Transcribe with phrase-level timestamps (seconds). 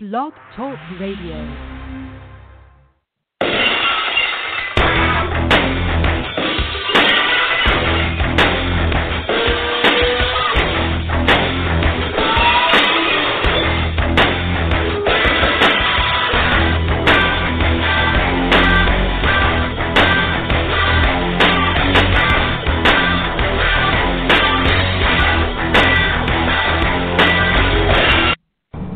[0.00, 1.77] Blog Talk Radio.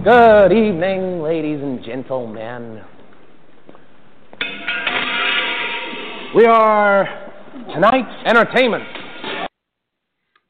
[0.05, 2.83] Good evening, ladies and gentlemen.
[6.35, 7.07] We are
[7.73, 8.83] tonight's entertainment.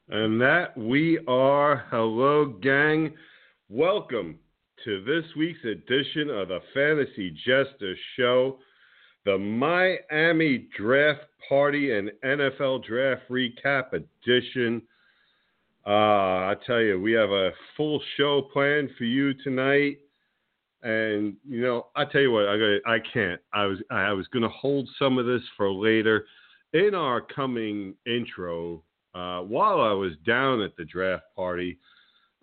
[0.09, 1.85] And that we are.
[1.91, 3.13] Hello, gang.
[3.69, 4.39] Welcome
[4.85, 8.57] to this week's edition of the Fantasy Jester Show,
[9.23, 14.81] the Miami Draft Party and NFL Draft Recap Edition.
[15.85, 15.89] Uh,
[16.49, 19.97] I tell you, we have a full show planned for you tonight.
[20.81, 23.39] And you know, I tell you what, I got I can't.
[23.53, 26.25] I was I was going to hold some of this for later
[26.73, 28.83] in our coming intro.
[29.15, 31.77] Uh, while I was down at the draft party,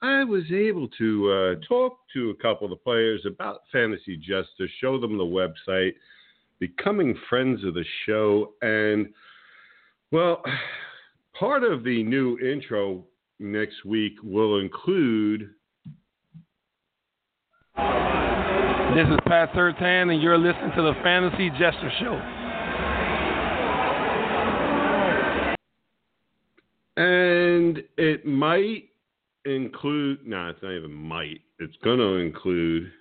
[0.02, 4.68] I was able to uh, talk to a couple of the players about Fantasy Jester,
[4.80, 5.94] show them the website,
[6.58, 9.08] becoming friends of the show, and
[10.12, 10.42] well,
[11.38, 13.04] part of the new intro
[13.40, 15.50] next week will include.
[17.76, 22.20] This is Pat Surtain, and you're listening to the Fantasy Jester Show.
[26.96, 28.90] And it might
[29.46, 31.40] include, no, nah, it's not even might.
[31.58, 32.92] It's going to include.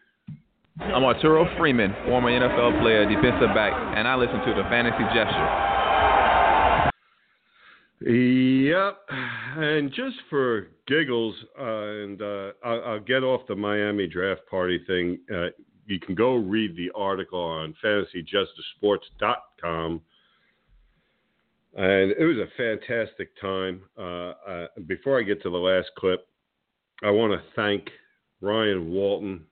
[0.80, 5.79] I'm Arturo Freeman, former NFL player, defensive back, and I listen to the Fantasy Jester.
[8.02, 8.98] Yep.
[9.58, 15.20] And just for giggles, uh, and uh, I'll, get off the Miami draft party thing.
[15.34, 15.48] Uh,
[15.86, 20.02] you can go read the article on fantasyjestersports.com.
[21.76, 23.82] And it was a fantastic time.
[23.98, 26.26] Uh, uh, before I get to the last clip,
[27.04, 27.90] I want to thank
[28.42, 29.46] Ryan Walton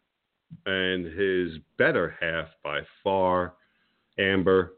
[0.66, 3.54] and his better half by far,
[4.18, 4.74] Amber.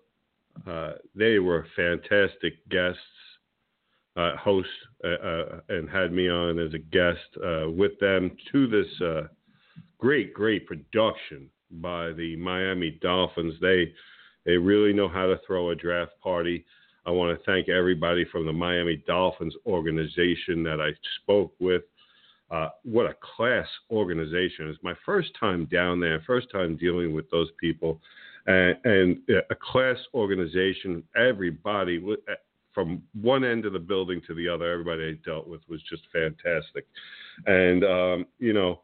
[0.67, 2.99] Uh, they were fantastic guests
[4.19, 4.67] uh, host
[5.05, 8.87] uh, uh, and had me on as a guest uh, with them to this
[9.97, 13.53] great, great production by the Miami Dolphins.
[13.61, 13.93] They
[14.45, 16.65] they really know how to throw a draft party.
[17.05, 20.89] I want to thank everybody from the Miami Dolphins organization that I
[21.21, 21.83] spoke with.
[22.51, 24.67] Uh, what a class organization!
[24.67, 28.01] It's my first time down there, first time dealing with those people,
[28.47, 29.19] and, and
[29.49, 31.03] a class organization.
[31.15, 32.03] Everybody,
[32.73, 36.03] from one end of the building to the other, everybody I dealt with was just
[36.13, 36.85] fantastic.
[37.45, 38.81] And, um, you know,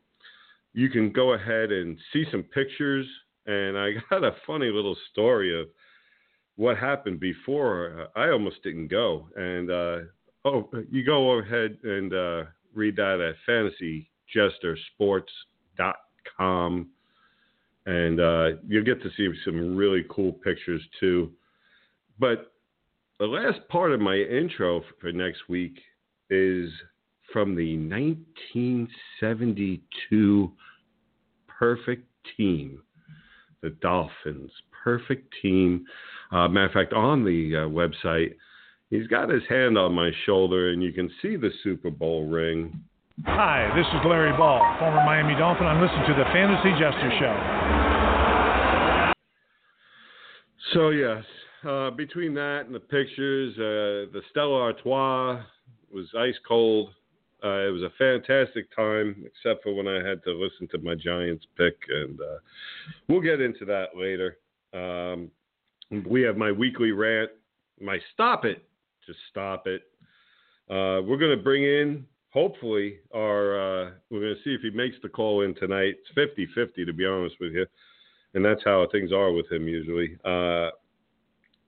[0.74, 3.08] you can go ahead and see some pictures.
[3.46, 5.68] And I got a funny little story of
[6.56, 8.08] what happened before.
[8.16, 9.28] I almost didn't go.
[9.36, 9.98] And, uh,
[10.46, 13.36] oh, you go ahead and uh, read that at
[14.36, 16.90] fantasyjestersports.com.
[17.88, 21.32] And uh, you'll get to see some really cool pictures too.
[22.18, 22.52] But
[23.20, 25.80] the last part of my intro for next week
[26.30, 26.72] is
[27.32, 30.52] from the 1972
[31.48, 32.82] perfect team,
[33.62, 34.52] the Dolphins.
[34.84, 35.86] Perfect team.
[36.32, 38.36] Uh, matter of fact, on the uh, website,
[38.90, 42.84] he's got his hand on my shoulder, and you can see the Super Bowl ring.
[43.26, 45.66] Hi, this is Larry Ball, former Miami Dolphin.
[45.66, 47.36] I'm listening to the Fantasy Jester Show.
[50.74, 51.24] So, yes,
[51.66, 55.44] uh, between that and the pictures, uh, the Stella Artois
[55.92, 56.90] was ice cold.
[57.44, 60.96] Uh, it was a fantastic time, except for when I had to listen to my
[60.96, 62.38] Giants pick, and uh,
[63.08, 64.38] we'll get into that later.
[64.74, 65.30] Um,
[66.08, 67.30] we have my weekly rant,
[67.80, 68.64] my stop it,
[69.06, 69.84] just stop it.
[70.70, 73.60] Uh, we're going to bring in, hopefully, our.
[73.60, 75.96] Uh, we're going to see if he makes the call in tonight.
[76.00, 77.68] It's 50 50, to be honest with you.
[78.34, 80.18] And that's how things are with him usually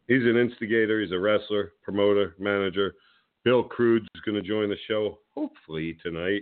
[0.07, 1.01] he's an instigator.
[1.01, 2.95] He's a wrestler, promoter, manager.
[3.43, 6.41] Bill Crude is going to join the show hopefully tonight.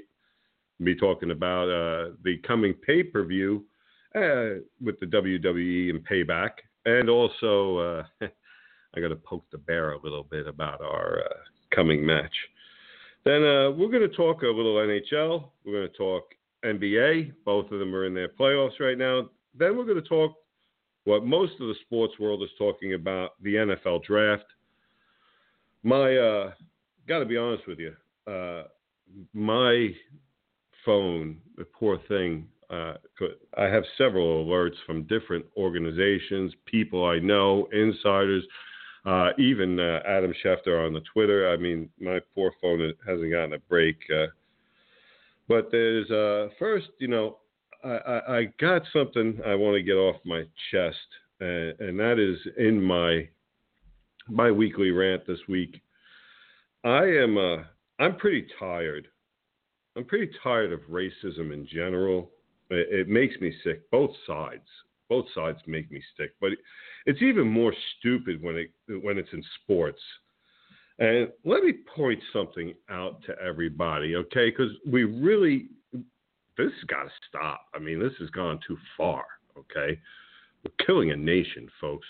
[0.83, 3.65] Be talking about uh, the coming pay per view
[4.15, 6.51] uh, with the WWE and Payback,
[6.85, 8.03] and also uh,
[8.95, 12.33] I got to poke the bear a little bit about our uh, coming match.
[13.23, 15.49] Then uh, we're going to talk a little NHL.
[15.65, 16.23] We're going to talk
[16.63, 17.33] NBA.
[17.43, 19.29] Both of them are in their playoffs right now.
[19.57, 20.33] Then we're going to talk
[21.05, 24.45] what most of the sports world is talking about the NFL draft.
[25.83, 26.51] My, uh,
[27.07, 27.93] got to be honest with you,
[28.27, 28.63] uh,
[29.33, 29.89] my
[30.83, 32.95] phone, the poor thing, uh,
[33.57, 38.43] I have several alerts from different organizations, people I know, insiders,
[39.05, 41.51] uh, even uh, Adam Schefter on the Twitter.
[41.51, 43.97] I mean, my poor phone hasn't gotten a break.
[44.11, 44.27] Uh,
[45.47, 47.37] but there's uh, first, you know,
[47.85, 50.97] I, I, got something I want to get off my chest,
[51.39, 53.27] and, and that is in my
[54.27, 55.81] my weekly rant this week.
[56.83, 57.57] I am uh,
[57.99, 59.07] I'm pretty tired.
[59.95, 62.31] I'm pretty tired of racism in general.
[62.69, 63.89] It, it makes me sick.
[63.91, 64.67] Both sides,
[65.09, 66.31] both sides make me sick.
[66.41, 66.59] But it,
[67.05, 70.01] it's even more stupid when it when it's in sports.
[70.97, 74.49] And let me point something out to everybody, okay?
[74.49, 75.67] Because we really,
[76.57, 77.67] this has got to stop.
[77.73, 79.25] I mean, this has gone too far,
[79.57, 79.99] okay?
[80.63, 82.07] We're killing a nation, folks,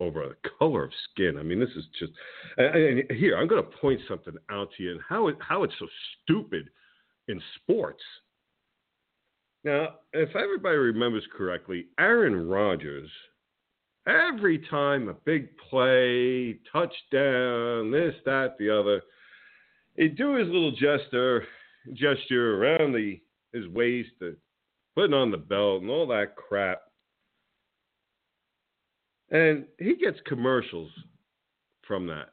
[0.00, 1.36] over the color of skin.
[1.38, 2.12] I mean, this is just.
[2.56, 5.62] And, and here, I'm going to point something out to you and how it, how
[5.62, 5.86] it's so
[6.22, 6.68] stupid
[7.28, 8.02] in sports.
[9.62, 13.08] Now, if everybody remembers correctly, Aaron Rodgers
[14.06, 19.02] every time a big play, touchdown, this, that, the other,
[19.96, 21.46] he'd do his little gesture,
[21.94, 23.20] gesture around the
[23.54, 24.36] his waist, the,
[24.94, 26.82] putting on the belt, and all that crap.
[29.30, 30.90] And he gets commercials
[31.86, 32.32] from that.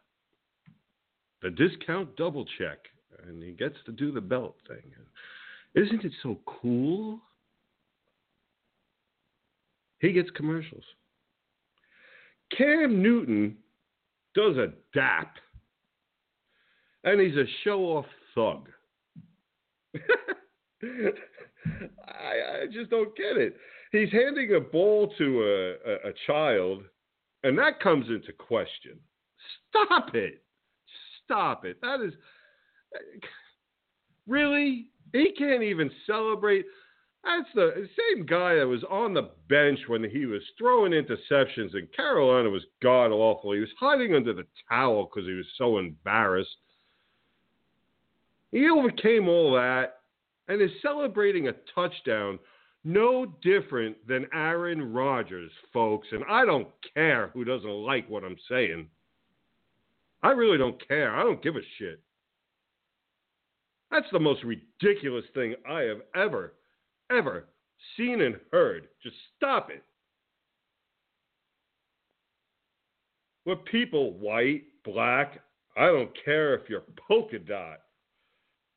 [1.42, 2.80] The discount double check,
[3.26, 4.92] and he gets to do the belt thing.
[5.74, 7.20] Isn't it so cool?
[10.00, 10.84] He gets commercials.
[12.58, 13.58] Cam Newton
[14.36, 15.36] does a dap,
[17.04, 18.68] and he's a show off thug.
[22.08, 23.56] I, I, just don't get it.
[23.92, 26.84] He's handing a ball to a, a, a child,
[27.44, 29.00] and that comes into question.
[29.70, 30.44] Stop it.
[31.24, 31.80] Stop it.
[31.82, 32.14] That is.
[34.28, 34.86] Really?
[35.14, 36.66] He can't even celebrate.
[37.24, 41.92] That's the same guy that was on the bench when he was throwing interceptions and
[41.94, 43.52] Carolina was god awful.
[43.52, 46.56] He was hiding under the towel because he was so embarrassed.
[48.52, 50.01] He overcame all that
[50.52, 52.38] and is celebrating a touchdown
[52.84, 56.10] no different than Aaron Rodgers, folks.
[56.12, 58.88] And I don't care who doesn't like what I'm saying.
[60.22, 61.16] I really don't care.
[61.16, 62.02] I don't give a shit.
[63.92, 66.54] That's the most ridiculous thing I have ever
[67.10, 67.46] ever
[67.96, 68.90] seen and heard.
[69.02, 69.84] Just stop it.
[73.46, 75.40] What people, white, black,
[75.78, 77.80] I don't care if you're polka dot,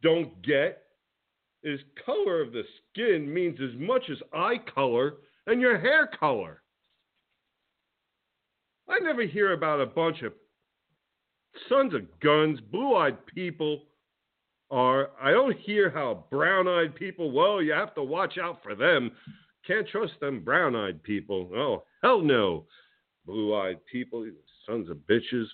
[0.03, 0.84] don't get
[1.65, 2.63] is color of the
[2.93, 5.15] skin means as much as eye color
[5.47, 6.63] and your hair color.
[8.89, 10.35] I never hear about a bunch of
[11.69, 13.85] sons of guns, blue eyed people
[14.71, 18.75] are I don't hear how brown eyed people, well, you have to watch out for
[18.75, 19.11] them.
[19.67, 21.51] Can't trust them brown eyed people.
[21.55, 22.67] Oh, hell no.
[23.25, 24.27] Blue eyed people,
[24.67, 25.47] sons of bitches.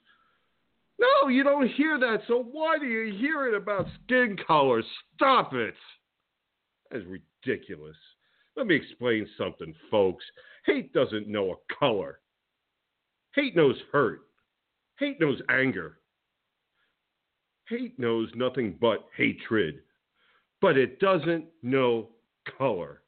[0.99, 2.23] No, you don't hear that.
[2.27, 4.83] So why do you hear it about skin color?
[5.15, 5.75] Stop it.
[6.91, 7.97] That's ridiculous.
[8.57, 10.25] Let me explain something, folks.
[10.67, 12.21] Hate doesn't know a color.
[13.35, 14.23] Hate knows hurt.
[14.99, 15.99] Hate knows anger.
[17.69, 19.81] Hate knows nothing but hatred,
[20.61, 22.09] but it doesn't know
[22.59, 23.03] color.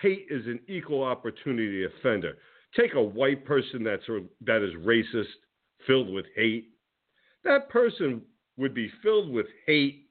[0.00, 2.38] Hate is an equal opportunity offender.
[2.74, 4.06] Take a white person that's
[4.46, 5.26] that is racist,
[5.86, 6.70] filled with hate.
[7.44, 8.22] That person
[8.56, 10.03] would be filled with hate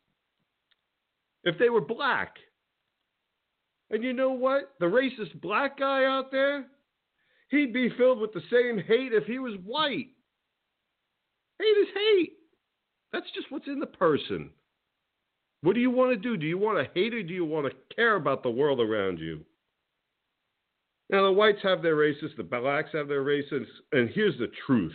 [1.43, 2.35] if they were black.
[3.89, 4.73] And you know what?
[4.79, 6.65] The racist black guy out there,
[7.49, 10.07] he'd be filled with the same hate if he was white.
[11.59, 12.33] Hate is hate.
[13.11, 14.49] That's just what's in the person.
[15.61, 16.35] What do you want to do?
[16.35, 19.19] Do you want to hate or do you want to care about the world around
[19.19, 19.45] you?
[21.09, 24.93] Now, the whites have their racists, the blacks have their racists, and here's the truth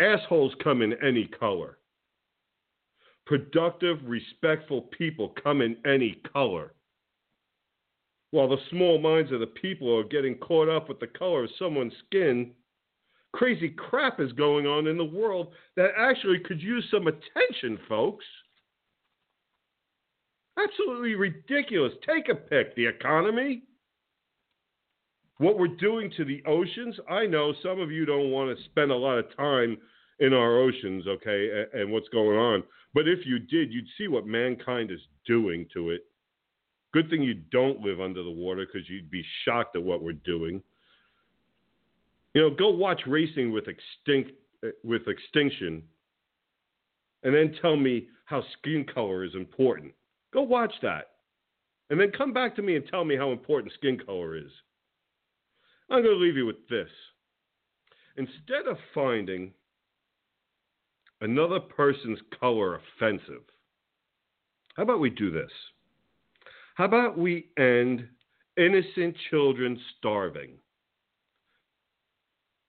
[0.00, 1.77] assholes come in any color.
[3.28, 6.72] Productive, respectful people come in any color.
[8.30, 11.50] While the small minds of the people are getting caught up with the color of
[11.58, 12.52] someone's skin,
[13.34, 18.24] crazy crap is going on in the world that actually could use some attention, folks.
[20.58, 21.92] Absolutely ridiculous.
[22.06, 22.74] Take a pick.
[22.76, 23.62] The economy,
[25.36, 26.96] what we're doing to the oceans.
[27.10, 29.76] I know some of you don't want to spend a lot of time
[30.20, 32.62] in our oceans, okay, and, and what's going on.
[32.94, 36.04] But if you did, you'd see what mankind is doing to it.
[36.92, 40.12] Good thing you don't live under the water because you'd be shocked at what we're
[40.12, 40.62] doing.
[42.34, 44.32] You know, go watch racing with extinct
[44.64, 45.82] eh, with extinction,
[47.22, 49.92] and then tell me how skin color is important.
[50.32, 51.10] Go watch that.
[51.90, 54.50] and then come back to me and tell me how important skin color is.
[55.90, 56.90] I'm going to leave you with this.
[58.16, 59.52] Instead of finding
[61.20, 63.42] another person's color offensive,
[64.76, 65.50] how about we do this?
[66.76, 68.06] How about we end
[68.56, 70.52] innocent children starving?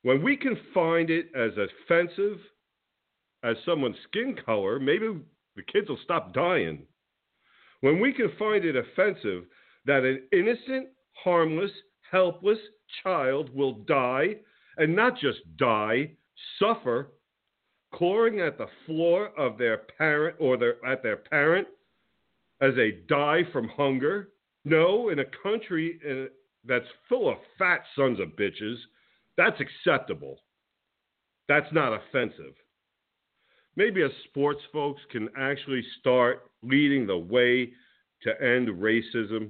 [0.02, 2.40] When we can find it as offensive
[3.44, 5.08] as someone's skin color, maybe
[5.56, 6.84] the kids will stop dying.
[7.82, 9.44] When we can find it offensive
[9.86, 10.90] that an innocent,
[11.24, 11.72] harmless,
[12.10, 12.60] helpless
[13.04, 14.36] child will die,
[14.78, 16.12] and not just die,
[16.58, 17.10] suffer,
[17.94, 21.68] clawing at the floor of their parent or their, at their parent
[22.62, 24.30] as they die from hunger.
[24.66, 26.30] No, in a country uh,
[26.66, 28.76] that's full of fat sons of bitches,
[29.38, 30.40] that's acceptable.
[31.48, 32.54] That's not offensive.
[33.76, 37.72] Maybe as sports folks can actually start leading the way
[38.24, 39.50] to end racism.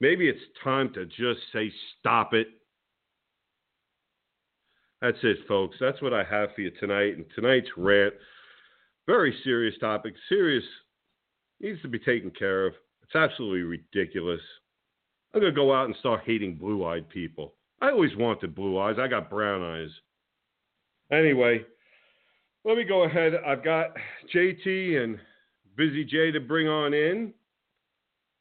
[0.00, 2.48] Maybe it's time to just say, stop it.
[5.02, 5.76] That's it, folks.
[5.80, 7.16] That's what I have for you tonight.
[7.16, 8.14] And tonight's rant,
[9.06, 10.64] very serious topic, serious
[11.60, 12.74] needs to be taken care of.
[13.02, 14.40] It's absolutely ridiculous.
[15.34, 17.54] I'm to go out and start hating blue eyed people.
[17.80, 18.96] I always wanted blue eyes.
[18.98, 19.90] I got brown eyes.
[21.12, 21.60] Anyway,
[22.64, 23.34] let me go ahead.
[23.46, 23.90] I've got
[24.34, 25.18] JT and
[25.76, 27.32] Busy J to bring on in.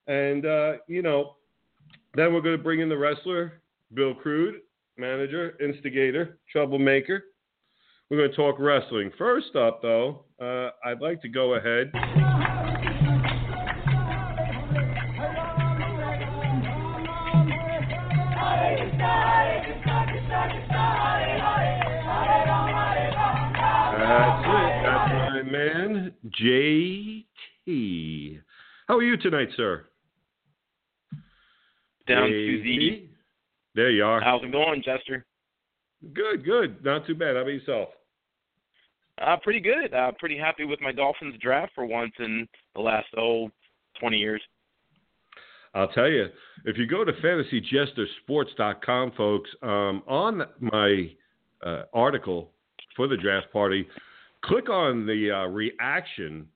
[0.08, 1.36] And, uh, you know,
[2.14, 3.62] then we're going to bring in the wrestler,
[3.94, 4.62] Bill Crude,
[4.98, 7.24] manager, instigator, troublemaker.
[8.10, 9.12] We're going to talk wrestling.
[9.18, 11.92] First up, though, uh, I'd like to go ahead.
[23.98, 24.72] That's it.
[24.84, 26.14] That's my man,
[27.68, 28.40] JT.
[28.88, 29.88] How are you tonight, sir?
[32.08, 32.64] Down to JT?
[32.64, 33.15] the.
[33.76, 34.22] There you are.
[34.22, 35.26] How's it going, Jester?
[36.14, 36.84] Good, good.
[36.84, 37.36] Not too bad.
[37.36, 37.90] How about yourself?
[39.22, 39.94] Uh, pretty good.
[39.94, 43.50] Uh, pretty happy with my Dolphins draft for once in the last oh,
[44.00, 44.42] 20 years.
[45.74, 46.28] I'll tell you,
[46.64, 51.12] if you go to fantasyjestersports.com, folks, um, on my
[51.66, 52.52] uh, article
[52.96, 53.86] for the draft party,
[54.44, 56.48] click on the uh, reaction.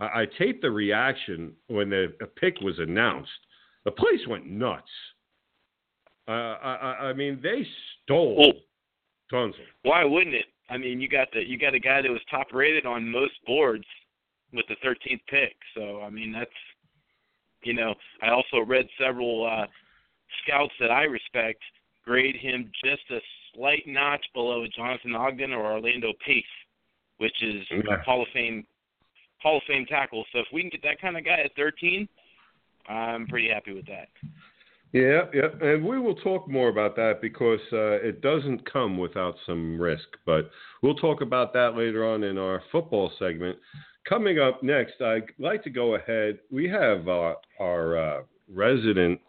[0.00, 3.30] I, I taped the reaction when the pick was announced.
[3.84, 4.90] The place went nuts.
[6.26, 7.66] Uh, I, I- I mean, they
[8.04, 8.54] stole
[9.30, 9.66] tons of.
[9.82, 10.46] Why wouldn't it?
[10.70, 13.34] I mean, you got the you got a guy that was top rated on most
[13.46, 13.84] boards
[14.52, 15.54] with the 13th pick.
[15.76, 16.50] So I mean, that's
[17.62, 17.94] you know.
[18.22, 19.66] I also read several uh,
[20.44, 21.60] scouts that I respect
[22.04, 23.18] grade him just a
[23.54, 26.44] slight notch below Jonathan Ogden or Orlando Pace,
[27.18, 28.02] which is Yeah.
[28.04, 28.66] Hall of Fame
[29.38, 30.24] Hall of Fame tackle.
[30.32, 32.08] So if we can get that kind of guy at 13,
[32.88, 34.08] I'm pretty happy with that.
[34.94, 39.34] Yeah, yeah, and we will talk more about that because uh, it doesn't come without
[39.44, 40.06] some risk.
[40.24, 40.48] But
[40.82, 43.58] we'll talk about that later on in our football segment.
[44.08, 46.38] Coming up next, I'd like to go ahead.
[46.48, 49.20] We have uh, our uh, resident,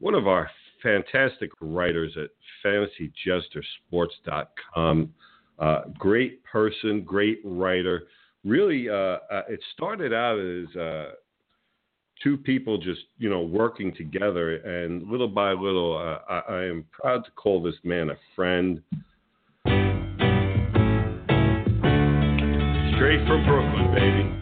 [0.00, 0.50] one of our
[0.82, 2.28] fantastic writers at
[2.62, 5.14] FantasyJesterSports.com.
[5.58, 8.02] Uh, great person, great writer.
[8.44, 11.12] Really, uh, uh, it started out as uh,
[12.22, 16.84] two people just you know working together and little by little uh, I, I am
[16.92, 18.82] proud to call this man a friend.
[22.94, 24.36] Straight from brooklyn baby.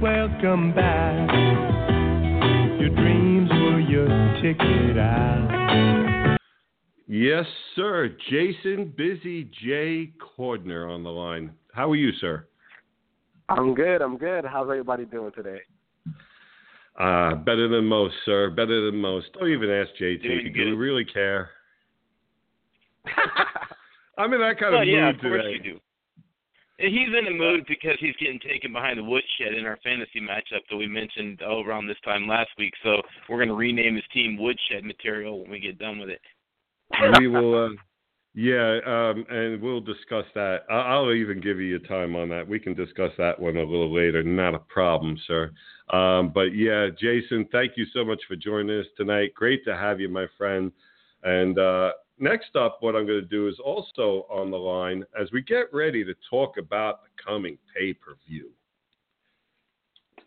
[0.00, 1.32] Welcome back.
[2.80, 4.08] Your dreams were your
[4.42, 6.36] ticket out.
[7.08, 8.16] yes sir.
[8.30, 10.12] Jason busy j.
[10.38, 11.52] Cordner on the line.
[11.72, 12.46] How are you sir
[13.48, 14.00] I'm good.
[14.02, 14.44] I'm good.
[14.44, 15.60] How's everybody doing today?
[17.00, 20.76] uh better than most sir better than most don't even ask jt Doing do you
[20.76, 21.48] really care
[24.18, 25.80] i'm in that kind Well, of yeah, mood of course today you do.
[26.78, 30.62] He's in a mood because he's getting taken behind the woodshed in our fantasy matchup
[30.68, 32.74] that we mentioned oh, around this time last week.
[32.82, 36.20] So we're going to rename his team Woodshed Material when we get done with it.
[37.20, 37.66] we will.
[37.66, 37.68] Uh,
[38.34, 40.60] yeah, um, and we'll discuss that.
[40.70, 42.48] I'll even give you a time on that.
[42.48, 44.22] We can discuss that one a little later.
[44.22, 45.50] Not a problem, sir.
[45.90, 49.34] Um, but yeah, Jason, thank you so much for joining us tonight.
[49.34, 50.72] Great to have you, my friend.
[51.22, 55.30] And uh, next up, what I'm going to do is also on the line as
[55.30, 58.50] we get ready to talk about the coming pay per view.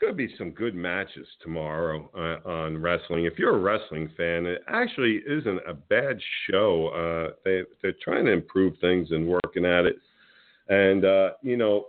[0.01, 3.25] Going to be some good matches tomorrow uh, on wrestling.
[3.25, 6.87] If you're a wrestling fan, it actually isn't a bad show.
[6.89, 9.95] Uh, they they're trying to improve things and working at it.
[10.67, 11.87] And uh, you know,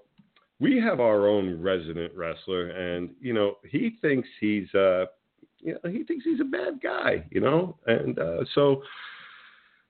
[0.61, 5.07] we have our own resident wrestler, and you know he thinks he's uh,
[5.59, 8.83] you know, he thinks he's a bad guy, you know, and uh, so.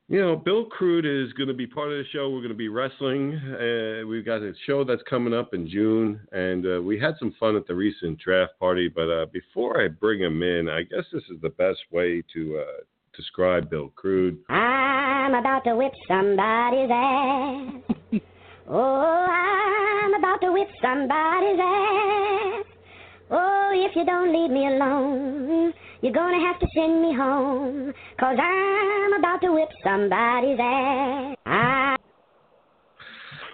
[0.09, 2.31] You know, Bill Crude is going to be part of the show.
[2.31, 3.35] We're going to be wrestling.
[3.35, 7.35] Uh, we've got a show that's coming up in June, and uh, we had some
[7.41, 8.89] fun at the recent draft party.
[8.89, 12.59] But uh, before I bring him in, I guess this is the best way to
[12.59, 12.83] uh,
[13.17, 14.39] describe Bill Crude.
[14.49, 18.21] I'm about to whip somebody's ass.
[18.71, 22.65] oh, I'm about to whip somebody's ass.
[23.29, 25.73] Oh, if you don't leave me alone,
[26.03, 27.93] you're gonna have to send me home.
[28.19, 31.37] Cause I'm about to whip somebody's ass.
[31.47, 31.97] I...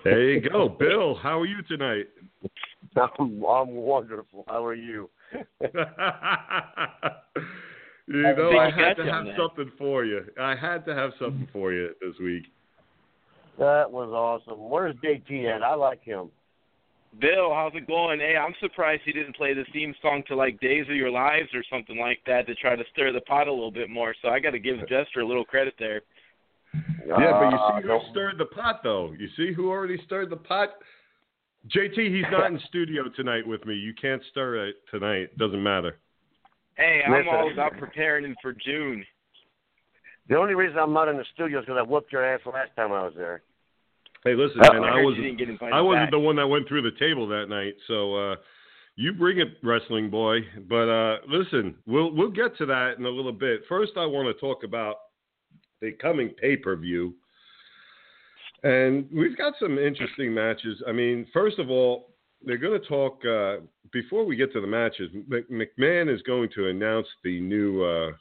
[0.04, 1.14] There you go, Bill.
[1.14, 2.08] How are you tonight?
[2.96, 4.44] I'm, I'm wonderful.
[4.48, 5.08] How are you?
[5.60, 5.70] you
[8.22, 9.36] know, think I had to have that.
[9.38, 10.24] something for you.
[10.38, 12.44] I had to have something for you this week.
[13.58, 14.68] That was awesome.
[14.68, 15.62] Where's JT at?
[15.62, 16.30] I like him.
[17.20, 18.20] Bill, how's it going?
[18.20, 21.48] Hey, I'm surprised he didn't play the theme song to like Days of Your Lives
[21.54, 24.14] or something like that to try to stir the pot a little bit more.
[24.22, 26.00] So I got to give Jester a little credit there.
[27.06, 29.12] Yeah, but you Uh, see who stirred the pot, though.
[29.18, 30.70] You see who already stirred the pot?
[31.68, 33.74] JT, he's not in studio tonight with me.
[33.74, 35.36] You can't stir it tonight.
[35.36, 35.98] Doesn't matter.
[36.76, 37.28] Hey, I'm Listen.
[37.28, 39.04] all about preparing him for June.
[40.30, 42.70] The only reason I'm not in the studio is because I whooped your ass last
[42.74, 43.42] time I was there.
[44.24, 46.10] Hey, listen, Uh, man, I I was you didn't I wasn't back.
[46.12, 47.74] the one that went through the table that night.
[47.88, 48.36] So uh,
[48.96, 50.40] you bring it, wrestling boy.
[50.68, 53.62] But uh, listen, we'll we'll get to that in a little bit.
[53.68, 54.96] First, I want to talk about
[55.80, 57.14] the coming pay per view.
[58.62, 60.80] And we've got some interesting matches.
[60.86, 62.10] I mean, first of all,
[62.44, 63.56] they're going to talk uh,
[63.92, 65.10] before we get to the matches.
[65.50, 68.12] McMahon is going to announce the new uh,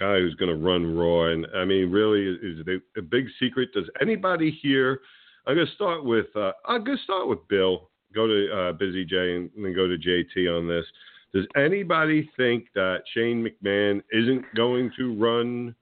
[0.00, 1.26] guy who's going to run Raw.
[1.26, 3.68] And I mean, really, is it a, a big secret?
[3.72, 5.00] Does anybody here?
[5.46, 7.90] I'm going to start with uh, I'm going to start with Bill.
[8.14, 10.84] Go to uh, Busy J and then go to JT on this.
[11.32, 15.74] Does anybody think that Shane McMahon isn't going to run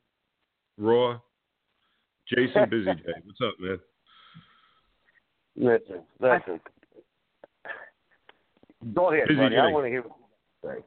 [0.76, 1.18] Raw?
[2.28, 3.78] Jason Busy J, what's up, man?
[5.56, 6.60] Listen, listen.
[8.94, 9.56] Go ahead, Busy buddy.
[9.56, 10.02] I want to hear.
[10.02, 10.84] What you say.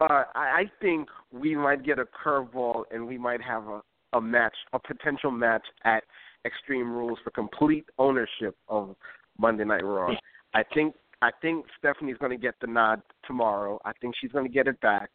[0.00, 3.82] Uh, I, think we might get a curveball and we might have a,
[4.14, 6.04] a match, a potential match at
[6.46, 8.96] Extreme Rules for complete ownership of
[9.38, 10.14] Monday Night Raw.
[10.54, 13.78] I think I think Stephanie's going to get the nod tomorrow.
[13.84, 15.10] I think she's going to get it back,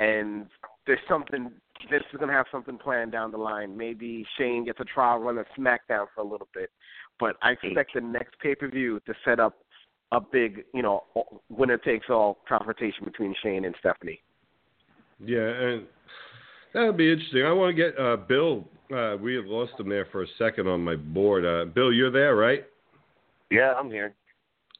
[0.00, 0.46] and
[0.86, 1.50] there's something.
[1.90, 3.76] This is going to have something planned down the line.
[3.76, 6.70] Maybe Shane gets a trial run of SmackDown for a little bit,
[7.18, 9.56] but I expect the next pay per view to set up
[10.14, 11.04] a big, you know,
[11.48, 14.20] winner takes all confrontation between Shane and Stephanie.
[15.24, 15.86] Yeah, and
[16.72, 17.44] that would be interesting.
[17.44, 18.64] I want to get uh, Bill.
[18.94, 21.44] Uh, we had lost him there for a second on my board.
[21.44, 22.64] Uh, Bill, you're there, right?
[23.50, 24.14] Yeah, I'm here.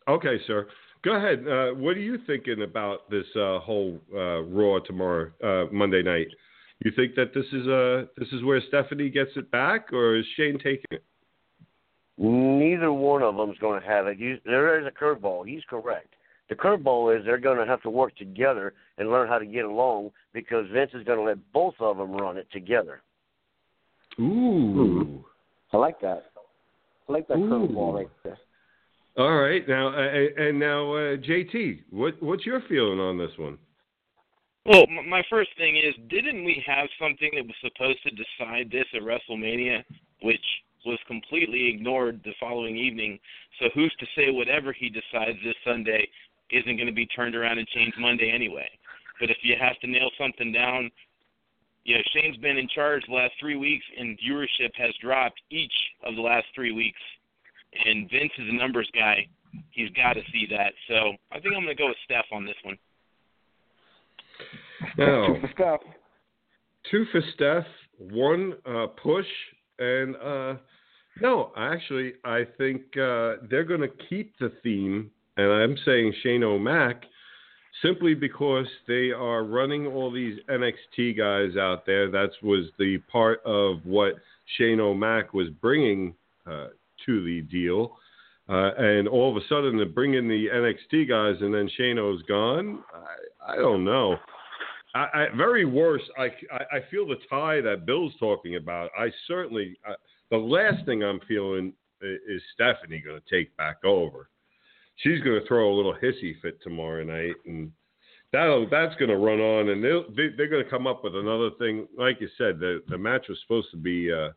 [0.09, 0.67] Okay, sir.
[1.05, 1.41] Go ahead.
[1.47, 6.29] Uh, what are you thinking about this uh, whole uh, Raw tomorrow, uh, Monday night?
[6.85, 10.25] You think that this is uh, this is where Stephanie gets it back, or is
[10.37, 11.05] Shane taking it?
[12.17, 14.19] Neither one of them is going to have it.
[14.19, 15.49] You, there is a curveball.
[15.49, 16.15] He's correct.
[16.49, 19.65] The curveball is they're going to have to work together and learn how to get
[19.65, 23.03] along because Vince is going to let both of them run it together.
[24.21, 25.25] Ooh.
[25.73, 26.27] I like that.
[27.09, 27.49] I like that Ooh.
[27.49, 28.39] curveball right there.
[29.17, 29.67] All right.
[29.69, 33.59] Now, uh, and now, uh, JT, what what's your feeling on this one?
[34.67, 38.87] Well, my first thing is, didn't we have something that was supposed to decide this
[38.95, 39.85] at WrestleMania,
[40.23, 40.45] which
[40.85, 43.19] was completely ignored the following evening?
[43.61, 46.09] So who's to say whatever he decides this Sunday
[46.51, 48.69] isn't going to be turned around and changed Monday anyway?
[49.21, 50.91] But if you have to nail something down,
[51.85, 55.73] you know, Shane's been in charge the last three weeks, and viewership has dropped each
[56.03, 57.01] of the last three weeks.
[57.85, 59.27] And Vince is a numbers guy;
[59.71, 60.73] he's got to see that.
[60.89, 62.79] So I think I'm going to go with Steph on this one.
[64.99, 65.81] Now, Two for Steph.
[66.91, 67.67] two for Steph,
[67.99, 69.27] one uh, push,
[69.79, 70.55] and uh,
[71.21, 76.43] no, actually, I think uh, they're going to keep the theme, and I'm saying Shane
[76.43, 77.05] O'Mac,
[77.83, 82.11] simply because they are running all these NXT guys out there.
[82.11, 84.15] That was the part of what
[84.59, 86.15] Shane O'Mac was bringing
[86.47, 86.69] uh,
[87.07, 87.97] to the deal.
[88.47, 91.99] Uh, and all of a sudden, to bring in the NXT guys, and then Shane
[91.99, 92.81] O's gone.
[92.93, 94.17] I, I don't know.
[94.95, 98.91] I, I, very worse, I, I, I feel the tie that Bill's talking about.
[98.99, 99.95] I certainly, uh,
[100.31, 104.29] the last thing I'm feeling is Stephanie going to take back over.
[104.97, 107.73] She's going to throw a little hissy fit tomorrow night, and
[108.33, 111.17] that'll that's going to run on, and they'll, they, they're going to come up with
[111.17, 111.89] another thing.
[111.97, 114.31] Like you said, the the match was supposed to be uh,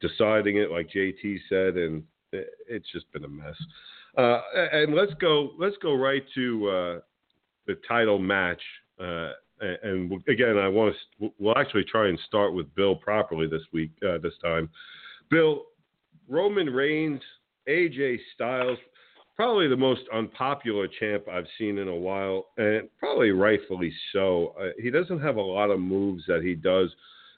[0.00, 3.56] deciding it, like JT said, and it, it's just been a mess.
[4.16, 4.40] Uh,
[4.72, 5.50] and let's go.
[5.58, 7.00] Let's go right to uh,
[7.66, 8.62] the title match.
[9.00, 11.32] Uh, and again, I want to.
[11.38, 13.90] We'll actually try and start with Bill properly this week.
[14.02, 14.68] Uh, this time,
[15.30, 15.64] Bill,
[16.28, 17.20] Roman Reigns,
[17.68, 18.78] AJ Styles,
[19.34, 24.54] probably the most unpopular champ I've seen in a while, and probably rightfully so.
[24.60, 26.90] Uh, he doesn't have a lot of moves that he does.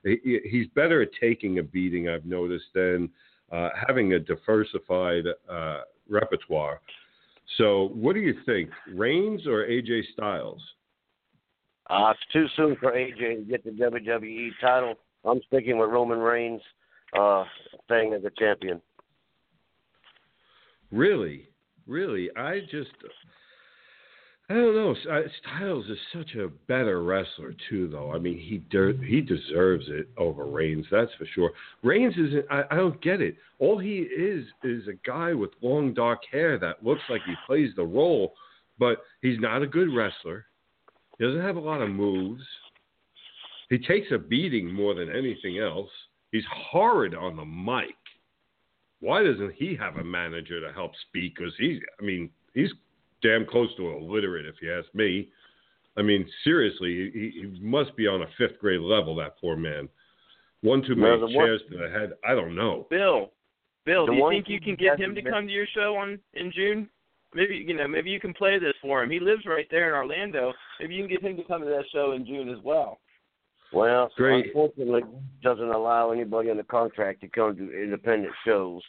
[0.05, 3.11] He, he's better at taking a beating, I've noticed, than
[3.51, 6.81] uh, having a diversified uh, repertoire.
[7.57, 10.63] So, what do you think, Reigns or AJ Styles?
[11.91, 14.95] Uh, it's too soon for AJ to get the WWE title.
[15.25, 16.61] I'm sticking with Roman Reigns
[17.17, 17.45] uh,
[17.85, 18.81] staying as a champion.
[20.91, 21.49] Really,
[21.87, 22.91] really, I just
[24.51, 24.95] I don't know.
[25.43, 28.15] Styles is such a better wrestler too, though.
[28.15, 31.53] I mean, he de- he deserves it over Reigns, that's for sure.
[31.83, 32.47] Reigns isn't.
[32.51, 33.37] I, I don't get it.
[33.59, 37.73] All he is is a guy with long dark hair that looks like he plays
[37.77, 38.33] the role,
[38.79, 40.47] but he's not a good wrestler.
[41.19, 42.45] He doesn't have a lot of moves.
[43.69, 45.91] He takes a beating more than anything else.
[46.33, 47.97] He's horrid on the mic.
[49.01, 51.37] Why doesn't he have a manager to help speak?
[51.37, 52.71] Because he's, I mean, he's
[53.23, 55.29] damn close to illiterate, if you ask me.
[55.97, 59.17] I mean, seriously, he, he must be on a fifth grade level.
[59.17, 59.89] That poor man.
[60.63, 62.13] One too many well, chairs one, to the head.
[62.27, 62.87] I don't know.
[62.91, 63.31] Bill,
[63.85, 65.97] Bill, the do you one think you can get him to come to your show
[65.97, 66.89] on in June?
[67.35, 69.11] Maybe you know, maybe you can play this for him.
[69.11, 70.53] He lives right there in Orlando.
[70.81, 72.99] Maybe you can get him to come to that show in June as well.
[73.73, 74.47] Well, Great.
[74.47, 75.03] unfortunately,
[75.43, 78.83] doesn't allow anybody on the contract to come to independent shows.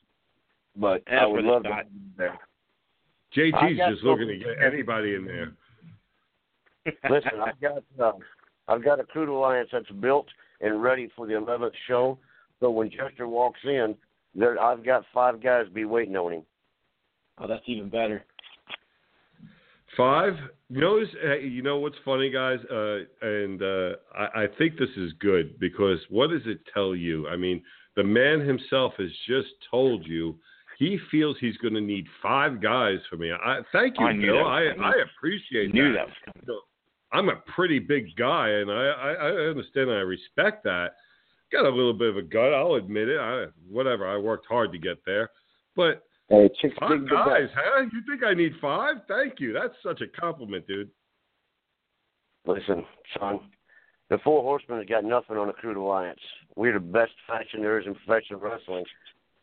[0.76, 2.34] But That's I would love they to got- be there.
[2.34, 5.52] I JT's just looking to get anybody in there.
[7.10, 8.14] Listen, I've got uh,
[8.68, 10.28] I've got a crude alliance that's built
[10.62, 12.18] and ready for the 11th show.
[12.60, 13.96] So when Jester walks in,
[14.34, 16.42] there I've got five guys be waiting on him.
[17.38, 18.24] Oh, that's even better.
[19.98, 20.34] Five.
[20.70, 25.12] Notice, uh, you know what's funny, guys, uh, and uh, I, I think this is
[25.20, 27.28] good because what does it tell you?
[27.28, 27.64] I mean,
[27.96, 30.36] the man himself has just told you
[30.78, 33.32] he feels he's going to need five guys for me.
[33.32, 34.46] I thank you, I knew Bill.
[34.46, 34.66] that I.
[34.80, 36.08] I appreciate Knew that.
[36.26, 36.36] that.
[36.48, 36.62] You
[37.12, 40.94] I'm a pretty big guy, and I, I, I understand and I respect that.
[41.52, 43.20] Got a little bit of a gut, I'll admit it.
[43.20, 45.32] I, whatever, I worked hard to get there,
[45.76, 47.82] but Hey, chicks Five dig the guys, huh?
[47.92, 48.98] You think I need five?
[49.08, 49.52] Thank you.
[49.52, 50.90] That's such a compliment, dude.
[52.46, 52.86] Listen,
[53.20, 53.40] son,
[54.10, 56.20] the Four Horsemen has got nothing on the Crude Alliance.
[56.56, 58.86] We're the best faction there is in professional wrestling.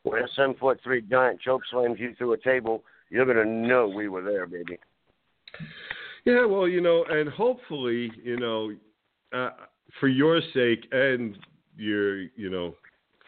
[0.04, 3.88] When a seven foot three giant choke slams you through a table, you're gonna know
[3.88, 4.78] we were there, baby.
[6.24, 8.72] Yeah, well, you know, and hopefully, you know,
[9.32, 9.50] uh,
[9.98, 11.36] for your sake and
[11.76, 12.74] your, you know,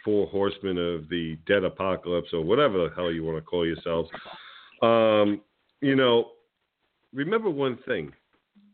[0.09, 4.09] four horsemen of the dead apocalypse or whatever the hell you want to call yourselves,
[4.81, 5.43] um,
[5.83, 6.31] you know,
[7.13, 8.11] remember one thing.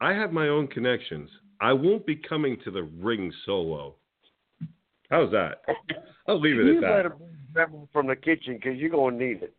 [0.00, 1.28] I have my own connections.
[1.60, 3.96] I won't be coming to the ring solo.
[5.10, 5.62] How's that?
[6.28, 6.86] I'll leave it you at that.
[6.86, 7.16] better
[7.52, 9.54] bring from the kitchen because you're gonna need it.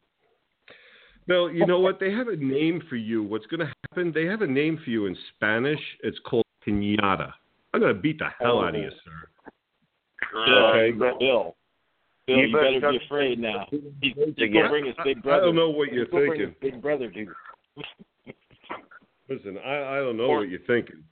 [1.27, 1.99] Bill, you know what?
[1.99, 3.21] They have a name for you.
[3.23, 4.11] What's going to happen?
[4.13, 5.79] They have a name for you in Spanish.
[6.03, 7.33] It's called pinata.
[7.73, 9.27] I'm going to beat the hell out of you, sir.
[10.45, 10.91] Bill, Okay.
[10.91, 11.55] Bill,
[12.27, 13.67] Bill, You you better better be afraid now.
[13.69, 14.13] He's, he's
[14.53, 15.45] gonna bring his big I brother.
[15.45, 16.55] don't know what you're He's gonna bring thinking.
[16.61, 17.29] his big brother, dude.
[19.29, 21.03] Listen, I, I don't know what you're thinking.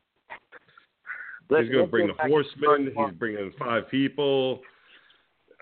[1.49, 2.93] Let's- He's going to bring the horsemen.
[2.95, 4.62] He's bringing five people.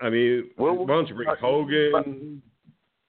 [0.00, 2.42] I mean, Well, why don't you bring Hogan?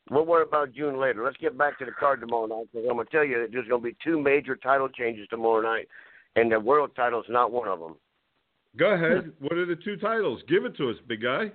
[0.10, 1.24] We'll worry about June later.
[1.24, 3.52] Let's get back to the card tomorrow night because I'm going to tell you that
[3.52, 5.88] there's going to be two major title changes tomorrow night,
[6.36, 7.96] and the world title is not one of them.
[8.78, 9.32] Go ahead.
[9.40, 10.42] What are the two titles?
[10.48, 11.52] Give it to us, big guy.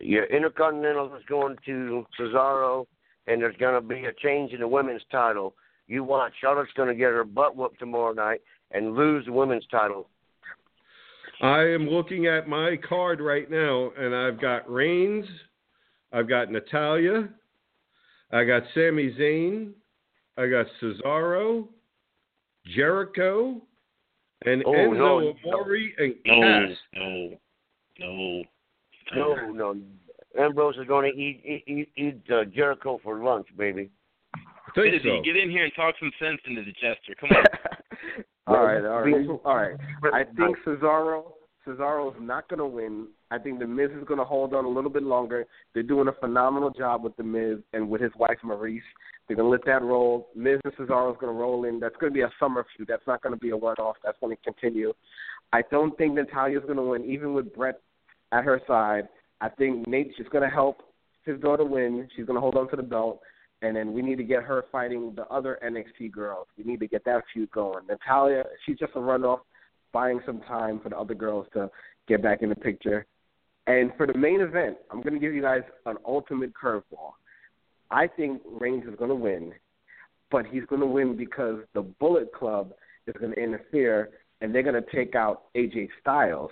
[0.00, 2.86] Your Intercontinental is going to Cesaro,
[3.26, 5.54] and there's going to be a change in the women's title.
[5.86, 6.32] You watch.
[6.40, 10.08] Charlotte's going to get her butt whooped tomorrow night and lose the women's title.
[11.40, 15.26] I am looking at my card right now, and I've got Reigns,
[16.12, 17.28] I've got Natalya,
[18.30, 19.72] I got Sami Zayn,
[20.38, 21.66] I got Cesaro,
[22.74, 23.60] Jericho,
[24.46, 26.78] and Oh, Enzo no, Amore and Cass.
[26.94, 27.36] no, no.
[27.98, 28.42] No,
[29.14, 29.50] no.
[29.52, 29.76] No.
[30.38, 33.90] Ambrose is going to eat eat, eat, eat uh, Jericho for lunch, baby.
[34.34, 35.22] I think Busy, so.
[35.22, 37.14] get in here and talk some sense into the Jester.
[37.20, 37.44] Come on.
[38.46, 39.76] all right, all right, all right.
[40.14, 41.32] I think Cesaro
[41.66, 43.08] Cesaro is not going to win.
[43.30, 45.46] I think the Miz is going to hold on a little bit longer.
[45.74, 48.80] They're doing a phenomenal job with the Miz and with his wife Maryse.
[49.26, 50.28] They're going to let that roll.
[50.34, 51.78] Miz and Cesaro is going to roll in.
[51.78, 52.88] That's going to be a summer feud.
[52.88, 53.96] That's not going to be a one-off.
[54.04, 54.92] That's going to continue.
[55.52, 57.80] I don't think Natalya's going to win, even with Bret
[58.32, 59.08] at her side.
[59.40, 60.82] I think Nate is going to help
[61.24, 62.08] his daughter win.
[62.16, 63.20] She's going to hold on to the belt.
[63.62, 66.48] and then we need to get her fighting the other NXT girls.
[66.58, 67.86] We need to get that feud going.
[67.86, 69.40] Natalya, she's just a runoff,
[69.92, 71.70] buying some time for the other girls to
[72.08, 73.06] get back in the picture.
[73.68, 77.12] And for the main event, I'm going to give you guys an ultimate curveball.
[77.90, 79.52] I think Reigns is going to win,
[80.30, 82.72] but he's going to win because the Bullet Club
[83.06, 86.50] is going to interfere and they're going to take out AJ Styles,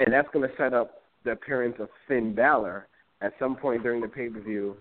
[0.00, 2.86] and that's going to set up the appearance of Finn Balor
[3.20, 4.76] at some point during the pay per view.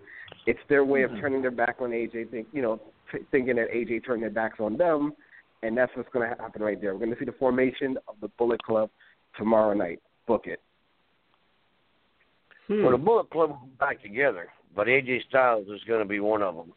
[0.46, 2.80] It's their way of turning their back on AJ, think you know,
[3.12, 5.14] t- thinking that AJ turned their backs on them,
[5.64, 6.94] and that's what's going to happen right there.
[6.94, 8.90] We're going to see the formation of the Bullet Club
[9.38, 10.02] tomorrow night.
[10.28, 10.62] Book it.
[12.68, 12.84] Hmm.
[12.84, 16.20] Well, the Bullet Club will be back together, but AJ Styles is going to be
[16.20, 16.74] one of them.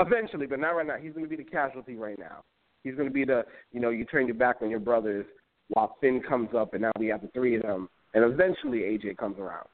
[0.00, 0.96] Eventually, but not right now.
[1.00, 2.44] He's going to be the casualty right now.
[2.84, 5.26] He's going to be the, you know, you turn your back on your brothers
[5.68, 9.16] while Finn comes up, and now we have the three of them, and eventually AJ
[9.16, 9.66] comes around.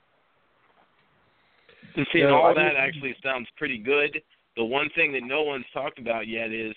[1.96, 4.20] And seeing Yeah, all I that actually sounds pretty good.
[4.56, 6.74] The one thing that no one's talked about yet is,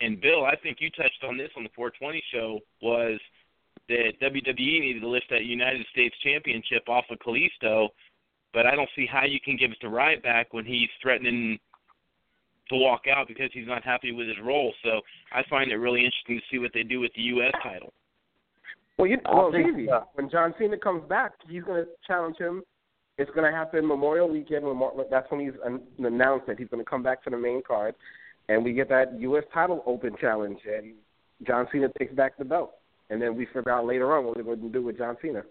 [0.00, 3.18] and Bill, I think you touched on this on the 420 show, was
[3.88, 7.88] that WWE needed to lift that United States Championship off of Kalisto,
[8.52, 11.58] but I don't see how you can give it to Ryback when he's threatening
[12.68, 14.72] to walk out because he's not happy with his role.
[14.84, 15.00] So
[15.32, 17.52] I find it really interesting to see what they do with the U.S.
[17.62, 17.92] title.
[18.98, 19.86] Well, you, I well, easy.
[20.14, 22.62] When John Cena comes back, he's going to challenge him.
[23.16, 24.64] It's going to happen Memorial Weekend.
[24.64, 27.62] Memorial, that's when he's an- announced that he's going to come back to the main
[27.66, 27.94] card,
[28.48, 29.44] and we get that U.S.
[29.54, 30.94] title open challenge, and
[31.46, 32.74] John Cena takes back the belt.
[33.10, 35.42] And then we figure out later on what we're going to do with John Cena.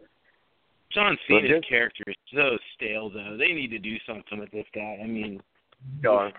[0.94, 3.36] John Cena's just- character is so stale, though.
[3.38, 5.00] They need to do something with this guy.
[5.04, 5.42] I mean,
[6.04, 6.32] John.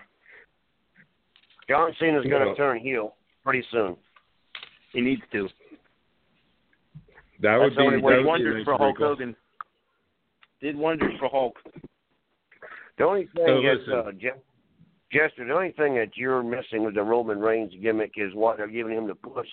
[1.67, 3.95] John Cena's going to turn heel pretty soon.
[4.93, 5.47] he needs to.
[7.41, 9.17] That would That's be only that way would Did wonders for Hulk break off.
[9.17, 9.35] Hogan.
[10.61, 11.55] Did wonders for Hulk.
[12.97, 13.93] The only thing So that listen.
[13.93, 14.41] uh, Je-
[15.11, 18.67] Jester, the only thing that you're missing with the Roman Reigns gimmick is what they're
[18.67, 19.47] giving him the push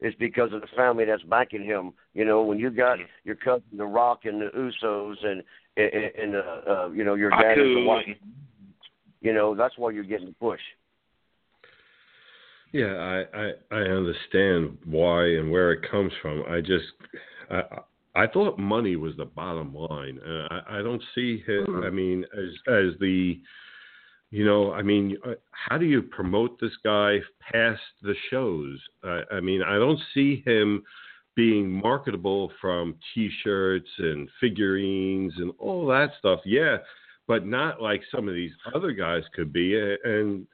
[0.00, 1.92] is because of the family that's backing him.
[2.14, 5.42] You know, when you got your cousin The Rock and the Usos and
[5.76, 8.06] and, and uh, uh, you know your dad is the Aku wife.
[9.20, 10.60] You know, that's why you're getting the push.
[12.76, 16.44] Yeah, I, I I understand why and where it comes from.
[16.46, 16.84] I just
[17.50, 17.62] I
[18.14, 20.18] I thought money was the bottom line.
[20.20, 21.68] Uh, I I don't see it.
[21.86, 23.40] I mean, as as the
[24.30, 28.78] you know, I mean, uh, how do you promote this guy past the shows?
[29.02, 30.82] I, I mean, I don't see him
[31.34, 36.40] being marketable from T-shirts and figurines and all that stuff.
[36.44, 36.78] Yeah,
[37.26, 39.80] but not like some of these other guys could be.
[40.04, 40.46] And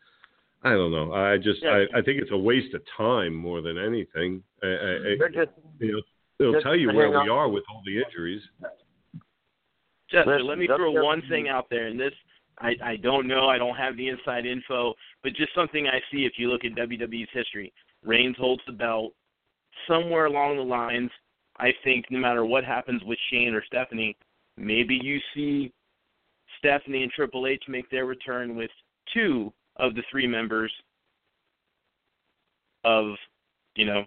[0.65, 1.13] I don't know.
[1.13, 1.85] I just Yeah.
[1.95, 4.43] I, I think it's a waste of time more than anything.
[4.63, 6.03] I, I, They're just you know,
[6.39, 7.25] it'll just tell you hang where on.
[7.25, 8.43] we are with all the injuries.
[10.11, 12.13] Jester, Listen, let me throw just- one thing out there, and this
[12.59, 16.27] I, I don't know, I don't have the inside info, but just something I see
[16.27, 17.73] if you look at WWE's history.
[18.05, 19.15] Reigns holds the belt.
[19.89, 21.11] Somewhere along the lines,
[21.59, 24.17] I think no matter what happens with Shane or Stephanie,
[24.59, 25.73] maybe you see
[26.59, 28.71] Stephanie and Triple H make their return with
[29.15, 30.73] two of the three members
[32.85, 33.15] of,
[33.75, 34.05] you know,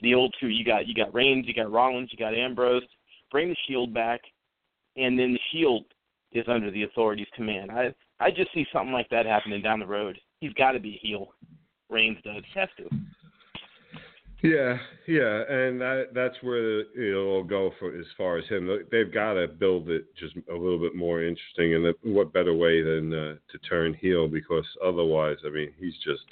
[0.00, 0.48] the old two.
[0.48, 2.82] You got you got Reigns, you got Rollins, you got Ambrose.
[3.30, 4.20] Bring the Shield back,
[4.96, 5.84] and then the Shield
[6.32, 7.70] is under the authority's command.
[7.70, 10.18] I I just see something like that happening down the road.
[10.40, 11.28] He's got to be a heel.
[11.90, 12.42] Reigns does.
[12.52, 12.88] He has to.
[14.42, 14.76] Yeah,
[15.06, 18.68] yeah, and that that's where it'll go for as far as him.
[18.90, 22.82] They've got to build it just a little bit more interesting, and what better way
[22.82, 24.26] than uh, to turn heel?
[24.26, 26.24] Because otherwise, I mean, he's just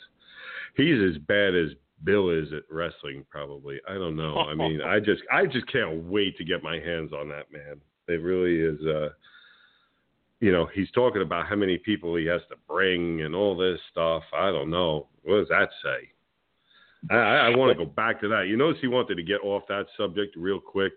[0.77, 1.71] he's as bad as
[2.03, 3.25] Bill is at wrestling.
[3.31, 4.39] Probably, I don't know.
[4.39, 7.81] I mean, I just I just can't wait to get my hands on that man.
[8.09, 8.85] It really is.
[8.87, 9.11] uh
[10.41, 13.79] you know, he's talking about how many people he has to bring and all this
[13.91, 14.23] stuff.
[14.35, 15.07] I don't know.
[15.23, 16.09] What does that say?
[17.09, 18.47] I, I want to go back to that.
[18.49, 20.93] You notice he wanted to get off that subject real quick.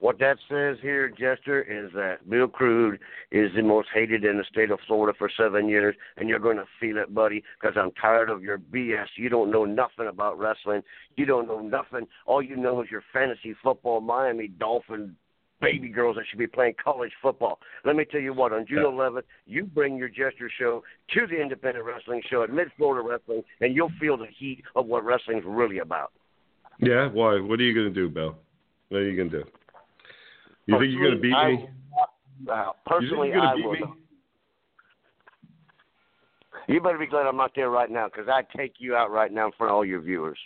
[0.00, 2.98] What that says here, Jester, is that Bill Crude
[3.30, 6.56] is the most hated in the state of Florida for seven years, and you're going
[6.56, 9.08] to feel it, buddy, because I'm tired of your BS.
[9.16, 10.80] You don't know nothing about wrestling.
[11.16, 12.06] You don't know nothing.
[12.24, 15.16] All you know is your fantasy football Miami Dolphin
[15.60, 17.58] baby girls that should be playing college football.
[17.84, 20.82] Let me tell you what, on June 11th, you bring your Jester show
[21.14, 24.86] to the independent wrestling show at Mid Florida Wrestling, and you'll feel the heat of
[24.86, 26.12] what wrestling's really about.
[26.78, 27.40] Yeah, why?
[27.40, 28.36] What are you going to do, Bill?
[28.88, 29.50] What are you going to do?
[30.66, 31.68] You think you're going to beat I me?
[32.44, 32.76] not out.
[32.86, 33.72] Personally, you I will.
[33.72, 33.80] me?
[36.68, 39.32] You better be glad I'm not there right now because I'd take you out right
[39.32, 40.38] now in front of all your viewers.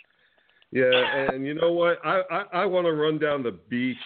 [0.71, 0.89] Yeah,
[1.29, 1.99] and you know what?
[2.03, 3.97] I I, I want to run down the beach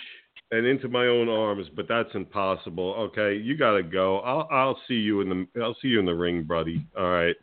[0.51, 2.93] and into my own arms, but that's impossible.
[2.97, 4.19] Okay, you got to go.
[4.19, 6.85] I'll I'll see you in the I'll see you in the ring, buddy.
[6.97, 7.35] All right,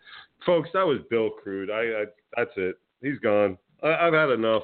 [0.45, 0.71] folks.
[0.75, 1.71] That was Bill Crude.
[1.71, 2.05] I, I
[2.37, 2.77] that's it.
[3.03, 3.59] He's gone.
[3.83, 4.62] I, I've had enough.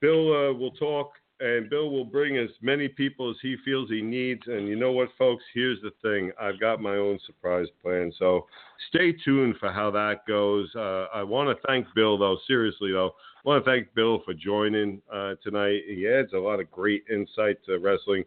[0.00, 4.02] Bill uh, will talk, and Bill will bring as many people as he feels he
[4.02, 4.42] needs.
[4.46, 5.42] And you know what, folks?
[5.52, 6.30] Here's the thing.
[6.40, 8.12] I've got my own surprise plan.
[8.18, 8.46] So
[8.88, 10.68] stay tuned for how that goes.
[10.74, 12.38] Uh, I want to thank Bill, though.
[12.46, 13.14] Seriously, though.
[13.44, 15.82] I want to thank Bill for joining uh, tonight.
[15.86, 18.24] He adds a lot of great insight to wrestling.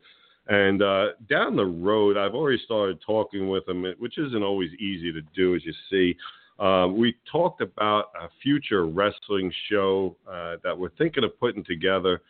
[0.47, 5.11] And uh, down the road, I've already started talking with him, which isn't always easy
[5.11, 6.15] to do, as you see.
[6.59, 12.21] Uh, we talked about a future wrestling show uh, that we're thinking of putting together.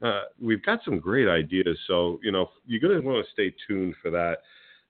[0.00, 3.52] Uh, we've got some great ideas, so you know you're going to want to stay
[3.66, 4.38] tuned for that.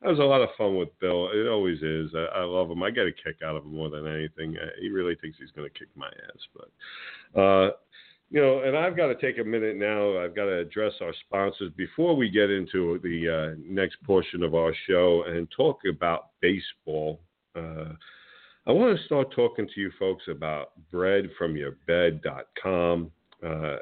[0.06, 1.28] That was a lot of fun with Bill.
[1.34, 2.12] It always is.
[2.14, 2.80] I, I love him.
[2.80, 4.56] I get a kick out of him more than anything.
[4.56, 6.70] Uh, he really thinks he's going to kick my ass, but
[7.40, 7.72] uh,
[8.30, 8.60] you know.
[8.60, 10.16] And I've got to take a minute now.
[10.22, 14.54] I've got to address our sponsors before we get into the uh, next portion of
[14.54, 17.18] our show and talk about baseball.
[17.56, 17.94] Uh,
[18.64, 23.10] I want to start talking to you folks about breadfromyourbed.com.
[23.44, 23.76] Uh,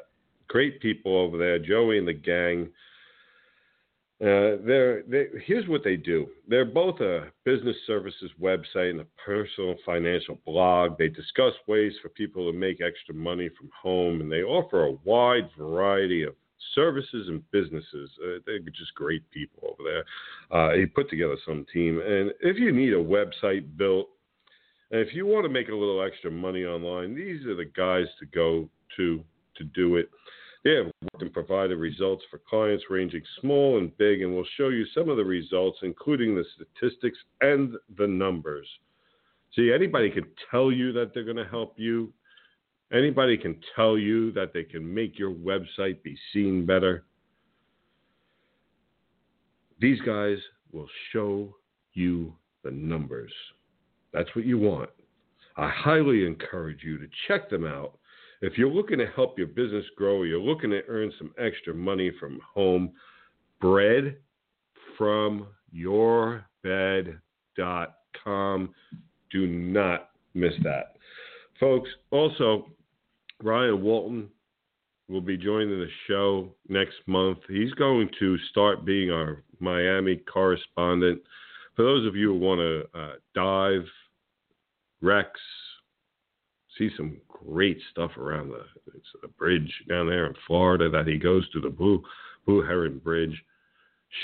[0.47, 2.69] great people over there, Joey and the gang.
[4.25, 6.27] Uh, they're, they, here's what they do.
[6.47, 10.97] They're both a business services website and a personal financial blog.
[10.97, 14.97] They discuss ways for people to make extra money from home, and they offer a
[15.03, 16.33] wide variety of
[16.73, 18.09] services and businesses.
[18.19, 20.05] Uh, they're just great people over there.
[20.59, 24.09] Uh, he put together some team, and if you need a website built,
[24.89, 28.07] and if you want to make a little extra money online, these are the guys
[28.19, 29.23] to go to
[29.57, 30.09] to do it.
[30.65, 34.69] They have worked and provided results for clients ranging small and big, and we'll show
[34.69, 38.67] you some of the results, including the statistics and the numbers.
[39.55, 42.11] See, anybody can tell you that they're going to help you.
[42.91, 47.05] Anybody can tell you that they can make your website be seen better.
[49.79, 50.37] These guys
[50.71, 51.55] will show
[51.93, 53.31] you the numbers.
[54.13, 54.89] That's what you want.
[55.57, 57.99] I highly encourage you to check them out.
[58.45, 62.11] If you're looking to help your business grow, you're looking to earn some extra money
[62.19, 62.91] from home,
[63.59, 64.17] bread
[64.99, 67.19] from yourbed.com.
[69.31, 70.95] Do not miss that.
[71.59, 72.67] Folks, also,
[73.41, 74.29] Ryan Walton
[75.09, 77.39] will be joining the show next month.
[77.49, 81.19] He's going to start being our Miami correspondent.
[81.75, 83.87] For those of you who want to uh, dive
[85.01, 85.41] wrecks.
[86.77, 91.17] See some great stuff around the it's a bridge down there in Florida that he
[91.17, 92.03] goes to the Blue
[92.45, 93.43] Blue Heron Bridge.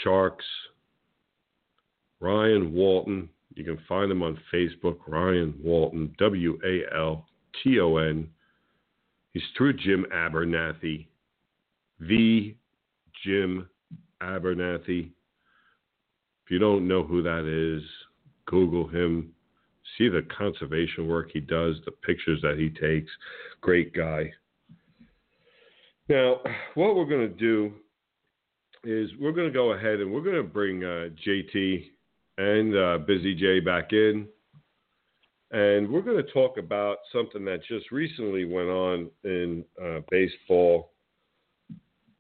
[0.04, 0.46] Sharks.
[2.20, 3.30] Ryan Walton.
[3.56, 4.98] You can find him on Facebook.
[5.08, 6.14] Ryan Walton.
[6.20, 7.26] W A L
[7.64, 8.28] T O N.
[9.34, 11.10] He's through Jim Abernethy.
[12.00, 12.56] The
[13.24, 13.70] Jim
[14.22, 15.12] Abernethy.
[16.46, 17.84] If you don't know who that is,
[18.46, 19.34] Google him
[19.98, 23.12] see the conservation work he does, the pictures that he takes.
[23.62, 24.32] Great guy.
[26.10, 26.42] Now,
[26.76, 27.74] what we're going to do
[28.84, 31.86] is we're going to go ahead and we're going to bring uh, JT
[32.38, 34.28] and uh, Busy J back in.
[35.52, 40.92] And we're going to talk about something that just recently went on in uh, baseball.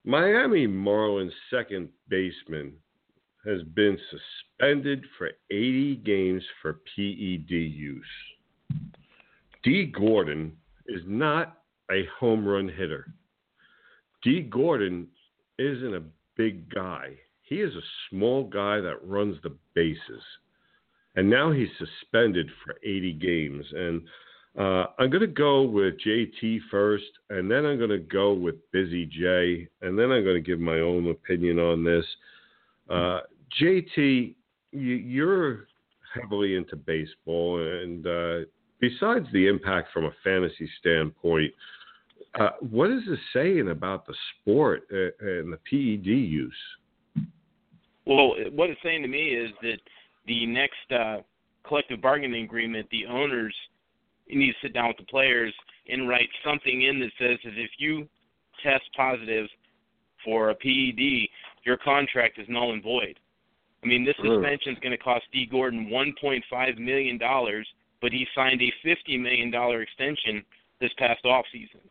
[0.04, 2.74] Miami Marlins second baseman
[3.45, 8.06] has been suspended for 80 games for PED use.
[9.63, 10.54] Dee Gordon
[10.88, 11.60] is not
[11.91, 13.08] a home run hitter.
[14.23, 15.08] Dee Gordon
[15.58, 16.04] isn't a
[16.36, 17.15] big guy.
[17.43, 20.23] He is a small guy that runs the bases.
[21.15, 23.65] And now he's suspended for 80 games.
[23.73, 24.01] And
[24.58, 28.56] uh, I'm going to go with JT first, and then I'm going to go with
[28.71, 32.06] Busy J, and then I'm going to give my own opinion on this.
[32.89, 33.21] Uh,
[33.60, 34.36] JT,
[34.72, 35.68] you're
[36.14, 38.38] heavily into baseball, and uh,
[38.80, 41.54] besides the impact from a fantasy standpoint,
[42.40, 46.54] uh, what is this saying about the sport uh, and the PED use?
[48.06, 49.78] Well, what it's saying to me is that
[50.28, 51.17] the next uh,
[51.67, 53.54] collective bargaining agreement, the owners
[54.30, 55.54] need to sit down with the players
[55.90, 58.08] and write something in that says that if you
[58.63, 59.48] test positive
[60.23, 61.28] for a PED,
[61.63, 63.19] your contract is null and void.
[63.84, 64.36] I mean, this mm.
[64.36, 67.67] suspension is going to cost Dee Gordon 1.5 million dollars,
[68.02, 70.44] but he signed a 50 million dollar extension
[70.79, 71.82] this past off season.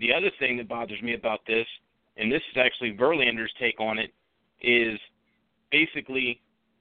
[0.00, 1.66] The other thing that bothers me about this,
[2.16, 4.12] and this is actually Verlander's take on it,
[4.62, 4.98] is
[5.70, 6.40] basically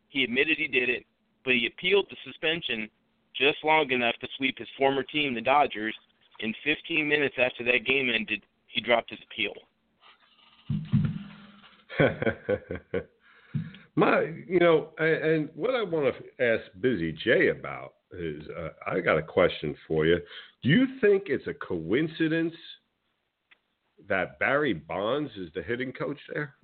[0.09, 1.05] he admitted he did it,
[1.43, 2.89] but he appealed the suspension
[3.35, 5.95] just long enough to sweep his former team, the Dodgers.
[6.39, 9.53] In 15 minutes after that game ended, he dropped his appeal.
[14.01, 18.99] My, you know, and, what I want to ask Busy Jay about is, uh, I
[18.99, 20.17] got a question for you.
[20.63, 22.55] Do you think it's a coincidence
[24.09, 26.55] that Barry Bonds is the hitting coach there,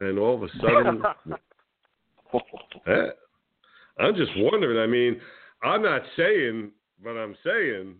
[0.00, 1.02] and all of a sudden,
[2.86, 3.10] Eh,
[3.98, 4.78] I'm just wondering.
[4.78, 5.18] I mean,
[5.62, 6.72] I'm not saying,
[7.02, 7.94] but I'm saying,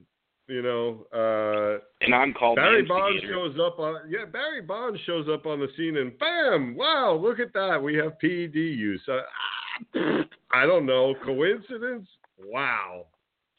[0.52, 4.26] you know, uh, And I'm called Barry Bonds shows up on yeah.
[4.30, 6.76] Barry Bonds shows up on the scene and bam!
[6.76, 7.82] Wow, look at that.
[7.82, 9.02] We have PED use.
[9.08, 10.22] Uh,
[10.52, 11.14] I don't know.
[11.24, 12.08] Coincidence?
[12.44, 13.06] Wow.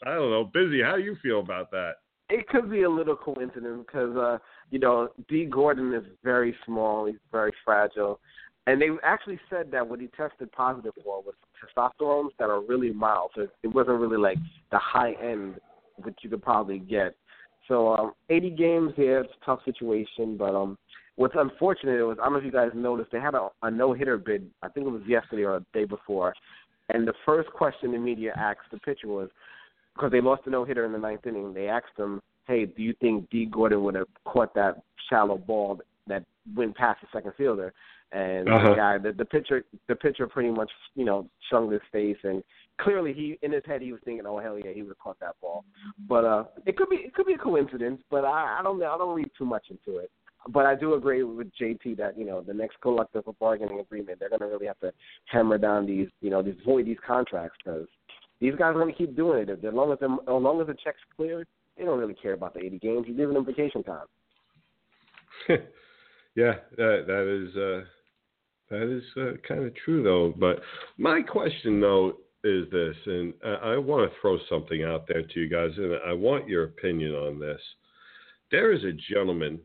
[0.06, 0.50] I don't know.
[0.54, 0.82] Busy.
[0.82, 1.94] How do you feel about that?
[2.30, 4.38] it could be a little coincidence because uh,
[4.72, 7.06] you know Dee Gordon is very small.
[7.06, 8.20] He's very fragile,
[8.66, 12.92] and they actually said that what he tested positive for was testosterones that are really
[12.92, 13.32] mild.
[13.36, 14.38] So it wasn't really like
[14.72, 15.60] the high end
[15.98, 17.16] which you could probably get.
[17.68, 20.78] So um, 80 games here, it's a tough situation, but um,
[21.16, 23.94] what's unfortunate was I don't know if you guys noticed they had a, a no
[23.94, 24.50] hitter bid.
[24.62, 26.34] I think it was yesterday or the day before,
[26.90, 29.30] and the first question the media asked the pitcher was
[29.96, 31.54] because they lost a no hitter in the ninth inning.
[31.54, 35.80] They asked him, "Hey, do you think Dee Gordon would have caught that shallow ball
[36.08, 36.26] that
[36.56, 37.74] went past the second fielder?"
[38.12, 38.70] And Uh-huh.
[38.70, 42.44] the guy, the, the pitcher, the pitcher pretty much, you know, shung his face, and
[42.82, 45.20] clearly he, in his head, he was thinking, "Oh hell yeah, he would have caught
[45.20, 45.66] that ball."
[46.08, 48.82] But uh, it could be, it could be a coincidence, but I, I don't.
[48.82, 50.12] I don't read too much into it.
[50.50, 54.30] But I do agree with JT that you know the next collective bargaining agreement, they're
[54.30, 54.92] going to really have to
[55.26, 57.88] hammer down these, you know, these void these contracts because
[58.42, 59.50] these guys are going to keep doing it.
[59.50, 61.48] As long as as long as the check's cleared,
[61.78, 63.06] they don't really care about the 80 games.
[63.08, 64.06] You're giving them vacation time.
[66.36, 67.86] yeah, that that is uh,
[68.70, 70.34] that is uh, kind of true though.
[70.38, 70.62] But
[70.98, 75.40] my question though is this, and I, I want to throw something out there to
[75.40, 77.62] you guys, and I want your opinion on this.
[78.52, 79.60] There is a gentleman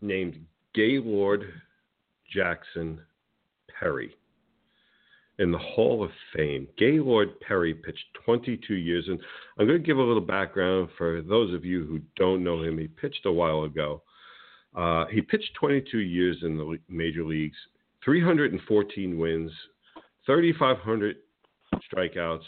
[0.00, 0.38] named
[0.74, 1.52] Gaylord
[2.32, 3.00] Jackson
[3.78, 4.14] Perry
[5.38, 6.66] in the Hall of Fame.
[6.76, 9.18] Gaylord Perry pitched 22 years, and
[9.58, 12.78] I'm going to give a little background for those of you who don't know him.
[12.78, 14.02] He pitched a while ago.
[14.76, 17.56] Uh, he pitched 22 years in the major leagues,
[18.04, 19.50] 314 wins,
[20.26, 21.16] 3,500
[21.92, 22.42] strikeouts,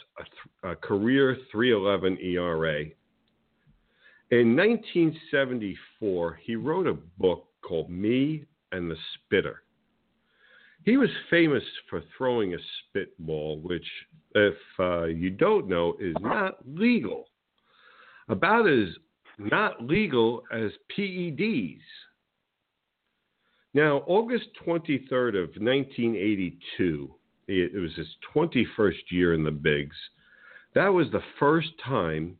[0.64, 2.84] a, a career 311 ERA.
[4.30, 9.62] In 1974, he wrote a book called Me and the Spitter.
[10.84, 12.58] He was famous for throwing a
[12.88, 13.86] spitball, which,
[14.34, 17.26] if uh, you don't know, is not legal.
[18.28, 18.88] About as
[19.38, 21.80] not legal as PEDs.
[23.74, 27.14] Now, August 23rd of 1982,
[27.50, 29.96] it, was his 21st year in the bigs.
[30.74, 32.36] That was the first time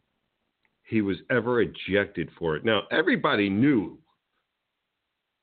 [0.84, 2.64] he was ever ejected for it.
[2.64, 3.98] Now, everybody knew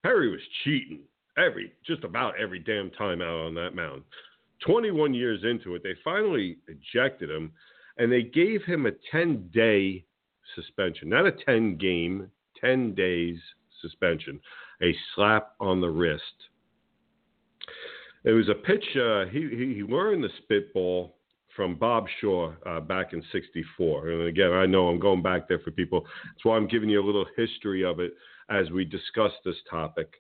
[0.04, 1.00] Perry was cheating
[1.38, 4.04] every just about every damn time out on that mound.
[4.66, 7.52] 21 years into it, they finally ejected him
[7.98, 10.04] and they gave him a 10 day
[10.56, 13.38] suspension, not a 10 game, 10 days
[13.82, 14.40] suspension,
[14.82, 16.24] a slap on the wrist.
[18.28, 21.16] It was a pitch, uh, he, he, learned the spitball
[21.56, 24.10] from Bob Shaw uh, back in 64.
[24.10, 26.02] And again, I know I'm going back there for people.
[26.02, 28.12] That's why I'm giving you a little history of it
[28.50, 30.16] as we discuss this topic.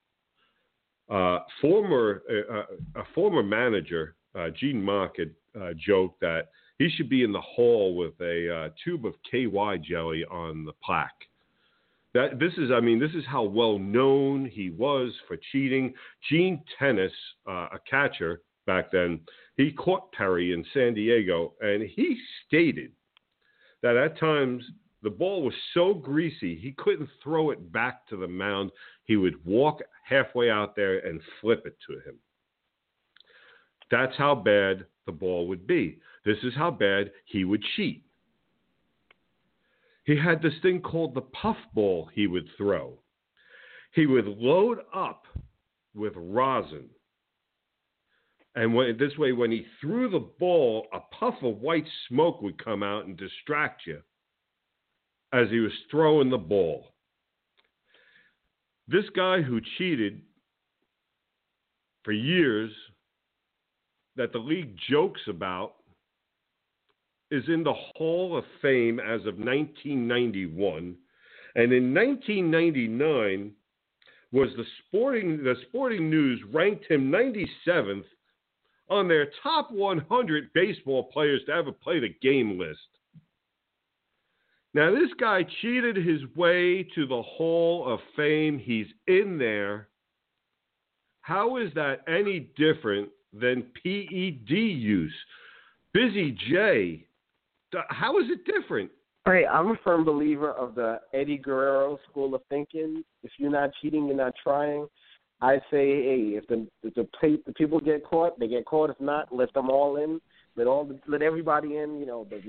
[1.09, 5.31] Uh, former uh, a former manager, uh, Gene Mauch, had
[5.61, 6.47] uh, joked that
[6.79, 10.73] he should be in the hall with a uh, tube of KY jelly on the
[10.81, 11.11] plaque.
[12.17, 15.93] That this is, I mean, this is how well known he was for cheating.
[16.27, 17.11] Gene Tenace,
[17.47, 19.19] uh, a catcher back then,
[19.55, 22.91] he caught Perry in San Diego, and he stated
[23.83, 24.63] that at times
[25.03, 28.71] the ball was so greasy he couldn't throw it back to the mound.
[29.03, 32.17] He would walk halfway out there and flip it to him.
[33.91, 35.99] That's how bad the ball would be.
[36.25, 38.06] This is how bad he would cheat.
[40.07, 42.97] He had this thing called the puff ball he would throw.
[43.91, 45.25] He would load up
[45.93, 46.89] with rosin.
[48.55, 52.63] And when, this way, when he threw the ball, a puff of white smoke would
[52.63, 54.01] come out and distract you
[55.33, 56.87] as he was throwing the ball.
[58.87, 60.21] This guy who cheated
[62.05, 62.71] for years,
[64.15, 65.73] that the league jokes about,
[67.31, 70.95] is in the Hall of Fame as of 1991.
[71.55, 73.51] And in 1999,
[74.31, 78.03] was the sporting the Sporting News ranked him 97th
[78.89, 82.79] on their top 100 baseball players to ever play the game list.
[84.73, 88.59] Now, this guy cheated his way to the Hall of Fame.
[88.59, 89.89] He's in there.
[91.21, 95.15] How is that any different than PED use?
[95.93, 97.06] Busy J,
[97.89, 98.91] how is it different?
[99.25, 103.03] All right, I'm a firm believer of the Eddie Guerrero school of thinking.
[103.23, 104.87] If you're not cheating, you're not trying.
[105.41, 108.89] I say, hey, if the if the, pe- the people get caught, they get caught.
[108.89, 110.19] If not, let them all in.
[110.55, 111.99] Let all the, let everybody in.
[111.99, 112.41] You know the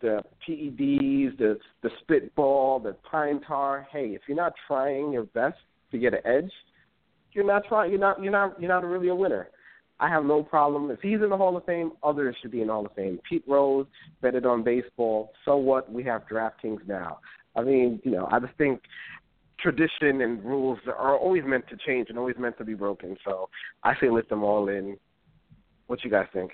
[0.00, 3.88] the PEDs, the the spitball, the pine tar.
[3.90, 5.56] Hey, if you're not trying your best
[5.92, 6.52] to get an edge,
[7.32, 7.90] you're not trying.
[7.90, 9.48] You're not you're not you're not really a winner.
[10.00, 11.92] I have no problem if he's in the Hall of Fame.
[12.02, 13.18] Others should be in the Hall of Fame.
[13.28, 13.86] Pete Rose
[14.22, 15.32] betted on baseball.
[15.44, 15.90] So what?
[15.92, 17.18] We have DraftKings now.
[17.56, 18.80] I mean, you know, I just think
[19.58, 23.16] tradition and rules are always meant to change and always meant to be broken.
[23.24, 23.48] So
[23.82, 24.96] I say let them all in.
[25.88, 26.52] What you guys think?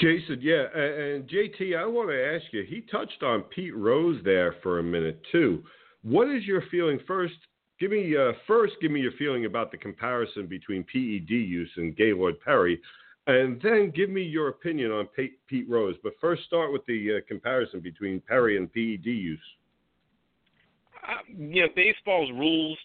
[0.00, 2.64] Jason, yeah, and JT, I want to ask you.
[2.68, 5.62] He touched on Pete Rose there for a minute too.
[6.02, 7.34] What is your feeling first?
[7.80, 8.74] Give me uh, first.
[8.80, 12.80] Give me your feeling about the comparison between PED use and Gaylord Perry,
[13.28, 15.94] and then give me your opinion on Pete, Pete Rose.
[16.02, 19.38] But first, start with the uh, comparison between Perry and PED use.
[21.06, 22.76] Uh, you know, baseball's rules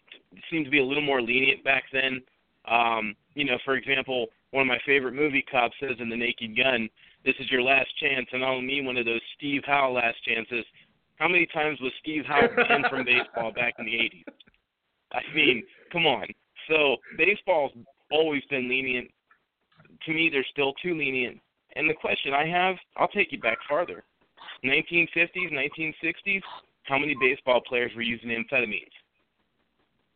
[0.51, 2.21] seem to be a little more lenient back then.
[2.65, 6.55] Um, you know, for example, one of my favorite movie cops says in The Naked
[6.55, 6.87] Gun,
[7.25, 10.63] "This is your last chance," and I'll mean one of those Steve Howe last chances.
[11.15, 14.42] How many times was Steve Howe banned from baseball back in the '80s?
[15.13, 16.25] I mean, come on.
[16.67, 17.71] So baseball's
[18.11, 19.09] always been lenient.
[20.05, 21.39] To me, they're still too lenient.
[21.75, 24.03] And the question I have, I'll take you back farther.
[24.63, 26.41] 1950s, 1960s,
[26.83, 28.91] how many baseball players were using amphetamines?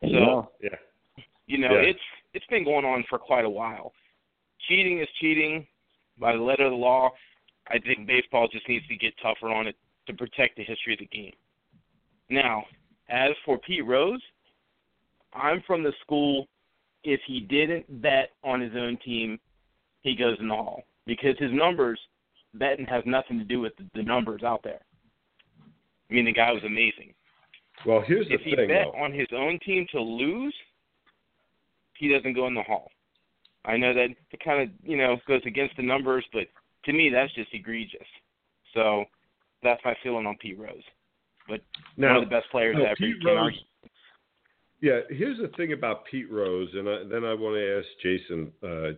[0.02, 0.76] So, yeah,
[1.46, 1.88] you know, Yeah.
[1.90, 2.00] it's
[2.34, 3.94] it's been going on for quite a while.
[4.68, 5.66] Cheating is cheating
[6.18, 7.10] by the letter of the law.
[7.68, 9.76] I think baseball just needs to get tougher on it
[10.06, 11.34] to protect the history of the game.
[12.28, 12.64] Now,
[13.08, 14.22] as for Pete Rose,
[15.32, 16.46] I'm from the school
[17.04, 19.38] if he didn't bet on his own team,
[20.02, 21.98] he goes in the hall because his numbers
[22.54, 24.80] betting has nothing to do with the, the numbers out there.
[26.10, 27.14] I mean, the guy was amazing.
[27.86, 28.98] Well, here's the if he bet though.
[28.98, 30.54] on his own team to lose,
[31.96, 32.90] he doesn't go in the hall.
[33.64, 36.44] I know that it kind of you know goes against the numbers, but
[36.84, 38.06] to me that's just egregious.
[38.74, 39.04] So
[39.62, 40.82] that's my feeling on Pete Rose.
[41.48, 41.60] But
[41.96, 42.96] Now, one of the best players no, ever.
[42.96, 43.52] Pete Rose-.
[44.80, 48.52] Yeah, here's the thing about Pete Rose, and I, then I want to ask Jason
[48.62, 48.92] uh,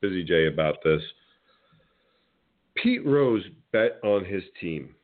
[0.00, 1.02] Busy J about this.
[2.74, 4.94] Pete Rose bet on his team.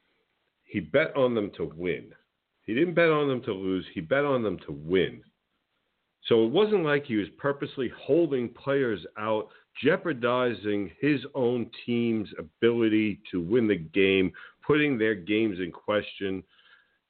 [0.64, 2.12] He bet on them to win.
[2.64, 3.84] He didn't bet on them to lose.
[3.94, 5.22] He bet on them to win.
[6.26, 9.48] So it wasn't like he was purposely holding players out,
[9.82, 14.32] jeopardizing his own team's ability to win the game,
[14.66, 16.42] putting their games in question.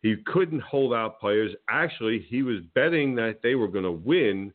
[0.07, 1.52] He couldn't hold out players.
[1.68, 4.52] Actually, he was betting that they were going to win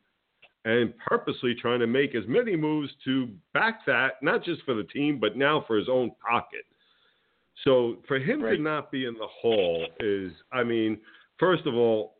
[0.63, 4.85] and purposely trying to make as many moves to back that, not just for the
[4.85, 6.63] team, but now for his own pocket.
[7.65, 10.99] So for him to not be in the hall is, I mean,
[11.37, 12.13] first of all,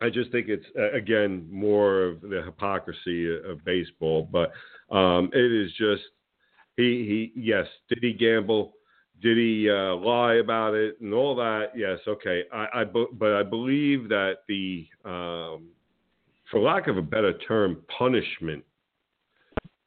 [0.00, 4.28] I just think it's uh, again more of the hypocrisy of baseball.
[4.30, 4.50] But
[4.92, 6.02] um, it is just
[6.76, 8.72] he he yes, did he gamble?
[9.22, 11.72] Did he uh, lie about it and all that?
[11.76, 12.44] Yes, okay.
[12.52, 15.68] I, I but I believe that the um,
[16.50, 18.64] for lack of a better term, punishment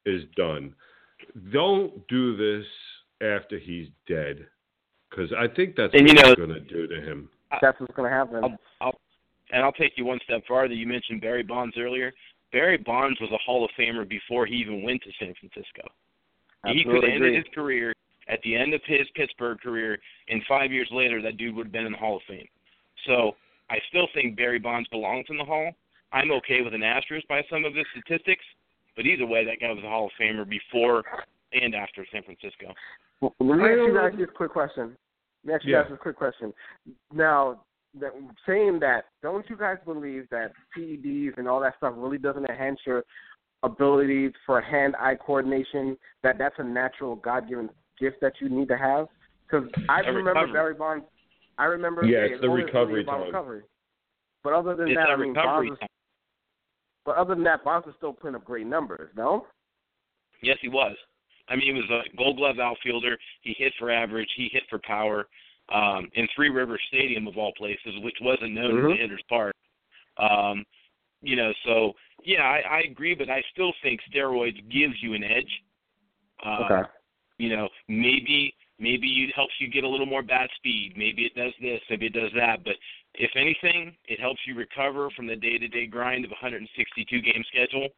[0.05, 0.73] is done.
[1.51, 2.65] Don't do this
[3.21, 4.45] after he's dead,
[5.09, 7.29] because I think that's And, you what know- they're going to do to him.
[7.61, 8.43] That's what's going to happen.
[8.43, 8.99] I'll, I'll,
[9.51, 10.73] and I'll take you one step farther.
[10.73, 12.11] You mentioned Barry Bonds earlier.
[12.51, 15.87] Barry Bonds was a Hall of Famer before he even went to San Francisco.
[16.65, 17.93] he could Absolutely have ended his career
[18.27, 19.97] at the end of his Pittsburgh career,
[20.29, 22.47] and five years later, that dude would have been in the Hall of Fame.
[23.05, 23.35] So
[23.69, 25.71] I still think Barry Bonds belongs in the Hall.
[26.11, 28.43] I'm okay with an asterisk by some of his statistics,
[28.95, 31.03] but either way, that guy was a Hall of Famer before
[31.51, 32.73] and after San Francisco.
[33.19, 34.95] Well, let me ask you guys this quick question.
[35.43, 35.81] Let me ask you Yeah.
[35.83, 36.53] guys this quick question.
[37.11, 37.63] Now,
[37.95, 38.11] that,
[38.45, 42.79] saying that, don't you guys believe that PEDs and all that stuff really doesn't enhance
[42.85, 43.03] your
[43.63, 45.97] ability for hand-eye coordination?
[46.21, 47.69] That that's a natural God-given
[47.99, 49.07] gift that you need to have?
[49.47, 50.53] Because I A remember recovery.
[50.53, 51.05] Barry Bonds.
[51.57, 52.03] I remember.
[52.05, 53.23] Yeah, hey, it's the recovery time.
[53.23, 53.61] Recovery.
[54.43, 55.69] But other than It's that, I mean, Bonds.
[55.69, 55.89] Was,
[57.05, 59.09] but other than that, Bonds was still putting up great numbers.
[59.15, 59.47] No.
[60.41, 60.95] Yes, he was.
[61.49, 63.17] I mean, he was a Gold Glove outfielder.
[63.41, 64.29] He hit for average.
[64.35, 65.27] He hit for power.
[65.69, 68.93] Um, in Three River Stadium of all places, which wasn't known as Mhm.
[68.93, 69.55] a hitter's park.
[70.17, 70.65] Um,
[71.21, 75.23] you know, so yeah, I, I agree, but I still think steroids gives you an
[75.23, 75.63] edge.
[76.45, 76.89] Uh, Okay.
[77.43, 80.93] You know, maybe maybe it helps you get a little more bat speed.
[80.95, 81.81] Maybe it does this.
[81.89, 82.63] Maybe it does that.
[82.63, 82.75] But
[83.15, 87.89] if anything, it helps you recover from the day-to-day grind of a 162 game schedule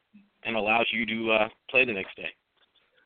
[0.43, 2.29] and allows you to uh, play the next day.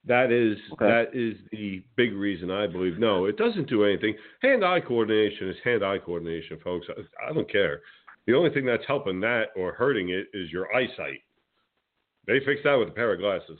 [0.05, 0.85] That is Okay.
[0.87, 2.97] that is the big reason I believe.
[2.97, 4.15] No, it doesn't do anything.
[4.41, 6.87] Hand-eye coordination is hand-eye coordination, folks.
[6.89, 7.81] I, I don't care.
[8.27, 11.21] The only thing that's helping that or hurting it is your eyesight.
[12.27, 13.59] They fixed that with a pair of glasses.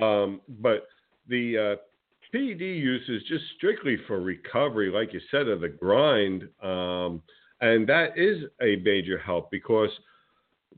[0.00, 0.86] Um, but
[1.28, 1.76] the uh,
[2.34, 7.22] PED use is just strictly for recovery, like you said, of the grind, um,
[7.60, 9.90] and that is a major help because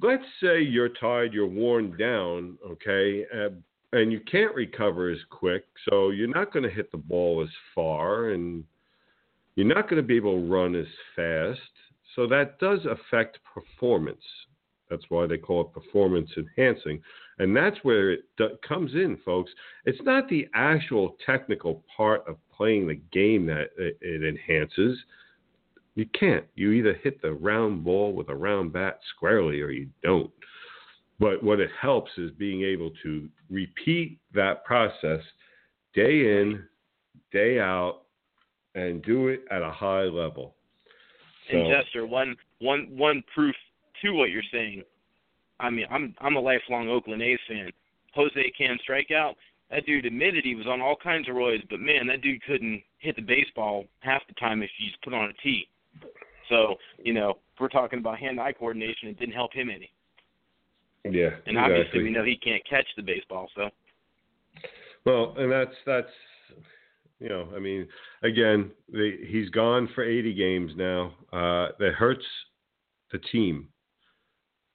[0.03, 3.49] let's say you're tired, you're worn down, okay, uh,
[3.93, 7.49] and you can't recover as quick, so you're not going to hit the ball as
[7.75, 8.63] far, and
[9.55, 11.61] you're not going to be able to run as fast.
[12.15, 14.21] So that does affect performance.
[14.91, 17.01] That's why they call it performance enhancing.
[17.39, 19.51] And that's where it do- comes in, folks.
[19.85, 24.99] It's not the actual technical part of playing the game that it, it enhances.
[25.95, 26.45] You can't.
[26.55, 30.31] You either hit the round ball with a round bat squarely or you don't.
[31.19, 35.21] But what it helps is being able to repeat that process
[35.95, 36.63] day in,
[37.33, 38.03] day out,
[38.75, 40.55] and do it at a high level.
[41.51, 43.55] So, And Jester, one one one proof
[44.03, 44.83] to what you're saying.
[45.61, 47.71] I mean, I'm I'm a lifelong Oakland A's fan.
[48.15, 49.35] Jose Cam strikeout.
[49.71, 52.83] That dude admitted he was on all kinds of roids, but man, that dude couldn't
[52.99, 55.69] hit the baseball half the time if he's put on a tee.
[56.49, 59.09] So, you know, if we're talking about hand-eye coordination.
[59.09, 59.91] It didn't help him any,
[61.05, 62.03] yeah, and obviously exactly.
[62.05, 63.49] we know he can't catch the baseball.
[63.57, 63.71] So,
[65.05, 66.13] Well, and that's that's
[67.19, 67.89] you know, I mean,
[68.23, 71.15] again, the, he's gone for 80 games now.
[71.33, 72.25] Uh, that hurts
[73.11, 73.69] the team.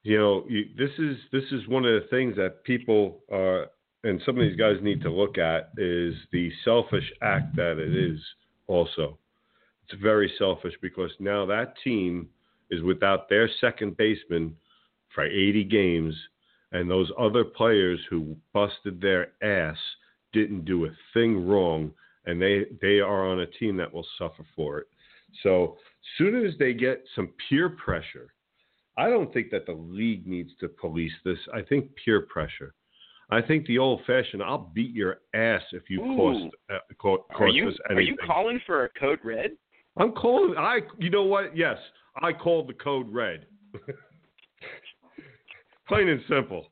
[0.04, 3.68] You know, you, this is this is one of the things that people are,
[4.04, 7.96] and some of these guys need to look at is the selfish act that it
[7.96, 8.20] is.
[8.68, 9.18] Also,
[9.84, 12.30] it's very selfish because now that team
[12.72, 14.56] is without their second baseman
[15.14, 16.16] for 80 games,
[16.72, 19.78] and those other players who busted their ass
[20.34, 21.92] didn't do a thing wrong,
[22.26, 24.88] and they they are on a team that will suffer for it.
[25.44, 25.78] So
[26.18, 28.34] soon as they get some peer pressure,
[29.02, 31.40] I don't think that the league needs to police this.
[31.52, 32.76] I think peer pressure.
[33.32, 36.16] I think the old-fashioned "I'll beat your ass if you Ooh.
[36.18, 39.52] cost uh, co- cost are you us are you calling for a code red?
[39.98, 40.56] I'm calling.
[40.56, 40.82] I.
[41.00, 41.58] You know what?
[41.58, 41.78] Yes,
[42.22, 43.48] I called the code red.
[45.88, 46.68] Plain and simple.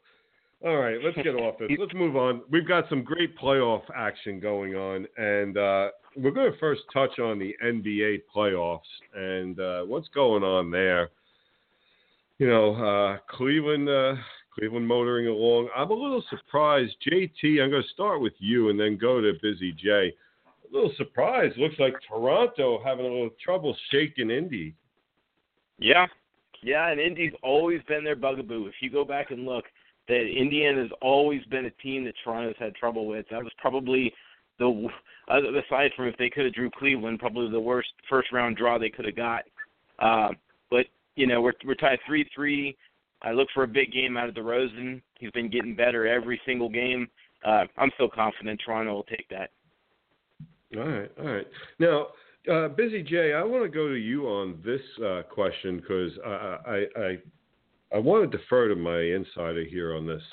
[0.64, 1.70] All right, let's get off this.
[1.80, 2.42] Let's move on.
[2.52, 7.18] We've got some great playoff action going on, and uh, we're going to first touch
[7.18, 8.82] on the NBA playoffs
[9.16, 11.12] and uh, what's going on there.
[12.40, 14.16] You know, uh, Cleveland, uh,
[14.56, 15.70] Cleveland motoring along.
[15.76, 16.96] I'm a little surprised.
[17.06, 20.14] JT, I'm going to start with you and then go to Busy J.
[20.72, 21.58] A little surprised.
[21.58, 24.74] Looks like Toronto having a little trouble shaking Indy.
[25.80, 26.08] Yeah,
[26.62, 28.68] yeah, and Indy's always been their bugaboo.
[28.68, 29.66] If you go back and look,
[30.08, 33.26] that Indiana's always been a team that Toronto's had trouble with.
[33.32, 34.14] That was probably
[34.60, 34.88] the
[35.30, 38.90] aside from if they could have drew Cleveland, probably the worst first round draw they
[38.90, 39.44] could have got.
[40.00, 40.30] Uh,
[41.20, 42.78] you know, we're we're tied three three.
[43.22, 45.02] I look for a big game out of DeRozan.
[45.20, 47.10] He's been getting better every single game.
[47.46, 49.50] Uh, I'm still confident Toronto will take that.
[50.78, 51.48] All right, all right.
[51.80, 52.08] Now,
[52.50, 56.30] uh, Busy Jay, I want to go to you on this uh, question because I,
[56.30, 57.18] I, I
[57.96, 60.24] I want to defer to my insider here on this.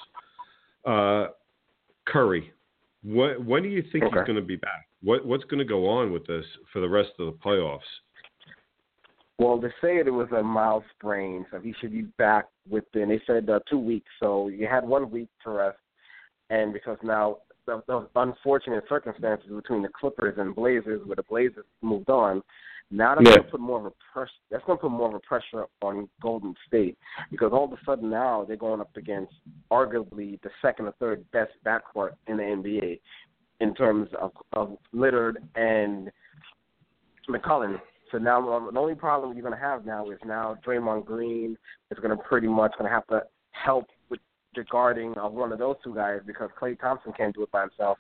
[0.85, 1.29] Uh,
[2.07, 2.53] Curry,
[3.03, 4.19] when, when do you think Okay.
[4.19, 4.87] he's going to be back?
[5.03, 7.81] What what's going to go on with this for the rest of the playoffs?
[9.39, 13.11] Well, they said it was a mild sprain, so he should be back within.
[13.11, 15.79] They said uh, two weeks, so you had one week to rest,
[16.49, 22.09] and because now the, unfortunate circumstances between the Clippers and Blazers, where the Blazers moved
[22.09, 22.43] on,
[22.91, 23.37] now that's Yeah.
[23.37, 24.33] going to put more of a pressure.
[24.51, 26.97] That's going to put more of a pressure on Golden State
[27.31, 29.35] because all of a sudden now they're going up against
[29.71, 33.01] arguably the second or third best backcourt in the NBA
[33.61, 36.13] in terms of, of Lillard and
[37.29, 37.81] McCollum.
[38.13, 41.57] So now um, the only problem you're going to have now is now Draymond Green
[41.91, 44.21] is going to pretty much going to have to help with
[44.55, 47.63] the guarding of one of those two guys because Klay Thompson can't do it by
[47.63, 47.99] himself.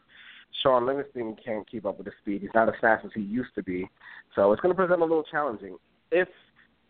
[0.63, 2.43] Shaun Livingston can't keep up with the speed.
[2.43, 3.89] He's not as fast as he used to be.
[4.35, 5.77] So it's going to present a little challenging.
[6.11, 6.29] If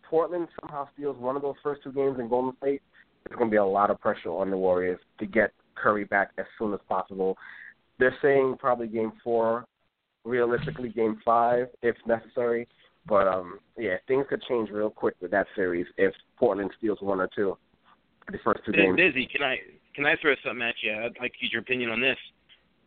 [0.09, 2.81] Portland somehow steals one of those first two games in Golden State,
[3.25, 6.31] there's going to be a lot of pressure on the Warriors to get Curry back
[6.37, 7.37] as soon as possible.
[7.99, 9.65] They're saying probably game four,
[10.23, 12.67] realistically game five if necessary.
[13.07, 17.19] But um, yeah, things could change real quick with that series if Portland steals one
[17.19, 17.57] or two
[18.31, 18.97] the first two games.
[18.97, 19.57] Busy, can I
[19.95, 20.93] can I throw something at you?
[20.93, 22.17] I'd like to get your opinion on this.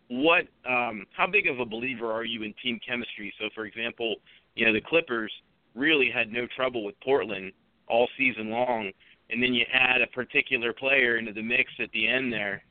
[0.09, 3.33] What um how big of a believer are you in team chemistry?
[3.41, 4.17] So for example,
[4.55, 5.33] you know, the Clippers
[5.75, 7.53] really had no trouble with Portland
[7.89, 8.93] all season long
[9.31, 12.63] and then you add a particular player into the mix at the end there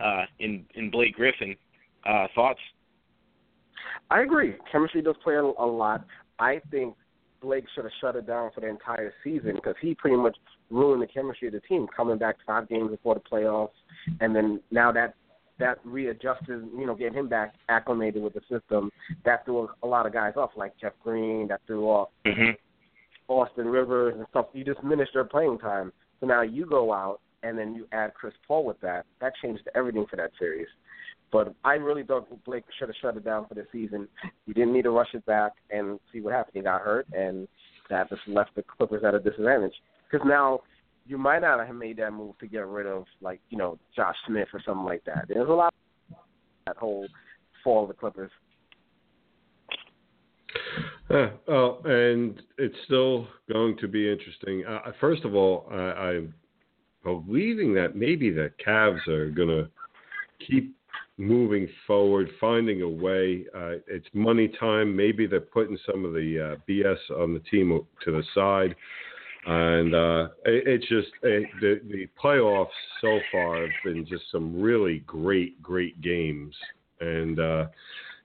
[0.00, 1.56] uh, in in Blake Griffin.
[2.06, 2.60] Uh, thoughts?
[4.10, 4.54] I agree.
[4.70, 6.04] Chemistry does play a, a lot.
[6.42, 6.96] I think
[7.40, 10.36] Blake should have shut it down for the entire season because he pretty much
[10.70, 13.70] ruined the chemistry of the team, coming back five games before the playoffs,
[14.20, 15.14] and then now that
[15.58, 18.90] that readjusted, you know, getting him back acclimated with the system,
[19.24, 22.50] that threw a lot of guys off, like Jeff Green, that threw off mm-hmm.
[23.28, 24.46] Austin Rivers and stuff.
[24.54, 25.92] You just diminished their playing time.
[26.18, 29.04] So now you go out and then you add Chris Paul with that.
[29.20, 30.68] That changed everything for that series.
[31.32, 34.06] But I really thought Blake should have shut it down for the season.
[34.46, 36.56] You didn't need to rush it back and see what happened.
[36.56, 37.48] He got hurt, and
[37.88, 39.72] that just left the Clippers at a disadvantage.
[40.10, 40.60] Because now
[41.06, 44.14] you might not have made that move to get rid of, like, you know, Josh
[44.26, 45.24] Smith or something like that.
[45.26, 45.72] There's a lot
[46.10, 46.18] of
[46.66, 47.08] that whole
[47.64, 48.30] fall of the Clippers.
[51.10, 54.64] Yeah, well, and it's still going to be interesting.
[54.66, 56.34] Uh, first of all, I, I'm
[57.02, 59.68] believing that maybe the Cavs are going to
[60.46, 60.76] keep
[61.18, 63.44] moving forward, finding a way.
[63.54, 64.94] Uh, it's money time.
[64.96, 68.74] Maybe they're putting some of the uh, BS on the team to the side.
[69.44, 72.68] And uh, it, it's just it, the the playoffs
[73.00, 76.54] so far have been just some really great, great games.
[77.00, 77.66] And uh,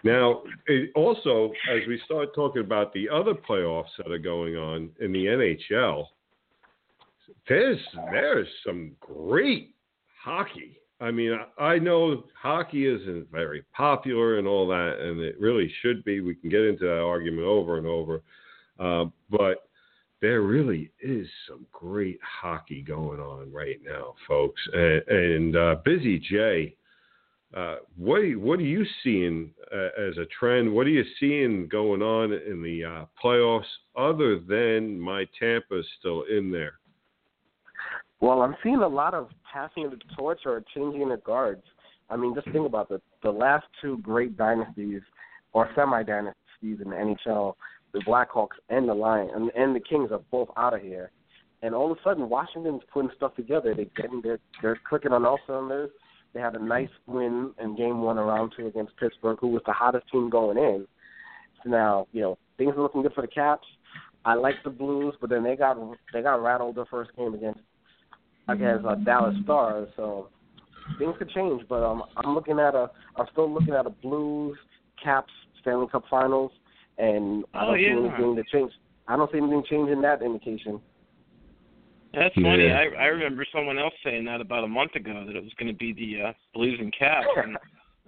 [0.04, 4.90] now, it also as we start talking about the other playoffs that are going on
[5.02, 6.06] in the NHL,
[7.50, 7.80] there's
[8.12, 9.74] there's some great
[10.24, 15.72] hockey I mean, I know hockey isn't very popular and all that, and it really
[15.82, 16.22] should be.
[16.22, 18.24] We can get into that argument over and over,
[18.80, 19.68] uh, but
[20.22, 24.60] there really is some great hockey going on right now, folks.
[24.74, 26.76] And, and uh, Busy Jay,
[27.56, 30.74] uh, what what are you seeing uh, as a trend?
[30.74, 36.24] What are you seeing going on in the uh, playoffs other than my Tampa still
[36.24, 36.80] in there?
[38.20, 41.64] Well, I'm seeing a lot of passing of the torch or changing the guards.
[42.10, 45.02] I mean, just think about the the last two great dynasties
[45.54, 47.54] or semi dynasties in the NHL,
[47.94, 51.12] the Blackhawks and the Lions and, and the Kings are both out of here.
[51.62, 53.74] And all of a sudden, Washington's putting stuff together.
[53.76, 55.90] They're getting they're they're clicking on all cylinders.
[56.34, 59.74] They had a nice win in Game One around two against Pittsburgh, who was the
[59.74, 60.88] hottest team going in.
[61.64, 63.68] So now, you know, things are looking good for the Caps.
[64.26, 65.78] I like the Blues, but then they got
[66.14, 67.60] they got rattled the first game against
[68.48, 69.90] against uh, Dallas Stars.
[69.96, 70.30] So
[70.98, 74.58] things could change, but um, I'm looking at a I'm still looking at a Blues
[75.04, 76.52] Caps Stanley Cup Finals,
[76.98, 77.88] and I oh, don't yeah.
[77.88, 78.72] see anything to change.
[79.08, 80.80] I don't see anything changing that indication.
[82.14, 82.68] That's funny.
[82.68, 82.86] Yeah.
[82.98, 85.72] I I remember someone else saying that about a month ago that it was going
[85.72, 87.58] to be the uh, Blues and Caps, and,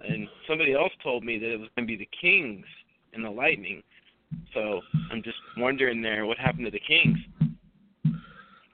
[0.08, 2.66] and somebody else told me that it was going to be the Kings
[3.12, 3.82] and the Lightning.
[4.54, 4.80] So
[5.10, 7.18] I'm just wondering there what happened to the Kings.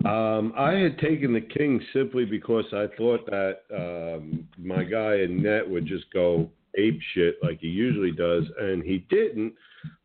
[0.07, 5.43] Um, I had taken the Kings simply because I thought that um, my guy in
[5.43, 6.49] net would just go
[6.79, 9.55] ape shit like he usually does, and he didn't.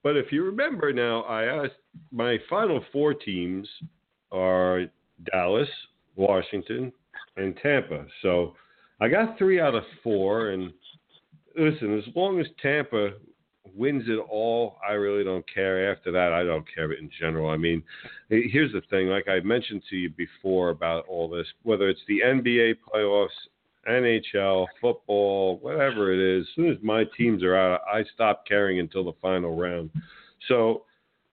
[0.03, 1.75] But if you remember now, I asked
[2.11, 3.67] my final four teams
[4.31, 4.85] are
[5.31, 5.69] Dallas,
[6.15, 6.91] Washington,
[7.37, 8.05] and Tampa.
[8.21, 8.55] So
[8.99, 10.49] I got three out of four.
[10.49, 10.73] And
[11.57, 13.11] listen, as long as Tampa
[13.75, 15.91] wins it all, I really don't care.
[15.91, 17.49] After that, I don't care But in general.
[17.49, 17.83] I mean,
[18.29, 22.21] here's the thing like I mentioned to you before about all this, whether it's the
[22.21, 23.29] NBA playoffs,
[23.89, 28.79] NHL, football, whatever it is, as soon as my teams are out, I stop caring
[28.79, 29.89] until the final round.
[30.47, 30.85] So,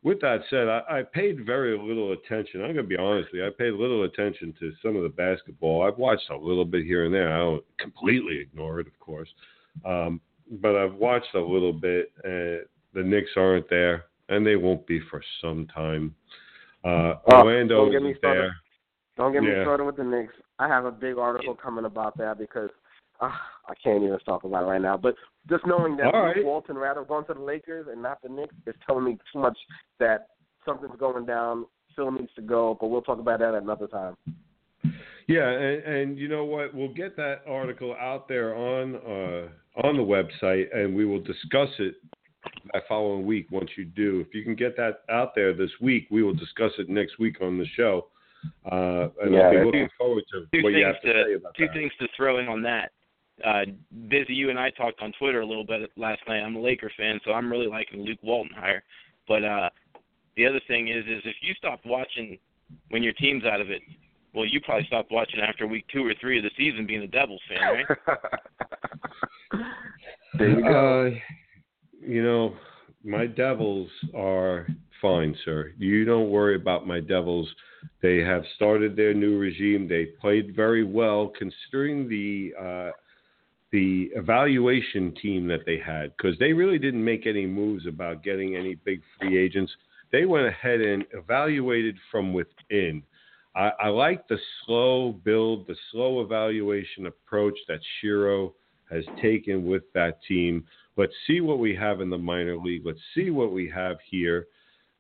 [0.05, 2.61] with that said, I, I paid very little attention.
[2.61, 3.47] I'm going to be honest with you.
[3.47, 5.83] I paid little attention to some of the basketball.
[5.83, 7.35] I've watched a little bit here and there.
[7.35, 9.29] I don't completely ignore it, of course.
[9.85, 10.21] Um,
[10.51, 12.13] but I've watched a little bit.
[12.25, 16.15] Uh, the Knicks aren't there, and they won't be for some time.
[16.85, 18.43] Uh, Oh, Orlando don't get me is started.
[18.43, 18.57] there.
[19.17, 19.65] Don't get me Yeah.
[19.65, 20.35] started with the Knicks.
[20.59, 22.71] I have a big article coming about that because
[23.21, 23.33] uh,
[23.69, 24.97] I can't even talk about it right now.
[24.97, 25.17] But
[25.49, 26.45] just knowing that All right.
[26.45, 29.59] Walton rather going to the Lakers and not the Knicks is telling me too much
[29.99, 30.29] that
[30.65, 31.67] something's going down.
[31.97, 34.17] Phil needs to go, but we'll talk about that at another time.
[35.29, 36.75] Yeah, and, and you know what?
[36.75, 41.69] We'll get that article out there on uh, on the website, and we will discuss
[41.79, 41.97] it
[42.73, 43.47] that following week.
[43.51, 46.73] Once you do, if you can get that out there this week, we will discuss
[46.79, 48.07] it next week on the show.
[48.65, 51.35] Uh, and Yeah, I'll be looking forward to Two what you have to, to say
[51.35, 51.75] about two that.
[51.75, 52.93] things to throw in on that.
[53.45, 53.65] Uh,
[54.09, 56.41] Busy, you and I talked on Twitter a little bit last night.
[56.41, 58.83] I'm a Laker fan, so I'm really liking Luke Walton hire.
[59.27, 59.69] But uh,
[60.37, 62.39] the other thing is, is if you stop watching
[62.91, 63.83] when your team's out of it,
[64.39, 67.09] well, you probably stopped watching after week two or three of the season, being a
[67.09, 67.87] Devils fan, right?
[70.39, 71.07] there you go.
[71.07, 71.11] Uh,
[72.01, 72.55] you know,
[73.03, 74.69] my Devils are
[75.03, 75.73] fine, sir.
[75.77, 77.49] You don't worry about my Devils.
[78.01, 79.89] They have started their new regime.
[79.89, 82.91] They played very well, considering the uh,
[83.73, 88.55] the evaluation team that they had because they really didn't make any moves about getting
[88.55, 89.73] any big free agents.
[90.13, 93.03] They went ahead and evaluated from within.
[93.55, 98.53] I, I like the slow build, the slow evaluation approach that Shero
[98.91, 100.65] has taken with that team.
[100.97, 102.83] Let's see what we have in the minor league.
[102.85, 104.47] Let's see what we have here.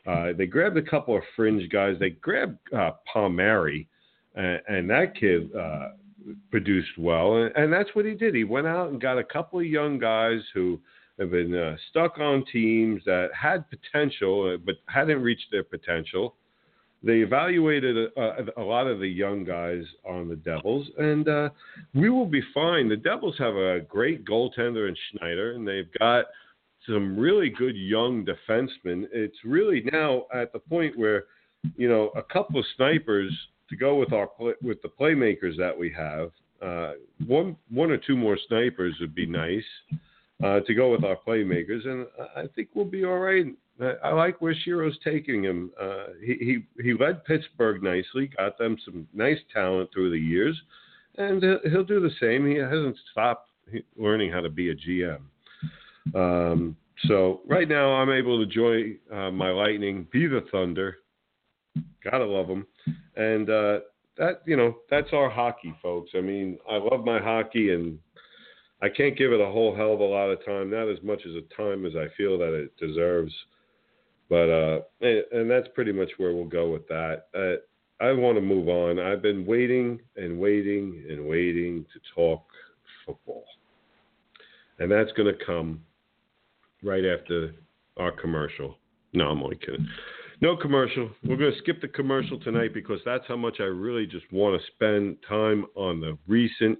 [0.06, 1.96] Uh, they grabbed a couple of fringe guys.
[1.98, 3.88] They grabbed uh, Palmieri,
[4.34, 5.88] and, and that kid uh,
[6.50, 8.34] produced well, and, and that's what he did.
[8.34, 10.80] He went out and got a couple of young guys who
[11.18, 16.36] have been uh, stuck on teams that had potential uh, but hadn't reached their potential.
[17.02, 21.50] They evaluated a, a, a lot of the young guys on the Devils, and uh,
[21.94, 22.88] we will be fine.
[22.88, 26.26] The Devils have a great goaltender in Schneider, and they've got
[26.86, 29.06] some really good young defensemen.
[29.12, 31.24] It's really now at the point where,
[31.76, 33.32] you know, a couple of snipers
[33.70, 34.28] to go with our
[34.62, 36.30] with the playmakers that we have.
[36.60, 36.94] Uh,
[37.26, 39.62] one one or two more snipers would be nice
[40.42, 43.46] uh, to go with our playmakers, and I think we'll be all right.
[44.02, 45.70] I, like where Shero's taking him.
[45.80, 50.60] Uh, he, he he led Pittsburgh nicely, got them some nice talent through the years,
[51.16, 52.46] and he'll do the same.
[52.46, 53.50] He hasn't stopped
[53.96, 55.20] learning how to be a GM.
[56.14, 56.76] Um,
[57.06, 60.98] so right now, I'm able to enjoy uh, my Lightning, be the Thunder.
[62.02, 62.66] Gotta love them,
[63.16, 63.80] and uh,
[64.16, 66.10] that you know that's our hockey, folks.
[66.16, 67.98] I mean, I love my hockey, and
[68.82, 71.22] I can't give it a whole hell of a lot of time, not as much
[71.24, 73.32] as a time as I feel that it deserves.
[74.28, 77.26] But uh, and that's pretty much where we'll go with that.
[77.34, 78.98] Uh, I want to move on.
[78.98, 82.44] I've been waiting and waiting and waiting to talk
[83.06, 83.44] football,
[84.78, 85.80] and that's going to come
[86.82, 87.54] right after
[87.96, 88.76] our commercial.
[89.14, 89.88] No, I'm only kidding.
[90.40, 91.10] No commercial.
[91.24, 94.60] We're going to skip the commercial tonight because that's how much I really just want
[94.60, 96.78] to spend time on the recent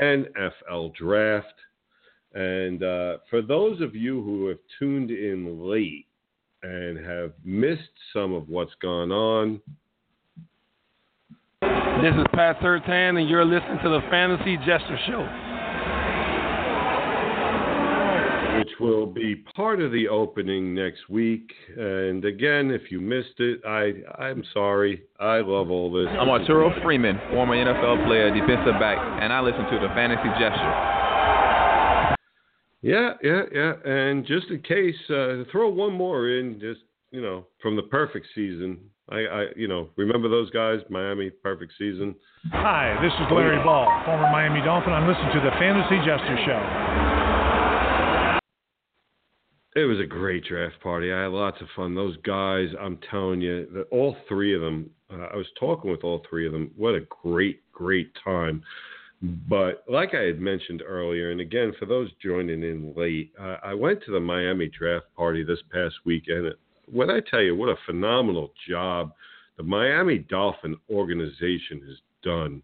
[0.00, 1.54] NFL draft.
[2.34, 6.06] And uh, for those of you who have tuned in late
[6.62, 7.80] and have missed
[8.12, 9.60] some of what's gone on,
[11.60, 15.48] this is Pat Surtain, and you're listening to the Fantasy Jester Show
[18.62, 21.52] which will be part of the opening next week.
[21.76, 23.92] And again, if you missed it, I
[24.22, 25.02] I'm sorry.
[25.18, 26.06] I love all this.
[26.08, 31.01] I'm Arturo Freeman, former NFL player, defensive back, and I listen to the Fantasy Jester.
[32.82, 33.74] Yeah, yeah, yeah.
[33.84, 36.80] And just in case, uh, throw one more in, just
[37.12, 38.78] you know, from the perfect season.
[39.08, 42.14] I, I, you know, remember those guys, Miami, perfect season.
[42.52, 44.92] Hi, this is Larry Ball, former Miami Dolphin.
[44.92, 46.62] I'm listening to the Fantasy Jester Show.
[49.74, 51.12] It was a great draft party.
[51.12, 51.94] I had lots of fun.
[51.94, 54.90] Those guys, I'm telling you, all three of them.
[55.10, 56.70] Uh, I was talking with all three of them.
[56.76, 58.62] What a great, great time.
[59.22, 63.72] But like I had mentioned earlier, and again for those joining in late, uh, I
[63.72, 66.52] went to the Miami draft party this past weekend.
[66.90, 69.12] What I tell you, what a phenomenal job
[69.56, 72.62] the Miami Dolphin organization has done.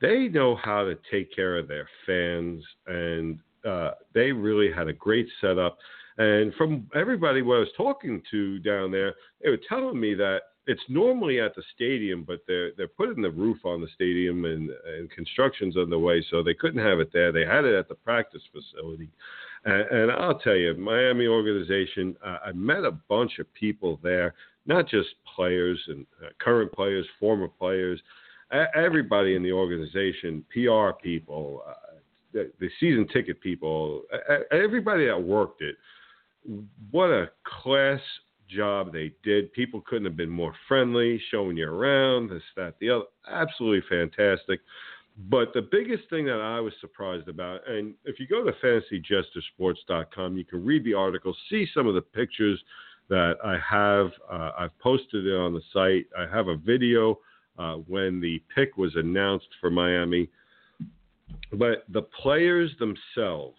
[0.00, 4.92] They know how to take care of their fans, and uh, they really had a
[4.92, 5.76] great setup.
[6.16, 10.42] And from everybody what I was talking to down there, they were telling me that
[10.68, 14.70] it's normally at the stadium, but they're they're putting the roof on the stadium and,
[14.86, 17.32] and construction's underway, so they couldn't have it there.
[17.32, 19.08] They had it at the practice facility.
[19.64, 24.34] And, and I'll tell you, Miami organization, uh, I met a bunch of people there,
[24.66, 28.00] not just players and uh, current players, former players,
[28.76, 31.72] everybody in the organization, PR people, uh,
[32.32, 34.02] the, the season ticket people,
[34.52, 35.76] everybody that worked it
[36.90, 38.00] what a class
[38.48, 39.52] job they did.
[39.52, 43.04] People couldn't have been more friendly, showing you around, this, that, the other.
[43.30, 44.60] Absolutely fantastic.
[45.28, 50.36] But the biggest thing that I was surprised about, and if you go to fantasyjestersports.com,
[50.36, 52.62] you can read the article, see some of the pictures
[53.08, 54.10] that I have.
[54.30, 56.06] Uh, I've posted it on the site.
[56.16, 57.18] I have a video
[57.58, 60.28] uh, when the pick was announced for Miami.
[61.52, 63.58] But the players themselves,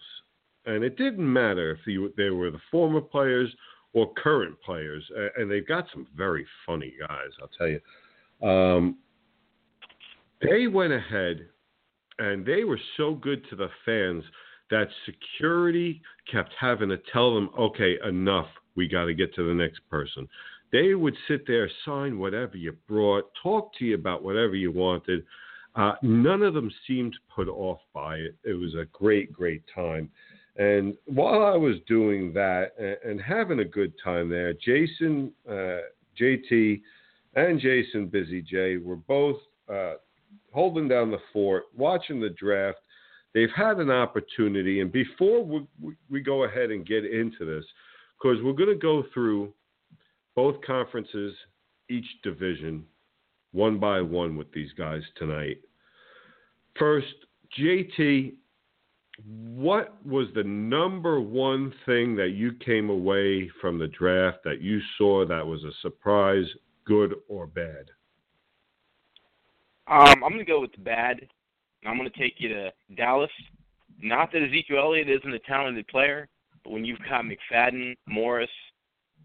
[0.64, 3.54] and it didn't matter if they were the former players
[3.92, 5.04] or current players,
[5.36, 8.48] and they've got some very funny guys, I'll tell you.
[8.48, 8.98] Um,
[10.40, 11.48] they went ahead
[12.18, 14.22] and they were so good to the fans
[14.70, 19.54] that security kept having to tell them, okay, enough, we got to get to the
[19.54, 20.28] next person.
[20.70, 25.24] They would sit there, sign whatever you brought, talk to you about whatever you wanted.
[25.74, 28.36] Uh, none of them seemed put off by it.
[28.44, 30.10] It was a great, great time.
[30.56, 35.78] And while I was doing that and, and having a good time there, Jason, uh,
[36.20, 36.80] JT,
[37.34, 39.36] and Jason Busy J were both
[39.72, 39.94] uh,
[40.52, 42.78] holding down the fort, watching the draft.
[43.34, 44.80] they've had an opportunity.
[44.80, 47.64] And before we, we, we go ahead and get into this,
[48.20, 49.52] because we're going to go through
[50.34, 51.34] both conferences,
[51.88, 52.84] each division,
[53.52, 55.58] one by one with these guys tonight.
[56.78, 57.14] First,
[57.58, 58.34] JT,
[59.26, 64.80] what was the number one thing that you came away from the draft that you
[64.96, 66.46] saw that was a surprise,
[66.84, 67.90] good or bad?
[69.86, 71.20] Um, I'm going to go with the bad.
[71.84, 73.30] I'm going to take you to Dallas.
[74.00, 76.28] Not that Ezekiel Elliott isn't a talented player,
[76.64, 78.50] but when you've got McFadden, Morris,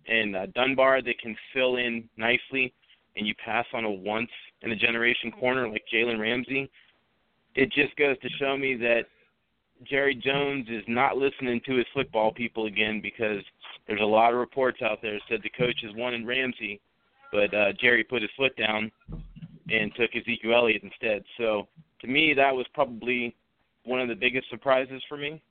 [0.08, 2.74] and uh, Dunbar that can fill in nicely,
[3.16, 4.30] and you pass on a once
[4.62, 6.70] in a generation corner like Jalen Ramsey,
[7.56, 9.06] it just goes to show me that
[9.84, 13.44] Jerry Jones is not listening to his football people again because
[13.88, 16.80] there's a lot of reports out there that said the coach has wanted Ramsey,
[17.32, 18.92] but uh, Jerry put his foot down
[19.70, 21.24] and took Ezekiel Elliott instead.
[21.38, 21.68] So
[22.02, 23.36] to me, that was probably
[23.84, 25.42] one of the biggest surprises for me.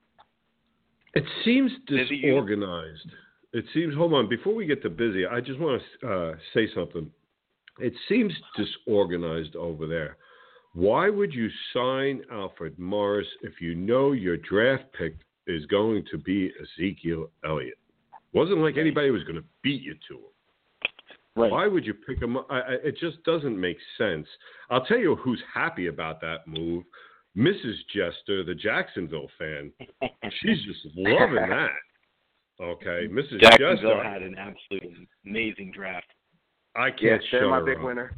[1.14, 3.10] It seems disorganized.
[3.52, 3.94] It seems.
[3.94, 7.08] Hold on, before we get to busy, I just want to uh, say something.
[7.78, 10.16] It seems disorganized over there.
[10.74, 15.14] Why would you sign Alfred Morris if you know your draft pick
[15.46, 17.78] is going to be Ezekiel Elliott?
[18.32, 20.20] Wasn't like anybody was going to beat you to him.
[21.36, 21.50] Right.
[21.50, 22.46] Why would you pick him up?
[22.50, 24.26] I, I, it just doesn't make sense.
[24.70, 26.84] I'll tell you who's happy about that move.
[27.36, 27.74] Mrs.
[27.92, 29.72] Jester, the Jacksonville fan.
[30.42, 31.70] She's just loving that.
[32.60, 33.40] Okay, Mrs.
[33.40, 34.04] Jacksonville Jester.
[34.04, 36.06] had an absolutely amazing draft.
[36.76, 37.84] I can't Yeah, shut they're my her big up.
[37.84, 38.16] winner.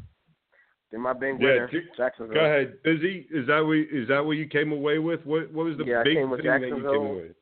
[0.96, 1.68] They're my big Yeah, winner.
[1.68, 2.34] do- Jacksonville.
[2.34, 3.26] Go ahead, Busy.
[3.30, 5.24] Is that what is that what you came away with?
[5.26, 7.14] What what was the Yeah, big thing that you came away?
[7.16, 7.36] with?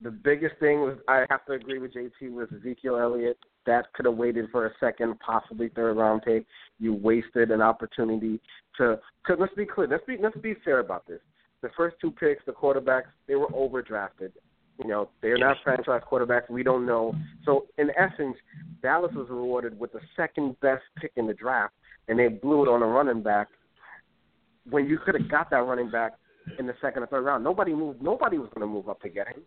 [0.00, 3.38] The biggest thing was I have to agree with JT with Ezekiel Elliott.
[3.66, 6.44] That could have waited for a second, possibly third round pick.
[6.80, 8.40] You wasted an opportunity
[8.78, 8.98] to.
[9.24, 9.86] Cause let's be clear.
[9.86, 11.20] Let's be let's be fair about this.
[11.62, 14.32] The first two picks, the quarterbacks, they were overdrafted.
[14.82, 16.50] You know, they're not franchise quarterbacks.
[16.50, 17.14] We don't know.
[17.44, 18.36] So in essence,
[18.82, 21.72] Dallas was rewarded with the second best pick in the draft,
[22.08, 23.48] and they blew it on a running back.
[24.68, 26.12] When you could have got that running back
[26.58, 28.02] in the second or third round, nobody moved.
[28.02, 29.42] Nobody was going to move up to get him.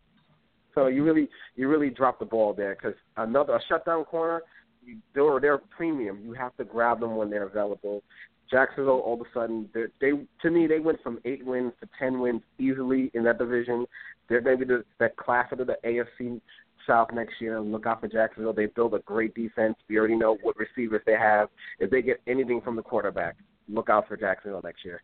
[0.75, 4.41] So you really, you really dropped the ball there because another a shutdown corner,
[4.83, 6.19] you, they're they're premium.
[6.23, 8.03] You have to grab them when they're available.
[8.49, 12.19] Jacksonville, all of a sudden, they to me they went from eight wins to ten
[12.19, 13.85] wins easily in that division.
[14.27, 16.39] They're going to the, that class of the AFC
[16.87, 17.59] South next year.
[17.59, 18.53] Look out for Jacksonville.
[18.53, 19.75] They build a great defense.
[19.87, 21.49] We already know what receivers they have.
[21.79, 23.35] If they get anything from the quarterback,
[23.67, 25.01] look out for Jacksonville next year.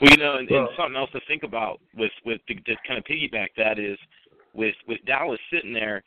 [0.00, 2.98] Well, you know, and, and something else to think about with with to, to kind
[2.98, 3.98] of piggyback that is
[4.52, 6.02] with with Dallas sitting there,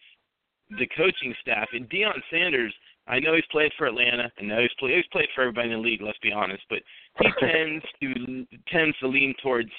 [0.72, 2.74] the coaching staff and Deion Sanders.
[3.10, 4.30] I know he's played for Atlanta.
[4.38, 6.02] I know he's played he's played for everybody in the league.
[6.02, 6.80] Let's be honest, but
[7.22, 9.72] he tends to tends to lean towards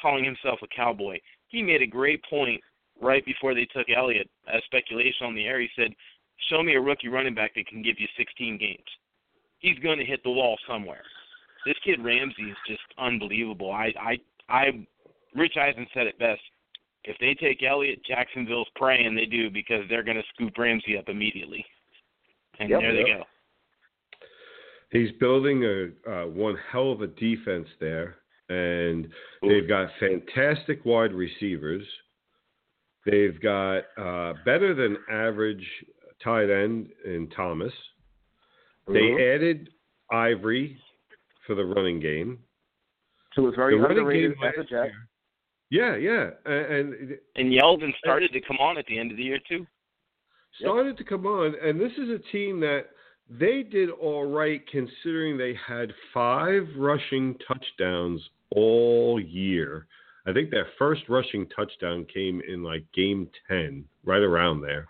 [0.00, 1.18] calling himself a cowboy.
[1.48, 2.60] He made a great point
[3.00, 4.28] right before they took Elliott.
[4.52, 5.94] As speculation on the air, he said,
[6.48, 8.88] "Show me a rookie running back that can give you 16 games.
[9.58, 11.02] He's going to hit the wall somewhere."
[11.64, 13.72] This kid Ramsey is just unbelievable.
[13.72, 14.18] I I
[14.48, 14.86] I
[15.34, 16.40] Rich Eisen said it best.
[17.04, 21.08] If they take Elliott, Jacksonville's praying they do because they're going to scoop Ramsey up
[21.08, 21.64] immediately.
[22.58, 23.18] And Yep, there they yep.
[23.18, 23.24] go.
[24.90, 28.16] He's building a uh, one hell of a defense there,
[28.48, 29.08] and
[29.42, 31.84] they've got fantastic wide receivers.
[33.06, 35.64] They've got uh, better than average
[36.22, 37.72] tight end in Thomas.
[38.88, 39.34] They Mhm.
[39.36, 39.70] added
[40.10, 40.76] Ivory
[41.46, 42.38] for the running game.
[43.34, 45.08] So it was very the underrated game as a last year-
[45.70, 49.22] Yeah, yeah, and, and And Yeldon started to come on at the end of the
[49.24, 49.66] year too.
[50.58, 52.88] started to come on, and this is a team that
[53.28, 59.86] they did all right considering they had five rushing touchdowns all year.
[60.26, 64.86] I think their first rushing touchdown came in like game 10, right around there.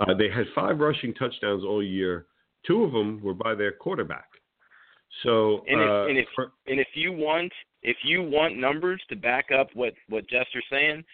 [0.00, 2.26] Uh, they had five rushing touchdowns all year.
[2.66, 4.28] Two of them were by their quarterback.
[5.22, 7.52] So, And if, uh, and if for- and if you want
[7.82, 11.04] if you want numbers to back up what what Jester's saying,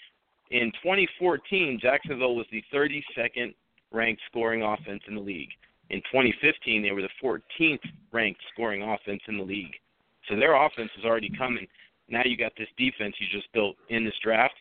[0.51, 3.55] in 2014 Jacksonville was the 32nd
[3.93, 5.51] ranked scoring offense in the league.
[5.91, 7.81] In 2015 they were the 14th
[8.13, 9.75] ranked scoring offense in the league.
[10.29, 11.67] So their offense is already coming.
[12.09, 14.55] Now you got this defense you just built in this draft.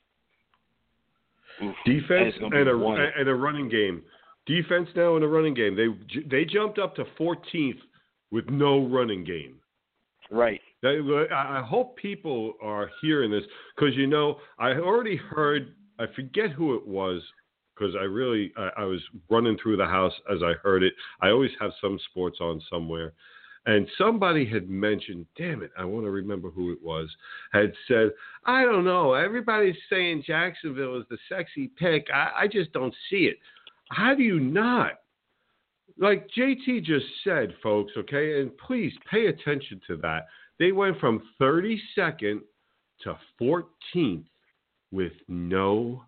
[1.63, 2.99] Oof, defense is gonna be and a one.
[2.99, 4.03] and a running game.
[4.45, 5.75] Defense now and a running game.
[5.75, 7.79] They they jumped up to 14th
[8.31, 9.55] with no running game.
[10.29, 10.61] Right.
[10.83, 10.97] I
[11.31, 13.43] I hope people are hearing this
[13.75, 15.75] because you know I already heard.
[15.97, 17.21] I forget who it was
[17.75, 20.93] because I really I, I was running through the house as I heard it.
[21.21, 23.13] I always have some sports on somewhere,
[23.67, 27.09] And somebody had mentioned, damn it, I want to remember who it was,
[27.51, 28.11] had said,
[28.45, 32.07] I don't know, everybody's saying Jacksonville is the sexy pick.
[32.13, 33.37] I, I just don't see it.
[33.89, 34.99] How do you not?
[35.97, 40.27] Like JT just said, folks, okay, and please pay attention to that.
[40.59, 42.41] They went from 32nd
[43.03, 44.25] to 14th
[44.91, 46.03] with no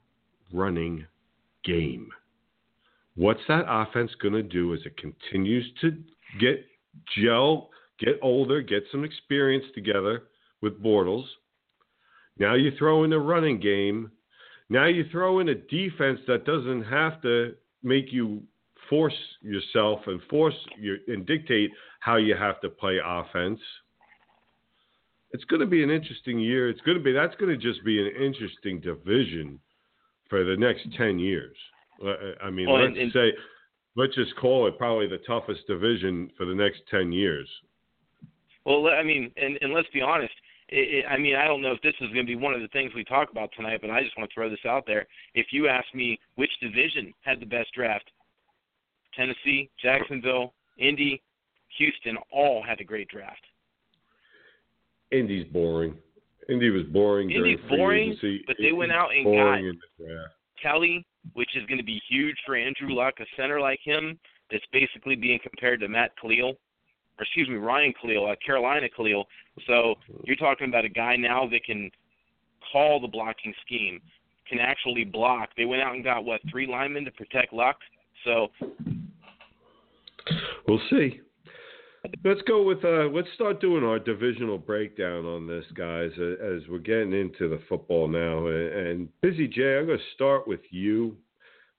[0.53, 1.05] running
[1.63, 2.09] game.
[3.15, 5.91] What's that offense going to do as it continues to
[6.39, 6.65] get
[7.17, 7.69] gel,
[7.99, 10.23] get older, get some experience together
[10.61, 11.25] with Bortles?
[12.39, 14.11] Now you throw in a running game.
[14.69, 18.43] Now you throw in a defense that doesn't have to make you
[18.89, 23.59] force yourself and force your and dictate how you have to play offense.
[25.31, 26.69] It's going to be an interesting year.
[26.69, 29.59] It's going to be that's going to just be an interesting division
[30.29, 31.55] for the next ten years.
[32.03, 33.33] Uh, I mean, Well, let's and- and- say,
[33.97, 37.49] let's just call it probably the toughest division for the next ten years.
[38.65, 40.33] Well, I mean, and and let's be honest.
[40.69, 42.59] It, it, I mean, I don't know if this is going to be one of
[42.61, 45.07] the things we talk about tonight, but I just want to throw this out there.
[45.33, 48.03] If you ask me which division had the best draft,
[49.15, 51.21] Tennessee, Jacksonville, Indy,
[51.77, 53.39] Houston, all had a great draft.
[55.11, 55.95] Indy's boring.
[56.49, 58.43] Indy was boring Indy's boring, agency.
[58.45, 60.33] but they went out and got in the draft.
[60.61, 64.19] Kelly, which is going to be huge for Andrew Luck, a center like him
[64.51, 69.25] that's basically being compared to Matt Kalil, or excuse me, Ryan Kalil, uh, Carolina Kalil.
[69.65, 71.89] So you're talking about a guy now that can
[72.71, 73.99] call the blocking scheme,
[74.47, 75.49] can actually block.
[75.57, 77.77] They went out and got what three linemen to protect Luck.
[78.23, 78.47] So
[80.67, 81.21] We'll see.
[82.23, 86.79] Let's go with uh, let's start doing our divisional breakdown on this, guys, as we're
[86.79, 88.47] getting into the football now.
[88.47, 91.17] And, and Busy Jay, I'm going to start with you.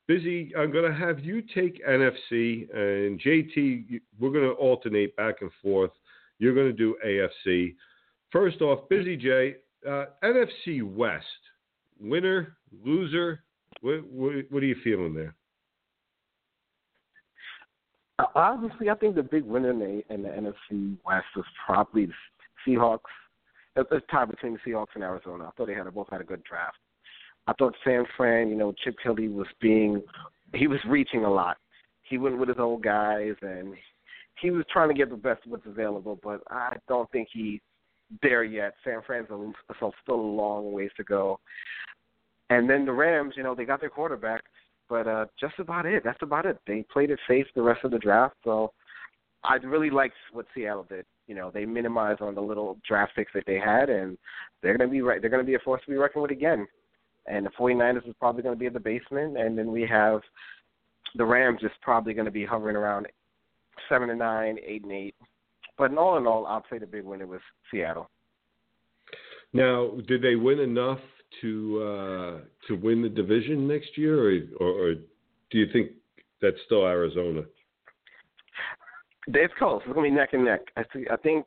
[0.06, 5.36] Busy, I'm going to have you take NFC, and JT, we're going to alternate back
[5.42, 5.90] and forth.
[6.38, 7.74] You're going to do AFC.
[8.32, 9.56] First off, Busy Jay,
[9.86, 11.24] uh, NFC West,
[12.00, 13.44] winner, loser.
[13.82, 15.34] What, what, what are you feeling there?
[18.34, 22.12] Obviously, I think the big winner in the, in the NFC West was probably the
[22.66, 22.98] Seahawks.
[23.76, 25.44] It's a tie between the Seahawks and Arizona.
[25.44, 26.78] I thought they had both had a good draft.
[27.46, 30.02] I thought San Fran, you know, Chip Kelly was being,
[30.54, 31.56] he was reaching a lot.
[32.02, 33.74] He went with his old guys and
[34.40, 37.60] he was trying to get the best of what's available, but I don't think he's
[38.22, 38.74] there yet.
[38.84, 41.40] San Fran's a, so still a long ways to go.
[42.50, 44.42] And then the Rams, you know, they got their quarterback,
[44.88, 46.02] but uh just about it.
[46.04, 46.58] That's about it.
[46.66, 48.72] They played it safe the rest of the draft, so
[49.44, 51.04] I really liked what Seattle did.
[51.26, 54.16] You know, they minimized on the little draft picks that they had, and
[54.62, 55.20] they're going to be right.
[55.20, 56.66] They're going to be a force to be reckoned with again.
[57.26, 60.20] And the 49ers is probably going to be in the basement, and then we have
[61.14, 63.06] the Rams is probably going to be hovering around
[63.88, 65.14] seven and nine, eight and eight.
[65.76, 68.10] But in all in all, I'd say the big winner was Seattle.
[69.52, 70.98] Now, did they win enough
[71.40, 75.90] to uh, to win the division next year, or, or, or do you think
[76.40, 77.42] that's still Arizona?
[79.26, 79.82] It's close.
[79.84, 80.60] It's to be neck and neck.
[80.76, 81.04] I see.
[81.10, 81.44] I think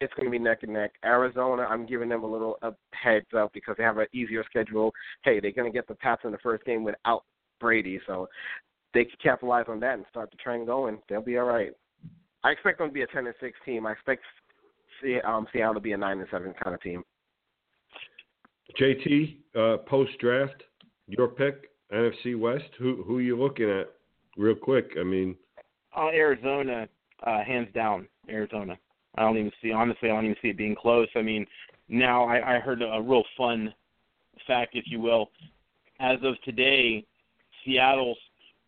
[0.00, 0.92] it's to be neck and neck.
[1.04, 4.92] Arizona, I'm giving them a little a heads up because they have an easier schedule.
[5.24, 7.24] Hey, they're to get the Pats in the first game without
[7.60, 8.28] Brady, so
[8.92, 10.98] they can capitalize on that and start the trend going.
[11.08, 11.72] They'll be all right.
[12.44, 13.86] I expect them to be a 10 and 6 team.
[13.86, 14.22] I expect
[15.24, 17.02] um, Seattle to be a 9 and 7 kind of team.
[18.80, 20.62] JT, uh, post draft,
[21.06, 22.64] your pick, NFC West.
[22.78, 23.88] Who who are you looking at,
[24.36, 24.92] real quick?
[24.98, 25.36] I mean,
[25.96, 26.88] uh, Arizona,
[27.24, 28.76] uh, hands down, Arizona.
[29.16, 30.10] I don't even see honestly.
[30.10, 31.08] I don't even see it being close.
[31.14, 31.46] I mean,
[31.88, 33.72] now I, I heard a real fun
[34.46, 35.30] fact, if you will.
[36.00, 37.04] As of today,
[37.64, 38.18] Seattle's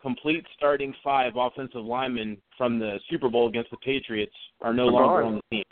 [0.01, 4.93] complete starting five offensive linemen from the Super Bowl against the Patriots are no They're
[4.93, 5.33] longer gone.
[5.33, 5.65] on the team.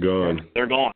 [0.00, 0.48] gone.
[0.54, 0.92] They're gone.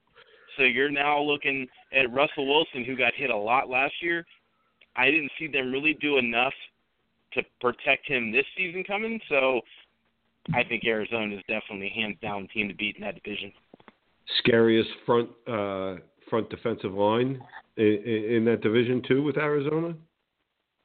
[0.57, 4.25] So you're now looking at Russell Wilson, who got hit a lot last year.
[4.97, 6.55] I didn't see them really do enough
[7.35, 9.21] to protect him this season coming.
[9.29, 9.61] So
[10.55, 13.53] I think Arizona is definitely hands down team to beat in that division.
[14.39, 15.97] Scariest front uh,
[16.29, 17.41] front defensive line
[17.77, 19.95] in, in, that division too with Arizona.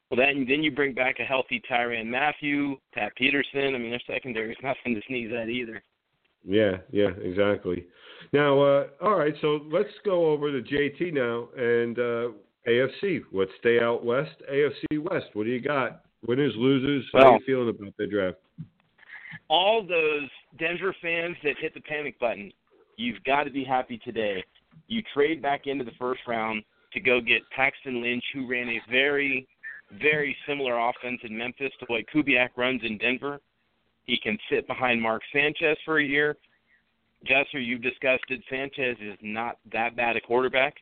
[0.10, 3.74] Well, then then you bring back a healthy Tyrann Mathieu, Pat Peterson.
[3.74, 5.82] I mean, their secondary is nothing to sneeze at either.
[6.44, 7.86] Yeah, yeah, exactly.
[8.34, 12.28] Now, uh, all right, so let's go over to JT now and uh,
[12.68, 13.22] AFC.
[13.32, 14.32] Let's stay out west.
[14.52, 15.28] AFC West.
[15.34, 16.02] What do you got?
[16.26, 17.06] Winners, losers.
[17.14, 18.38] How Well- you feeling about the draft?
[19.50, 22.52] all those Denver fans that hit the panic button,
[22.96, 24.44] you've got to be happy today.
[24.88, 26.64] You trade back into the first round
[26.94, 29.48] to go get Paxton Lynch, who ran a very,
[30.02, 33.42] very similar offense in Memphis to what Kubiak runs in Denver.
[34.12, 36.36] He can sit behind Mark Sanchez for a year.
[37.26, 38.42] Jester, you've discussed it.
[38.50, 40.76] Sanchez is not that bad a quarterback.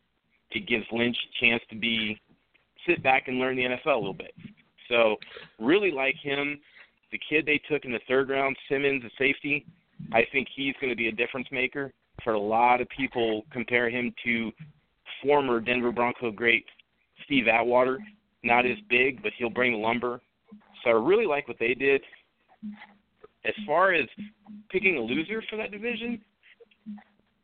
[0.49, 2.19] It gives Lynch a chance to be
[2.87, 4.33] sit back and learn the NFL a little bit.
[4.87, 5.17] So
[5.59, 6.59] really like him.
[7.11, 9.63] The kid they took in the third round, Simmons, a safety,
[10.11, 11.93] I think he's going to be a difference maker.
[12.23, 14.51] For a lot of people, compare him to
[15.21, 16.65] former Denver Bronco great
[17.25, 17.99] Steve Atwater.
[18.43, 20.19] Not as big, but he'll bring lumber.
[20.83, 22.01] So I really like what they did.
[23.45, 24.05] As far as
[24.69, 26.21] picking a loser for that division,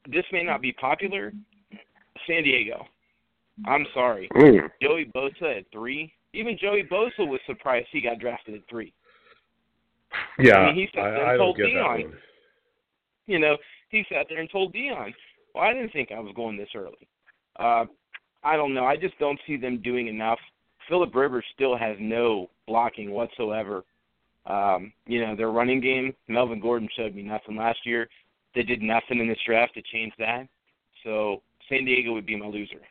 [0.07, 1.31] this may not be popular.
[2.27, 2.85] San Diego.
[3.65, 4.30] I'm sorry.
[4.35, 4.69] Mm.
[4.81, 6.11] Joey Bosa at three.
[6.34, 8.93] Even Joey Bosa was surprised he got drafted at three.
[10.39, 12.13] Yeah, I mean, he sat there and I, I told don't get Deion.
[13.27, 13.57] You know,
[13.89, 15.13] he sat there and told Deion,
[15.53, 17.07] "Well, I didn't think I was going this early."
[17.57, 17.85] Uh,
[18.43, 18.85] I don't know.
[18.85, 20.39] I just don't see them doing enough.
[20.88, 23.84] Philip Rivers still has no blocking whatsoever.
[24.47, 28.07] Um, you know, their running game, Melvin Gordon showed me nothing last year.
[28.53, 30.47] They did nothing in this draft to change that.
[31.03, 32.81] So San Diego would be my loser.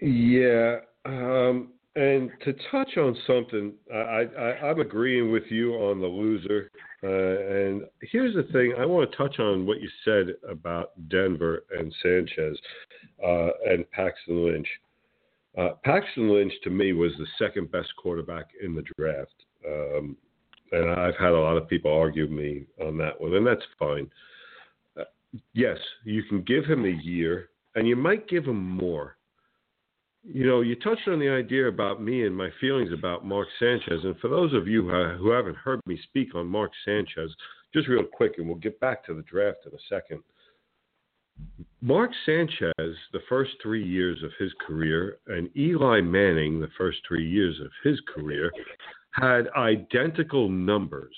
[0.00, 6.06] Yeah, um, and to touch on something, I, I, I'm agreeing with you on the
[6.06, 6.70] loser.
[7.04, 11.64] Uh, and here's the thing: I want to touch on what you said about Denver
[11.78, 12.58] and Sanchez
[13.24, 14.66] uh, and Paxton Lynch.
[15.56, 20.16] Uh, Paxton Lynch to me was the second best quarterback in the draft, um,
[20.72, 24.10] and I've had a lot of people argue me on that one, and that's fine.
[24.98, 25.04] Uh,
[25.52, 29.16] yes, you can give him a year, and you might give him more.
[30.26, 34.00] You know, you touched on the idea about me and my feelings about Mark Sanchez.
[34.04, 37.30] And for those of you who haven't heard me speak on Mark Sanchez,
[37.74, 40.22] just real quick, and we'll get back to the draft in a second.
[41.80, 47.28] Mark Sanchez, the first three years of his career, and Eli Manning, the first three
[47.28, 48.50] years of his career,
[49.10, 51.14] had identical numbers.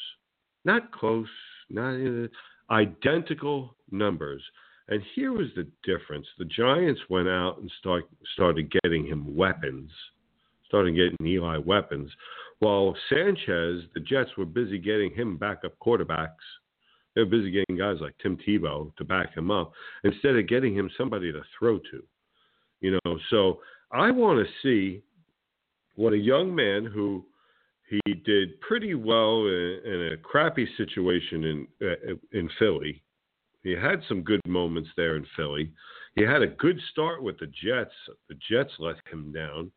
[0.64, 1.28] Not close,
[1.70, 2.26] not uh,
[2.70, 4.42] identical numbers.
[4.88, 6.26] And here was the difference.
[6.38, 9.90] The Giants went out and start, started getting him weapons,
[10.66, 12.10] started getting Eli weapons,
[12.58, 16.34] while Sanchez, the Jets were busy getting him backup quarterbacks.
[17.16, 19.72] They were busy getting guys like Tim Tebow to back him up
[20.04, 22.02] instead of getting him somebody to throw to.
[22.80, 23.58] You know, so
[23.90, 25.02] I want to see
[25.96, 27.24] what a young man who
[27.88, 33.02] he did pretty well in, in a crappy situation in uh, in Philly
[33.66, 35.72] he had some good moments there in Philly.
[36.14, 37.90] He had a good start with the Jets.
[38.28, 39.72] The Jets let him down.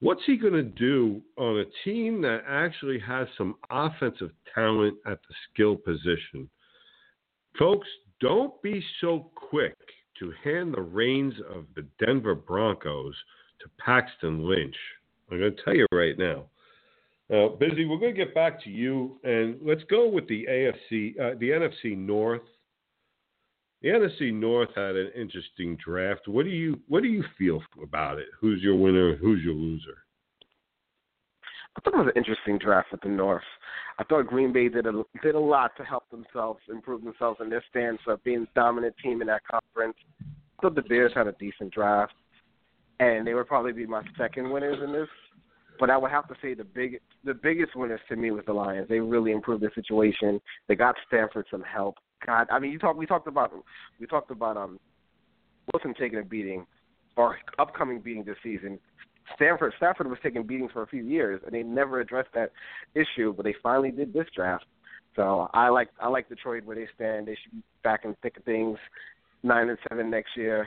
[0.00, 5.18] What's he going to do on a team that actually has some offensive talent at
[5.26, 6.50] the skill position?
[7.58, 7.88] Folks,
[8.20, 9.76] don't be so quick
[10.18, 13.14] to hand the reins of the Denver Broncos
[13.60, 14.76] to Paxton Lynch.
[15.30, 16.44] I'm going to tell you right now.
[17.32, 21.18] Uh, Busy, we're going to get back to you, and let's go with the AFC,
[21.18, 22.42] uh, the NFC North.
[23.80, 26.28] The NFC North had an interesting draft.
[26.28, 28.28] What do you what do you feel about it?
[28.40, 29.16] Who's your winner?
[29.16, 30.04] Who's your loser?
[31.76, 33.42] I thought it was an interesting draft at the North.
[33.98, 37.48] I thought Green Bay did a did a lot to help themselves improve themselves in
[37.48, 39.96] their stance of being the dominant team in that conference.
[40.20, 42.12] I thought the Bears had a decent draft,
[43.00, 45.08] and they would probably be my second winners in this.
[45.80, 48.52] But I would have to say the big the biggest winners to me was the
[48.52, 48.88] Lions.
[48.88, 50.40] They really improved their situation.
[50.68, 51.96] They got Stanford some help.
[52.26, 52.96] God, I mean, you talk.
[52.96, 53.52] We talked about
[53.98, 54.78] we talked about um
[55.72, 56.66] Wilson taking a beating
[57.16, 58.78] or upcoming beating this season.
[59.36, 62.52] Stanford Stafford was taking beatings for a few years, and they never addressed that
[62.94, 63.32] issue.
[63.34, 64.64] But they finally did this draft.
[65.16, 67.28] So I like I like Detroit where they stand.
[67.28, 68.78] They should be back in thick of things,
[69.42, 70.66] nine and seven next year.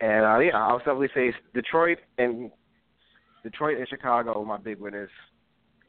[0.00, 2.50] And uh, yeah, I'll definitely say Detroit and
[3.42, 5.10] Detroit and Chicago are my big winners.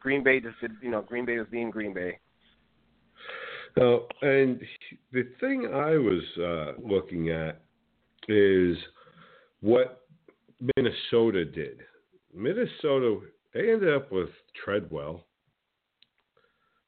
[0.01, 2.19] Green Bay just did, you know, Green Bay was being Green Bay.
[3.77, 4.61] Oh, and
[5.11, 7.61] the thing I was uh, looking at
[8.27, 8.77] is
[9.61, 10.04] what
[10.75, 11.81] Minnesota did.
[12.33, 13.19] Minnesota,
[13.53, 14.29] they ended up with
[14.63, 15.25] Treadwell,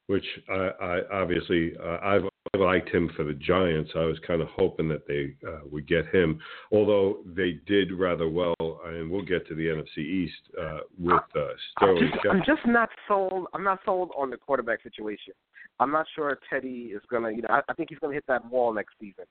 [0.06, 2.24] which I, I obviously uh, I've
[2.54, 3.90] I liked him for the Giants.
[3.94, 6.40] I was kind of hoping that they uh, would get him,
[6.72, 8.54] although they did rather well.
[8.60, 12.88] And we'll get to the NFC East uh, with uh, I'm just, I'm just not
[13.06, 13.48] sold.
[13.52, 15.34] I'm not sold on the quarterback situation.
[15.78, 17.30] I'm not sure Teddy is gonna.
[17.30, 19.24] You know, I, I think he's gonna hit that wall next season.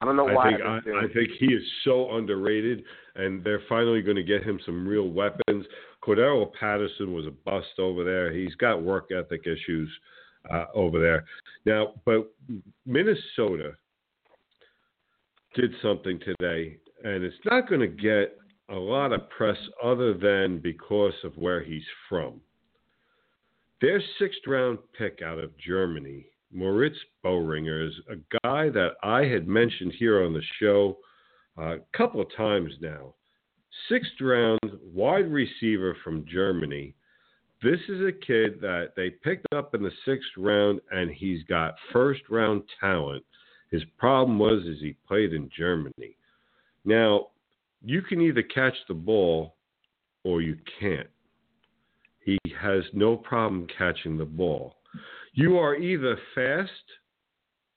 [0.00, 0.46] I don't know why.
[0.46, 2.84] I think I, I think he is so underrated,
[3.16, 5.66] and they're finally going to get him some real weapons.
[6.02, 8.32] Cordarrelle Patterson was a bust over there.
[8.32, 9.90] He's got work ethic issues
[10.50, 11.24] uh, over there
[11.66, 12.32] now, but
[12.86, 13.72] Minnesota
[15.54, 18.38] did something today, and it's not going to get
[18.70, 22.40] a lot of press other than because of where he's from.
[23.80, 29.46] Their sixth round pick out of Germany Moritz Boehringer is a guy that I had
[29.46, 30.98] mentioned here on the show
[31.58, 33.14] uh, a couple of times now.
[33.88, 34.60] Sixth round
[34.92, 36.94] wide receiver from Germany.
[37.62, 41.74] This is a kid that they picked up in the sixth round, and he's got
[41.92, 43.24] first round talent.
[43.70, 46.16] His problem was is he played in Germany.
[46.84, 47.28] Now,
[47.84, 49.56] you can either catch the ball
[50.24, 51.08] or you can't.
[52.24, 54.77] He has no problem catching the ball.
[55.38, 56.72] You are either fast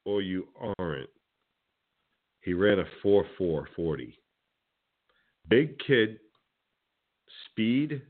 [0.04, 0.48] or you
[0.80, 1.12] aren't.
[2.40, 4.18] He ran a 4 4 40.
[5.48, 6.18] Big kid,
[7.46, 8.02] speed,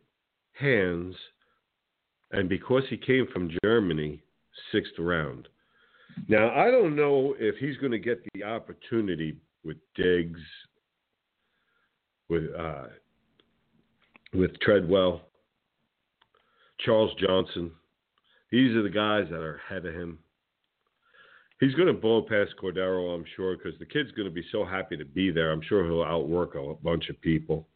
[0.53, 1.15] hands,
[2.31, 4.23] and because he came from Germany,
[4.71, 5.49] sixth round.
[6.29, 10.39] Now, I don't know if he's going to get the opportunity with Diggs,
[12.29, 12.83] with uh,
[14.33, 15.23] with Treadwell,
[16.85, 17.71] Charles Johnson.
[18.51, 20.19] These are the guys that are ahead of him.
[21.59, 24.65] He's going to blow past Cordarrelle, I'm sure, because the kid's going to be so
[24.65, 25.51] happy to be there.
[25.51, 27.67] I'm sure he'll outwork a bunch of people.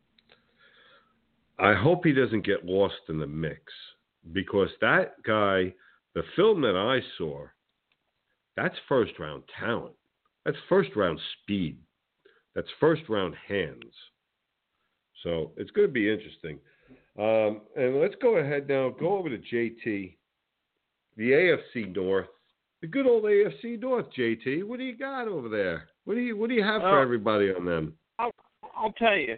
[1.60, 3.62] I hope he doesn't get lost in the mix
[4.34, 5.74] because that guy,
[6.14, 7.46] the film that I saw,
[8.58, 9.96] that's first round talent.
[10.46, 11.78] That's first round speed.
[12.56, 13.94] That's first round hands.
[15.24, 16.60] So it's going to be interesting.
[17.18, 20.16] Um, and let's go ahead now, go over to JT,
[21.18, 22.28] the AFC North,
[22.82, 24.06] the good old AFC North.
[24.18, 25.90] JT, what do you got over there?
[26.06, 27.94] What do you What do you have for Uh, everybody on them?
[28.20, 28.32] I'll,
[28.76, 29.38] I'll tell you.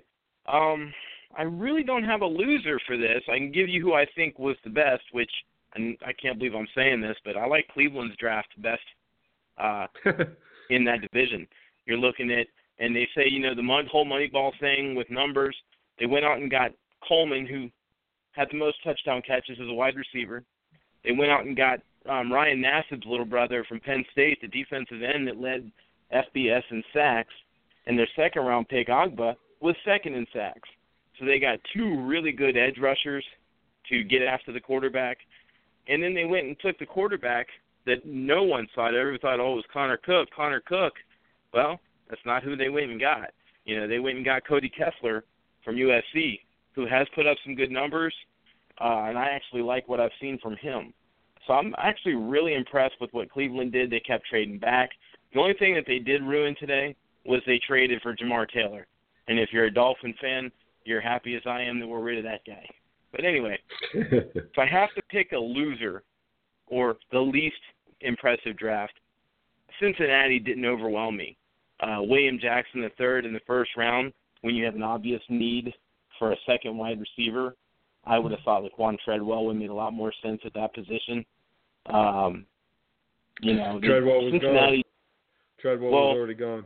[0.51, 0.93] Um,
[1.37, 3.21] I really don't have a loser for this.
[3.29, 5.31] I can give you who I think was the best, which
[5.75, 8.81] and I can't believe I'm saying this, but I like Cleveland's draft best
[9.57, 9.87] uh,
[10.69, 11.47] in that division.
[11.85, 12.47] You're looking at,
[12.79, 15.55] and they say, you know, the whole Moneyball thing with numbers.
[15.99, 16.71] They went out and got
[17.07, 17.69] Coleman, who
[18.31, 20.43] had the most touchdown catches as a wide receiver.
[21.03, 21.79] They went out and got
[22.09, 25.71] um, Ryan Nassib's little brother from Penn State, the defensive end that led
[26.13, 27.33] FBS in sacks,
[27.85, 30.69] and their second round pick Ogbah was second in sacks.
[31.19, 33.25] So they got two really good edge rushers
[33.89, 35.17] to get after the quarterback,
[35.87, 37.47] and then they went and took the quarterback
[37.85, 38.93] that no one thought.
[38.93, 40.29] Everybody thought, oh, it was Connor Cook.
[40.35, 40.93] Connor Cook.
[41.53, 41.79] Well,
[42.09, 43.29] that's not who they went and got.
[43.65, 45.23] You know, they went and got Cody Kessler
[45.63, 46.39] from USC,
[46.73, 48.13] who has put up some good numbers,
[48.81, 50.93] uh, and I actually like what I've seen from him.
[51.45, 53.89] So I'm actually really impressed with what Cleveland did.
[53.89, 54.89] They kept trading back.
[55.33, 56.95] The only thing that they did ruin today
[57.25, 58.85] was they traded for Jamar Taylor.
[59.27, 60.51] And if you're a Dolphin fan,
[60.85, 62.65] you're happy as I am that we're rid of that guy.
[63.11, 63.59] But anyway,
[63.93, 66.03] if I have to pick a loser
[66.67, 67.55] or the least
[68.01, 68.93] impressive draft,
[69.79, 71.37] Cincinnati didn't overwhelm me.
[71.79, 75.73] Uh, William Jackson the third in the first round, when you have an obvious need
[76.17, 77.55] for a second wide receiver,
[78.07, 81.25] I would have thought Laquon Treadwell would made a lot more sense at that position.
[81.87, 82.45] Um,
[83.41, 84.83] you know, Treadwell was Cincinnati gone.
[85.59, 86.63] Treadwell Well, was already gone.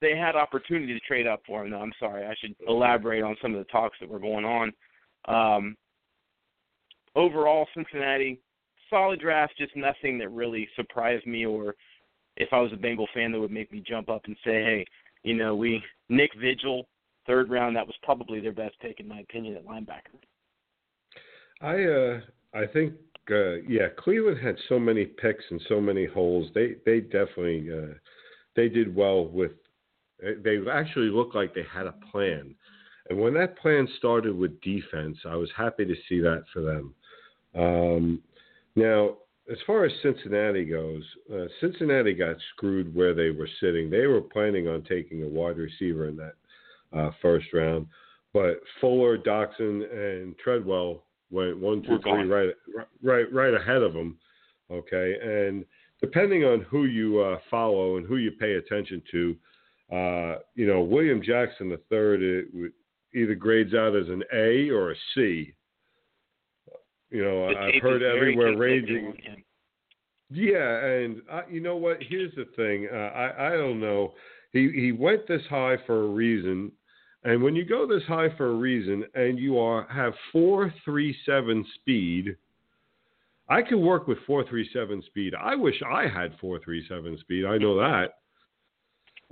[0.00, 1.72] they had opportunity to trade up for him.
[1.72, 2.26] I'm sorry.
[2.26, 4.72] I should elaborate on some of the talks that were going on.
[5.26, 5.76] Um,
[7.14, 8.40] overall, Cincinnati,
[8.90, 11.74] solid draft, just nothing that really surprised me or
[12.36, 14.86] if I was a Bengal fan that would make me jump up and say, hey,
[15.22, 16.86] you know, we Nick Vigil,
[17.26, 20.20] third round, that was probably their best pick in my opinion at linebacker.
[21.60, 22.20] I uh
[22.54, 22.94] I think
[23.30, 26.50] uh yeah, Cleveland had so many picks and so many holes.
[26.54, 27.94] They they definitely uh
[28.54, 29.52] they did well with
[30.20, 32.54] they actually looked like they had a plan.
[33.08, 36.94] And when that plan started with defense, I was happy to see that for them.
[37.54, 38.22] Um
[38.74, 39.16] now
[39.50, 43.88] as far as Cincinnati goes, uh, Cincinnati got screwed where they were sitting.
[43.88, 46.34] They were planning on taking a wide receiver in that
[46.92, 47.86] uh, first round,
[48.32, 52.50] but Fuller, Doctson, and Treadwell went one, two, three, right,
[53.02, 54.18] right, right ahead of them.
[54.70, 55.64] Okay, and
[56.00, 59.36] depending on who you uh, follow and who you pay attention to,
[59.92, 62.20] uh, you know, William Jackson the third
[63.14, 65.54] either grades out as an A or a C.
[67.10, 69.14] You know, The I've heard everywhere ranging.
[70.30, 71.98] Yeah, and uh, you know what?
[72.02, 72.88] Here's the thing.
[72.92, 74.14] Uh, I I don't know.
[74.52, 76.72] He he went this high for a reason,
[77.26, 81.14] and when you go this high for a reason, and you are have four three
[81.26, 82.36] seven speed,
[83.48, 85.34] I can work with four three seven speed.
[85.34, 87.44] I wish I had four three seven speed.
[87.44, 88.14] I know that.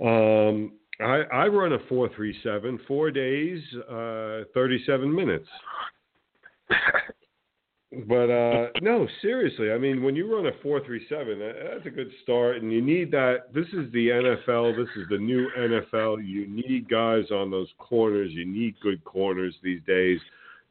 [0.05, 5.47] Um, I I run a four three seven, four days, uh, thirty seven minutes.
[8.07, 9.71] But uh, no, seriously.
[9.71, 13.53] I mean, when you run a four-three-seven, that's a good start, and you need that.
[13.53, 14.75] This is the NFL.
[14.75, 16.27] This is the new NFL.
[16.27, 18.31] You need guys on those corners.
[18.31, 20.19] You need good corners these days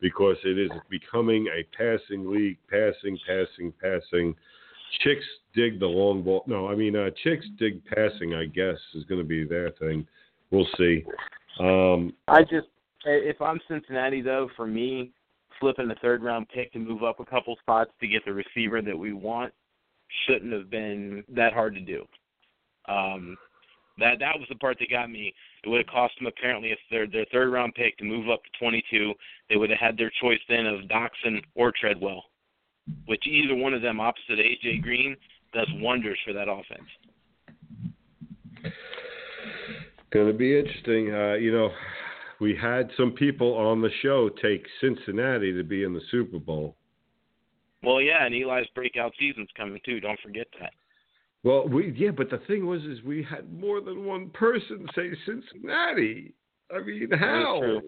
[0.00, 2.58] because it is becoming a passing league.
[2.70, 4.34] Passing, passing, passing.
[5.00, 5.24] chicks
[5.54, 6.44] dig the long ball.
[6.46, 8.34] No, I mean uh, chicks dig passing.
[8.34, 10.06] I guess is going to be their thing.
[10.50, 11.04] We'll see.
[11.58, 12.68] Um, I just,
[13.06, 15.12] if I'm Cincinnati though, for me,
[15.60, 18.82] flipping the third round pick to move up a couple spots to get the receiver
[18.82, 19.52] that we want
[20.26, 22.04] shouldn't have been that hard to do.
[22.88, 23.36] Um,
[23.98, 25.32] that that was the part that got me.
[25.62, 28.42] It would have cost them apparently if their their third round pick to move up
[28.44, 29.14] to 22.
[29.48, 32.24] They would have had their choice then of Doctson or Treadwell,
[33.06, 35.16] which either one of them opposite AJ Green
[35.52, 36.88] does wonders for that offense.
[40.10, 41.12] Going to be interesting.
[41.12, 41.70] Uh, you know,
[42.44, 46.76] we had some people on the show take Cincinnati to be in the Super Bowl.
[47.82, 49.98] Well, yeah, and Eli's breakout season's coming too.
[49.98, 50.74] Don't forget that.
[51.42, 55.12] Well, we yeah, but the thing was, is we had more than one person say
[55.24, 56.34] Cincinnati.
[56.70, 57.80] I mean, how?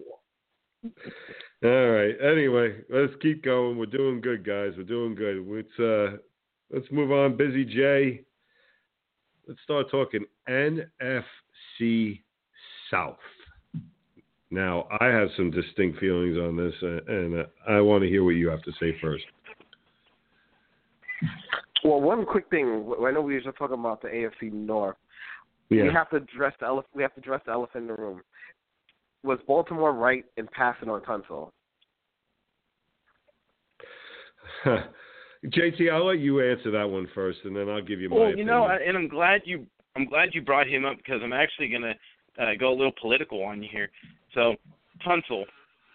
[1.63, 2.15] All right.
[2.19, 3.77] Anyway, let's keep going.
[3.77, 4.73] We're doing good, guys.
[4.75, 5.45] We're doing good.
[5.47, 6.17] Let's uh,
[6.73, 7.37] let's move on.
[7.37, 8.23] Busy Jay.
[9.47, 12.23] Let's start talking NFC
[12.89, 13.17] South.
[14.49, 18.23] Now, I have some distinct feelings on this, uh, and uh, I want to hear
[18.23, 19.25] what you have to say first.
[21.83, 22.93] Well, one quick thing.
[23.05, 24.95] I know we were just talking about the AFC North.
[25.69, 25.83] Yeah.
[25.83, 26.95] We have to address the elephant.
[26.95, 28.21] We have to address the elephant in the room.
[29.23, 31.51] Was Baltimore right in passing on Tunsil?
[35.45, 38.15] JT, I'll let you answer that one first, and then I'll give you my.
[38.15, 38.47] Well, you opinion.
[38.47, 41.93] know, and I'm glad you I'm glad you brought him up because I'm actually gonna
[42.39, 43.89] uh, go a little political on you here.
[44.37, 44.55] So,
[45.03, 45.45] Tunsil,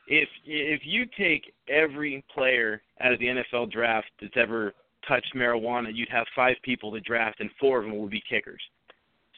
[0.08, 4.74] if if you take every player out of the NFL draft that's ever
[5.06, 8.60] touched marijuana, you'd have five people to draft, and four of them would be kickers.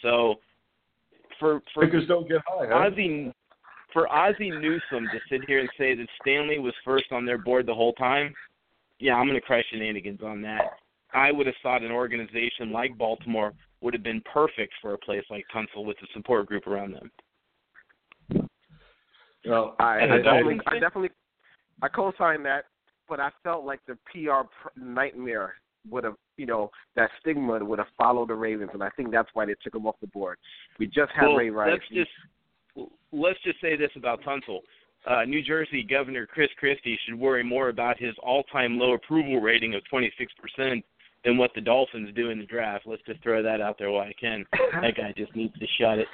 [0.00, 0.36] So,
[1.38, 2.88] for for Kickers don't get high, huh?
[2.90, 3.30] Ozzie
[3.92, 7.66] for Ozzie Newsome to sit here and say that Stanley was first on their board
[7.66, 8.34] the whole time,
[9.00, 10.78] yeah, I'm going to cry shenanigans on that.
[11.12, 13.52] I would have thought an organization like Baltimore
[13.82, 17.10] would have been perfect for a place like Tunsil with the support group around them.
[19.46, 21.10] Well, I, I definitely, I definitely,
[21.82, 22.64] I co-sign that,
[23.08, 25.54] but I felt like the PR pr- nightmare
[25.90, 29.28] would have, you know, that stigma would have followed the Ravens, and I think that's
[29.34, 30.38] why they took him off the board.
[30.78, 31.72] We just had well, Ray Rice.
[31.72, 34.60] let's just let's just say this about Tunsil.
[35.06, 39.74] Uh, New Jersey Governor Chris Christie should worry more about his all-time low approval rating
[39.74, 40.82] of 26%
[41.24, 42.86] than what the Dolphins do in the draft.
[42.86, 44.44] Let's just throw that out there while I can.
[44.80, 46.08] That guy just needs to shut it.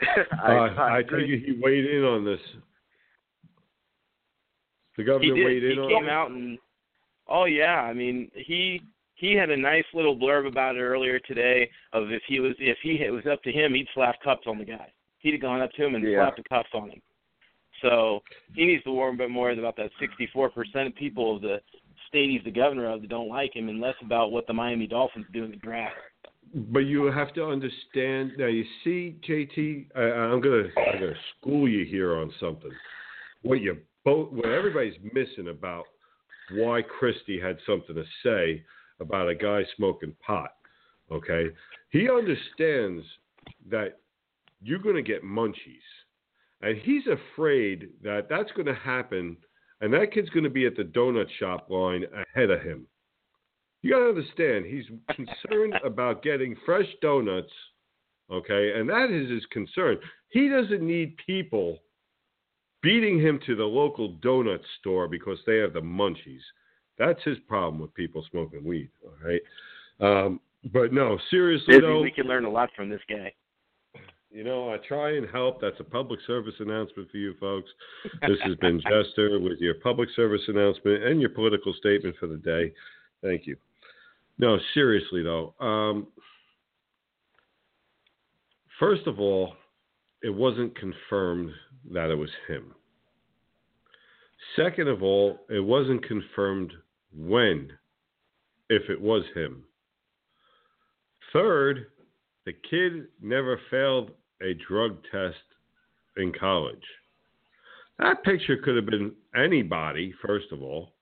[0.42, 2.40] I, uh, I I he weighed in on this.
[4.96, 5.44] The He governor did.
[5.44, 6.10] weighed He in on came it.
[6.10, 6.58] out and
[7.28, 8.82] oh yeah, I mean he
[9.14, 12.78] he had a nice little blurb about it earlier today of if he was if
[12.82, 14.92] he it was up to him he'd slap cups on the guy.
[15.18, 16.18] He'd have gone up to him and Yeah.
[16.18, 17.02] slapped the cuffs on him.
[17.82, 18.22] So
[18.54, 21.60] he needs to worry a bit more about that 64% of people of the
[22.08, 24.86] state he's the governor of that don't like him, and less about what the Miami
[24.86, 25.94] Dolphins do in the draft.
[26.54, 28.32] But you have to understand.
[28.38, 32.70] Now you see, JT, I, I'm gonna I'm gonna school you here on something.
[33.42, 35.84] What you both, what everybody's missing about
[36.52, 38.64] why Christie had something to say
[39.00, 40.54] about a guy smoking pot.
[41.10, 41.48] Okay,
[41.90, 43.04] he understands
[43.70, 44.00] that
[44.62, 45.54] you're gonna get munchies,
[46.62, 49.36] and he's afraid that that's gonna happen,
[49.80, 52.04] and that kid's gonna be at the donut shop line
[52.34, 52.86] ahead of him.
[53.82, 54.84] You got to understand, he's
[55.14, 57.52] concerned about getting fresh donuts,
[58.30, 59.98] okay, and that is his concern.
[60.30, 61.78] He doesn't need people
[62.82, 66.42] beating him to the local donut store because they have the munchies.
[66.98, 69.40] That's his problem with people smoking weed, all right?
[70.00, 70.40] Um,
[70.72, 73.32] but no, seriously Busy, though, we can learn a lot from this guy.
[74.30, 75.60] you know, I try and help.
[75.60, 77.70] That's a public service announcement for you folks.
[78.22, 82.36] This has been Jester with your public service announcement and your political statement for the
[82.36, 82.72] day.
[83.22, 83.56] Thank you.
[84.38, 85.54] No, seriously though.
[85.60, 86.08] Um,
[88.78, 89.54] first of all,
[90.22, 91.50] it wasn't confirmed
[91.92, 92.74] that it was him.
[94.56, 96.72] Second of all, it wasn't confirmed
[97.12, 97.70] when,
[98.68, 99.64] if it was him.
[101.32, 101.86] Third,
[102.46, 104.12] the kid never failed
[104.42, 105.36] a drug test
[106.16, 106.84] in college.
[107.98, 110.94] That picture could have been anybody, first of all.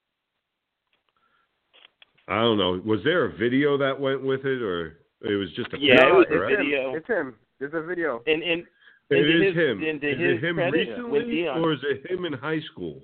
[2.29, 2.81] I don't know.
[2.85, 5.97] Was there a video that went with it, or it was just a Yeah, it
[5.99, 6.15] picture?
[6.15, 6.57] was a correct?
[6.59, 6.95] video.
[6.95, 7.35] It's him.
[7.61, 8.23] It's a video.
[8.27, 8.65] And and
[9.11, 9.83] and to is his- him.
[9.85, 13.01] and Is his it him recently, or is it him in high school?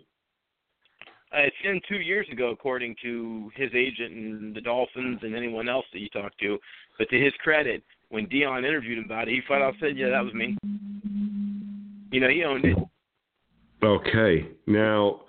[1.32, 5.66] Uh, it's been two years ago, according to his agent and the Dolphins and anyone
[5.68, 6.58] else that you talked to.
[6.98, 10.10] But to his credit, when Deion interviewed him about it, he flat out said, "Yeah,
[10.10, 10.56] that was me."
[12.10, 12.76] You know, he owned it.
[13.82, 14.46] Okay.
[14.66, 15.22] Now,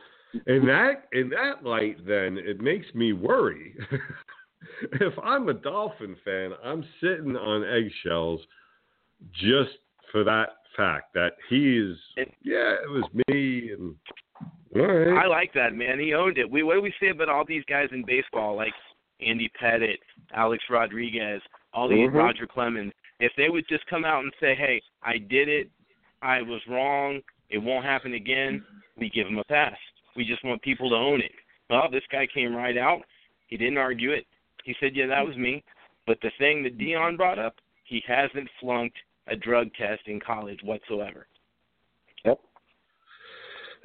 [0.48, 3.76] in that in that light, then it makes me worry
[4.94, 8.42] if I'm a Dolphin fan, I'm sitting on eggshells
[9.34, 9.78] just
[10.12, 11.96] for that fact that he's
[12.42, 13.96] yeah, it was me and
[14.74, 15.24] right.
[15.24, 16.00] I like that man.
[16.00, 16.50] He owned it.
[16.50, 18.74] We what do we say about all these guys in baseball like
[19.26, 20.00] Andy Pettitte,
[20.36, 21.42] Alex Rodriguez,
[21.74, 22.16] all these Mhm.
[22.16, 22.92] Roger Clemens?
[23.20, 25.70] If they would just come out and say, "Hey, I did it.
[26.22, 27.22] I was wrong.
[27.50, 28.66] It won't happen again,"
[28.98, 29.78] we give them a pass.
[30.16, 31.32] We just want people to own it.
[31.70, 33.02] Well, this guy came right out.
[33.48, 34.26] He didn't argue it.
[34.64, 35.64] He said, "Yeah, that was me."
[36.06, 40.60] But the thing that Deion brought up, he hasn't flunked a drug test in college
[40.64, 41.28] whatsoever.
[42.26, 42.40] Yep.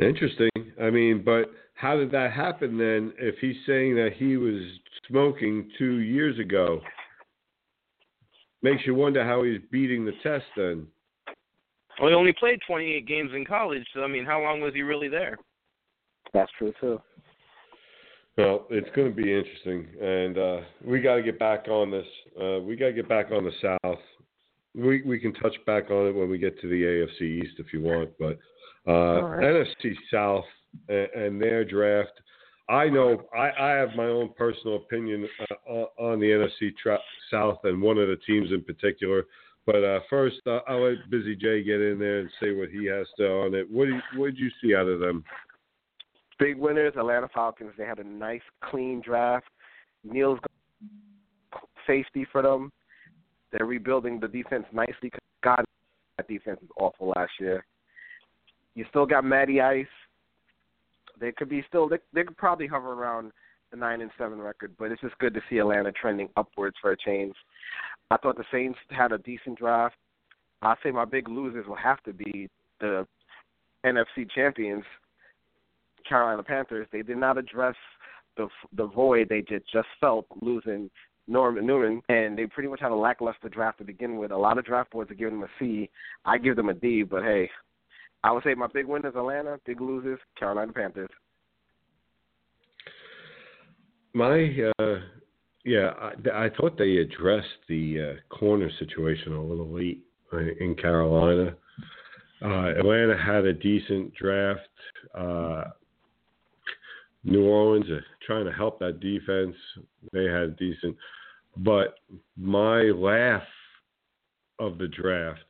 [0.00, 0.50] Interesting.
[0.80, 4.62] I mean, but how did that happen then if he's saying that he was
[5.06, 6.80] smoking two years ago?
[8.62, 10.88] Makes you wonder how he's beating the test then.
[12.00, 14.82] Well, he only played 28 games in college, so I mean, how long was he
[14.82, 15.38] really there?
[16.32, 17.00] That's true too.
[18.36, 22.06] Well, it's going to be interesting, and uh, we got to get back on this.
[22.40, 23.50] Uh, we got to get back on the
[23.82, 23.98] South.
[24.76, 27.72] We we can touch back on it when we get to the AFC East if
[27.72, 28.38] you want, but
[28.86, 29.44] uh, right.
[29.44, 30.44] NFC South
[30.88, 32.12] and, and their draft.
[32.68, 37.00] I know I, I have my own personal opinion uh, on- on the NFC tra-
[37.30, 39.24] South and one of the teams in particular.
[39.66, 42.86] But uh, first, uh, I'll let Busy Jay get in there and say what he
[42.86, 43.70] has to on it.
[43.70, 45.24] What do you, what did you see out of them?
[46.38, 47.72] Big winners, Atlanta Falcons.
[47.76, 49.46] They had a nice, clean draft.
[50.04, 50.38] Neal's
[51.86, 52.70] safety for them.
[53.50, 55.10] They're rebuilding the defense nicely.
[55.42, 55.64] God,
[56.16, 57.64] that defense was awful last year.
[58.74, 59.86] You still got Matty Ice.
[61.18, 61.88] They could be still.
[61.88, 63.32] They, they could probably hover around
[63.70, 66.92] the nine and seven record, but it's just good to see Atlanta trending upwards for
[66.92, 67.34] a change.
[68.10, 69.96] I thought the Saints had a decent draft.
[70.62, 72.48] I say my big losers will have to be
[72.80, 73.06] the
[73.84, 74.84] NFC champions,
[76.08, 76.86] Carolina Panthers.
[76.92, 77.76] They did not address
[78.36, 80.90] the the void they did just felt losing
[81.26, 84.30] Norman Newman, and they pretty much had a lackluster draft to begin with.
[84.30, 85.90] A lot of draft boards are giving them a C.
[86.24, 87.50] I give them a D, but hey,
[88.24, 91.10] I would say my big winners Atlanta, big losers Carolina Panthers.
[94.14, 94.48] My,
[94.78, 94.96] uh,
[95.64, 100.02] yeah, I, I thought they addressed the uh, corner situation a little late
[100.32, 101.54] uh, in Carolina.
[102.42, 104.60] Uh, Atlanta had a decent draft.
[105.14, 105.64] Uh,
[107.28, 109.54] New Orleans are trying to help that defense.
[110.12, 110.96] They had decent,
[111.58, 111.96] but
[112.36, 113.42] my laugh
[114.58, 115.40] of the draft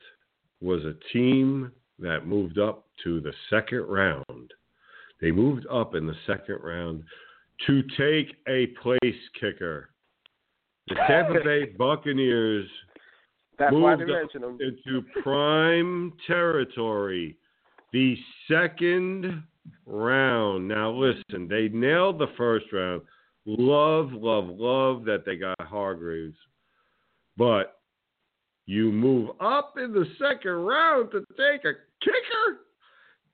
[0.60, 4.52] was a team that moved up to the second round.
[5.20, 7.04] They moved up in the second round
[7.66, 9.02] to take a place
[9.40, 9.90] kicker.
[10.88, 12.68] The Tampa Bay Buccaneers
[13.58, 17.36] That's moved up into prime territory.
[17.92, 18.16] The
[18.50, 19.42] second
[19.86, 20.66] round.
[20.68, 23.02] Now listen, they nailed the first round.
[23.46, 26.36] Love, love, love that they got Hargreaves.
[27.36, 27.78] But
[28.66, 31.72] you move up in the second round to take a
[32.02, 32.58] kicker.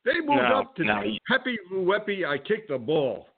[0.05, 2.27] They moved No, up to no, Pepe Luepi.
[2.27, 3.29] I kicked the ball.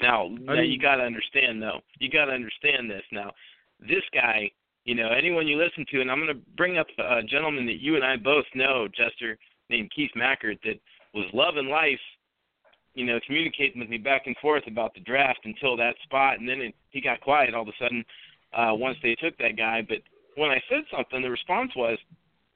[0.00, 1.80] Now, now mean- you got to understand though.
[1.98, 3.30] You got to understand this now.
[3.80, 4.50] This guy,
[4.84, 7.80] you know, anyone you listen to, and I'm going to bring up a gentleman that
[7.80, 9.38] you and I both know, Jester,
[9.68, 10.80] named Keith Mackert, that
[11.14, 12.00] was loving life.
[12.94, 16.48] You know, communicating with me back and forth about the draft until that spot, and
[16.48, 18.04] then it, he got quiet all of a sudden
[18.52, 19.80] uh, once they took that guy.
[19.86, 19.98] But
[20.34, 21.98] when I said something, the response was,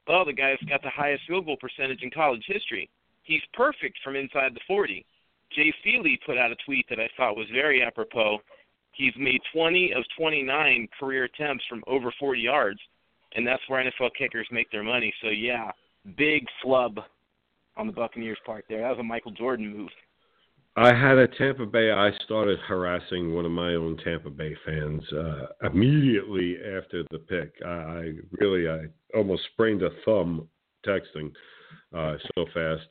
[0.09, 2.91] "Oh, the guy's got the highest field goal percentage in college history.
[3.23, 5.07] He's perfect from inside the 40."
[5.55, 8.41] Jay Feely put out a tweet that I thought was very apropos.
[8.93, 12.81] He's made 20 of 29 career attempts from over 40 yards,
[13.35, 15.13] and that's where NFL kickers make their money.
[15.23, 15.71] So yeah,
[16.17, 17.01] big flub
[17.77, 18.81] on the Buccaneers' part there.
[18.81, 19.91] That was a Michael Jordan move.
[20.77, 21.93] I had a Tampa Bay.
[21.93, 27.53] I started harassing one of my own Tampa Bay fans uh, immediately after the pick.
[27.65, 28.87] I, I really, I
[29.17, 30.49] almost sprained a thumb
[30.85, 31.31] texting
[31.97, 32.89] uh, so fast.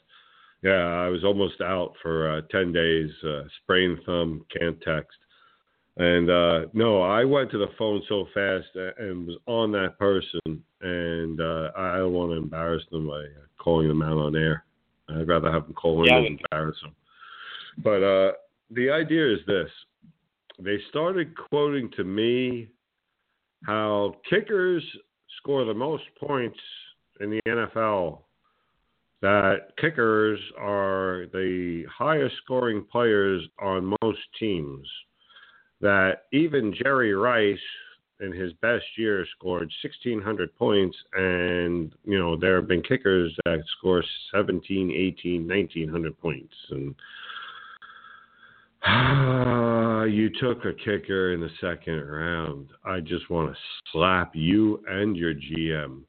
[0.62, 3.12] Yeah, I was almost out for uh, ten days.
[3.22, 5.18] Uh, sprained thumb, can't text.
[5.98, 10.64] And uh, no, I went to the phone so fast and was on that person,
[10.82, 13.26] and uh, I don't want to embarrass them by
[13.60, 14.64] calling them out on air.
[15.10, 16.96] I'd rather have them call Yeah, than embarrass them.
[17.84, 18.32] But uh,
[18.72, 19.70] the idea is this:
[20.60, 22.70] they started quoting to me
[23.66, 24.84] how kickers
[25.38, 26.60] score the most points
[27.20, 28.20] in the NFL.
[29.22, 34.86] That kickers are the highest scoring players on most teams.
[35.80, 37.58] That even Jerry Rice
[38.24, 43.62] in his best year scored 1600 points and you know there have been kickers that
[43.78, 46.96] score 17 18 1900 points and
[50.14, 52.68] you took a kicker in the second round.
[52.84, 53.58] I just want to
[53.92, 56.02] slap you and your GM.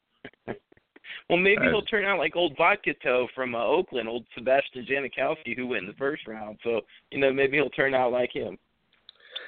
[1.30, 4.86] Well, maybe As- he'll turn out like old Vodka Toe from uh, Oakland, old Sebastian
[4.86, 6.58] Janikowski, who went in the first round.
[6.64, 6.80] So,
[7.10, 8.58] you know, maybe he'll turn out like him.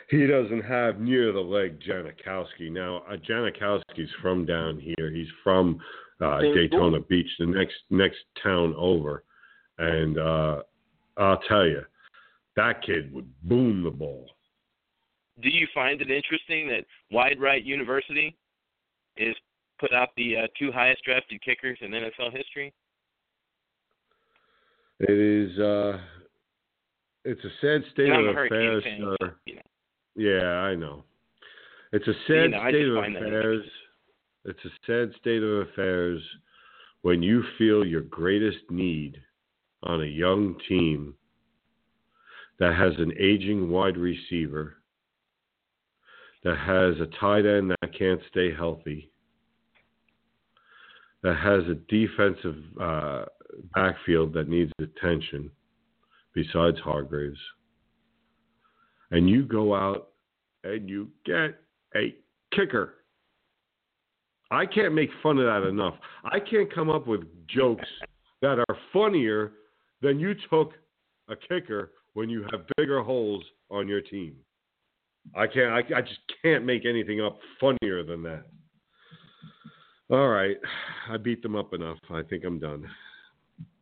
[0.08, 2.70] He doesn't have near the leg Janikowski.
[2.70, 5.10] Now, uh, Janikowski's from down here.
[5.10, 5.80] He's from
[6.20, 7.00] uh, Daytona.
[7.00, 9.24] Beach, the next next town over.
[9.78, 10.62] And uh,
[11.16, 11.82] I'll tell you,
[12.54, 14.30] that kid would boom the ball.
[15.42, 18.36] Do you find it interesting that Wide Right University
[19.16, 19.34] is
[19.78, 22.72] put out the uh, two highest drafted kickers in NFL history?
[25.00, 25.58] It is.
[25.58, 25.98] Uh,
[27.24, 29.16] it's a sad state of affairs, fan, sir.
[29.20, 29.62] so, you know.
[30.16, 31.04] Yeah, I know.
[31.92, 33.64] It's a You sad know, state of affairs.
[34.46, 36.22] It's a sad state of affairs
[37.02, 39.20] when you feel your greatest need
[39.82, 41.14] on a young team
[42.58, 44.78] that has an aging wide receiver,
[46.42, 49.10] that has a tight end that can't stay healthy,
[51.22, 53.24] that has a defensive uh,
[53.74, 55.50] backfield that needs attention
[56.34, 57.38] besides Hargreaves.
[59.10, 60.08] And you go out
[60.64, 61.58] and you get
[61.94, 62.14] a
[62.54, 62.94] kicker.
[64.50, 65.94] I can't make fun of that enough.
[66.24, 67.88] I can't come up with jokes
[68.42, 69.52] that are funnier
[70.02, 70.72] than you took
[71.28, 74.36] a kicker when you have bigger holes on your team.
[75.34, 75.72] I can't.
[75.72, 78.44] I, I just can't make anything up funnier than that.
[80.08, 80.56] All right,
[81.10, 81.98] I beat them up enough.
[82.10, 82.88] I think I'm done.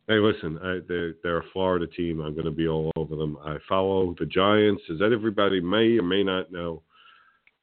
[0.07, 2.21] Hey, listen, I, they're, they're a Florida team.
[2.21, 3.39] I'm going to be all over them.
[3.43, 6.83] I follow the Giants, as everybody may or may not know.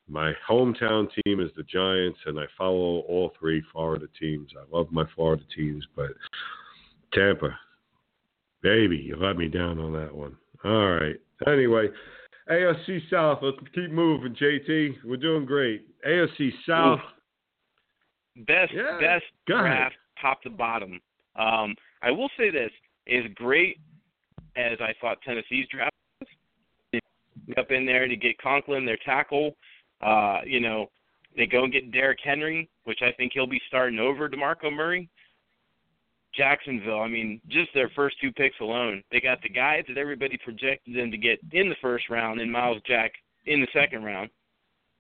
[0.10, 4.50] My hometown team is the Giants, and I follow all three Florida teams.
[4.60, 6.12] I love my Florida teams, but
[7.14, 7.58] Tampa,
[8.64, 10.36] baby, you let me down on that one.
[10.66, 11.16] All right.
[11.48, 11.88] Anyway,
[12.52, 14.96] AFC South, let's keep moving, JT.
[15.06, 15.86] We're doing great.
[16.06, 17.00] AFC South.
[18.48, 21.00] Best Yeah, best draft top to bottom.
[21.36, 22.72] Um, I will say this
[23.08, 23.80] is great
[24.56, 27.02] as I thought Tennessee's draft was.
[27.58, 29.56] Up in there to get Conklin, their tackle.
[30.02, 30.90] Uh, you know,
[31.36, 35.10] they go and get Derrick Henry, which I think he'll be starting over DeMarco Murray.
[36.36, 40.40] Jacksonville, I mean, just their first two picks alone, they got the guys that everybody
[40.44, 43.12] projected them to get in the first round, and Myles Jack
[43.46, 44.30] in the second round,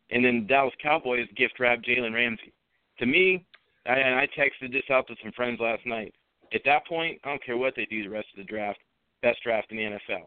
[0.09, 2.51] and then Dallas Cowboys gift wrap Jalen Ramsey.
[2.99, 3.45] To me,
[3.85, 6.13] I, and I texted this out to some friends last night.
[6.53, 8.79] At that point, I don't care what they do the rest of the draft.
[9.21, 10.25] Best draft in the NFL.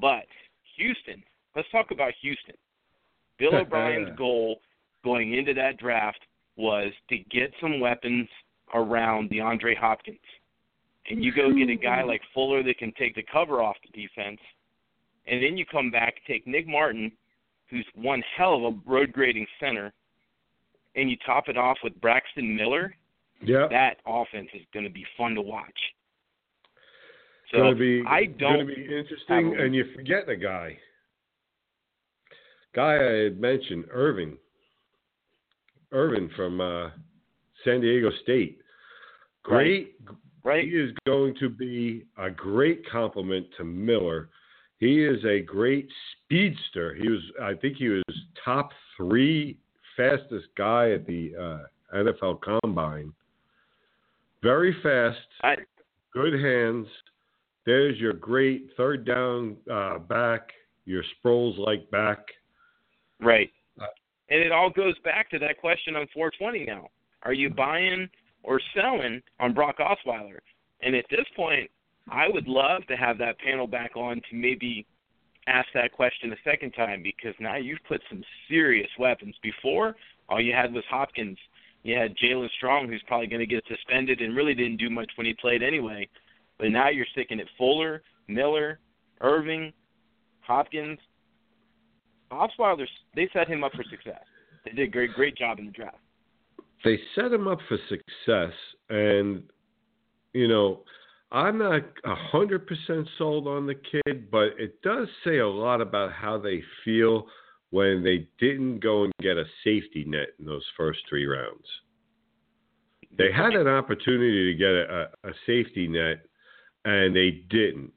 [0.00, 0.26] But
[0.76, 1.22] Houston,
[1.56, 2.54] let's talk about Houston.
[3.38, 4.60] Bill oh, O'Brien's goal
[5.04, 6.20] going into that draft
[6.56, 8.28] was to get some weapons
[8.74, 10.18] around DeAndre Hopkins.
[11.10, 14.02] And you go get a guy like Fuller that can take the cover off the
[14.02, 14.40] defense.
[15.26, 17.12] And then you come back, take Nick Martin,
[17.70, 19.92] who's one hell of a road grading center,
[20.96, 22.94] and you top it off with Braxton Miller.
[23.40, 23.66] Yeah.
[23.70, 25.78] That offense is going to be fun to watch.
[27.50, 30.76] So gonna be, I don't Gonna be interesting, and you forget a guy.
[32.74, 34.36] Guy I had mentioned, Irving.
[35.92, 36.90] Ervin from uh,
[37.64, 38.58] San Diego State.
[39.42, 39.96] Great.
[40.44, 40.64] Right.
[40.64, 44.28] He is going to be a great complement to Miller.
[44.78, 46.94] He is a great speedster.
[46.94, 48.02] He was, I think, he was
[48.44, 49.58] top three
[49.96, 53.12] fastest guy at the uh, NFL Combine.
[54.42, 55.56] Very fast, I,
[56.12, 56.86] good hands.
[57.66, 60.50] There's your great third down uh, back,
[60.84, 62.24] your Sproles like back.
[63.20, 63.50] Right.
[63.80, 63.86] Uh,
[64.30, 66.88] And it all goes back to that question on 420 now.
[67.24, 68.08] Are you buying
[68.42, 70.38] or selling on Brock Osweiler?
[70.82, 71.70] And at this point,
[72.10, 74.86] I would love to have that panel back on to maybe
[75.46, 79.34] ask that question a second time because now you've put some serious weapons.
[79.42, 79.96] Before,
[80.28, 81.38] all you had was Hopkins.
[81.82, 85.10] You had Jaelen Strong, who's probably going to get suspended and really didn't do much
[85.16, 86.08] when he played anyway.
[86.58, 88.80] But now you're sticking at Fuller, Miller,
[89.20, 89.72] Irving,
[90.40, 90.98] Hopkins.
[92.30, 94.22] Osweiler, they set him up for success.
[94.64, 95.96] They did a great, great job in the draft.
[96.84, 98.52] They set him up for success,
[98.90, 99.42] and
[100.32, 100.80] you know,
[101.32, 105.80] I'm not a hundred percent sold on the kid, but it does say a lot
[105.80, 107.26] about how they feel
[107.70, 111.66] when they didn't go and get a safety net in those first three rounds.
[113.16, 116.26] They had an opportunity to get a, a safety net,
[116.84, 117.92] and they didn't.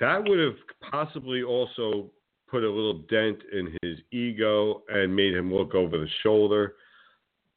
[0.00, 0.56] That would have
[0.90, 2.10] possibly also
[2.52, 6.74] put a little dent in his ego and made him look over the shoulder.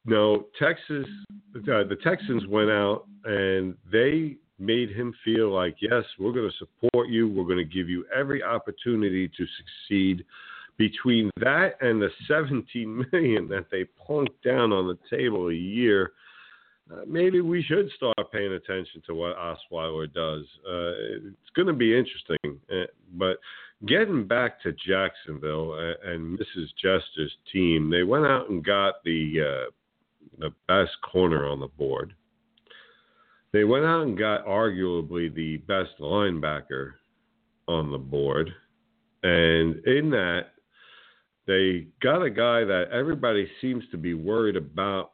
[0.06, 1.06] No, Texas,
[1.56, 6.56] uh, the Texans went out and they made him feel like, yes, we're going to
[6.58, 7.28] support you.
[7.28, 9.46] We're going to give you every opportunity to
[9.88, 10.24] succeed.
[10.78, 16.12] Between that and the 17 million that they plunk down on the table a year,
[16.92, 20.44] uh, maybe we should start paying attention to what Osweiler does.
[20.68, 22.60] Uh, it's going to be interesting.
[22.70, 23.38] Uh, but
[23.86, 26.66] getting back to Jacksonville and, and Mrs.
[26.80, 29.70] Jester's team, they went out and got the uh,
[30.38, 32.14] the best corner on the board.
[33.52, 36.92] They went out and got arguably the best linebacker
[37.66, 38.50] on the board.
[39.22, 40.50] And in that,
[41.46, 45.12] they got a guy that everybody seems to be worried about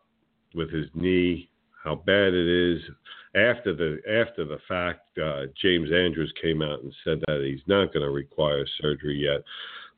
[0.55, 1.51] with his knee,
[1.85, 2.81] how bad it is.
[3.35, 7.93] After the after the fact, uh, James Andrews came out and said that he's not
[7.93, 9.43] going to require surgery yet.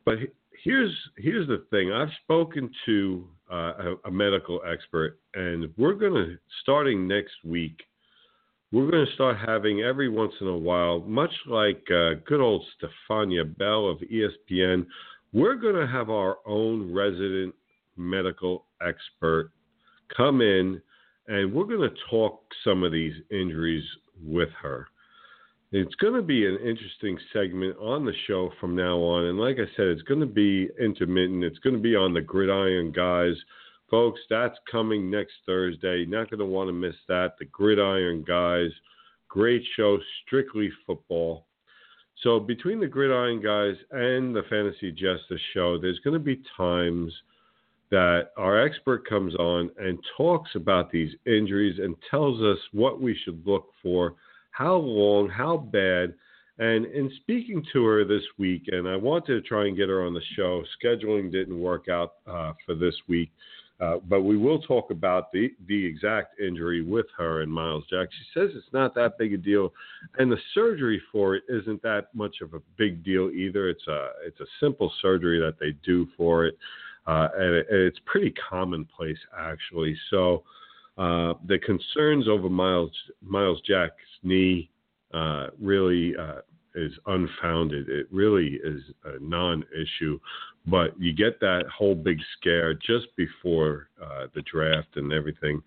[0.05, 0.19] But
[0.63, 1.93] here's here's the thing.
[1.93, 7.83] I've spoken to uh, a, a medical expert, and we're going to starting next week.
[8.73, 12.65] We're going to start having every once in a while, much like uh, good old
[12.77, 14.87] Stephania Bell of ESPN.
[15.35, 17.57] We're going to have our own resident
[17.97, 19.51] medical expert
[20.17, 20.81] come in,
[21.27, 23.85] and we're going to talk some of these injuries
[24.23, 24.87] with her.
[25.73, 29.25] It's going to be an interesting segment on the show from now on.
[29.25, 31.43] And like I said, it's going to be intermittent.
[31.43, 33.35] It's going to be on the Gridiron Guys.
[33.91, 36.07] Folks, that's coming next Thursday.
[36.07, 37.33] Not going to want to miss that.
[37.41, 38.71] The Gridiron Guys.
[39.29, 41.49] Great show, strictly football.
[42.25, 47.13] So between the Gridiron Guys and the Fantasy Jester show, there's going to be times
[47.91, 53.17] that our expert comes on and talks about these injuries and tells us what we
[53.25, 54.15] should look for
[54.53, 56.15] how long, how bad.
[56.59, 60.07] And in speaking to her this week, and I wanted to try and get her
[60.07, 63.31] on the show, scheduling didn't work out uh, for this week.
[63.85, 68.09] Uh, but we will talk about the, the exact injury with her and Myles Jack.
[68.13, 69.73] She says it's not that big a deal,
[70.19, 73.69] and the surgery for it isn't that much of a big deal either.
[73.69, 76.57] It's a it's a simple surgery that they do for it,
[77.07, 79.97] uh, and, it, and it's pretty commonplace actually.
[80.11, 80.45] So
[80.97, 82.93] uh, the concerns over Miles
[83.23, 84.71] Myles Jack's knee
[85.13, 86.41] uh, really uh,
[86.75, 87.89] is unfounded.
[87.89, 90.19] It really is a non-issue,
[90.67, 95.63] but you get that whole big scare just before uh, the draft and everything.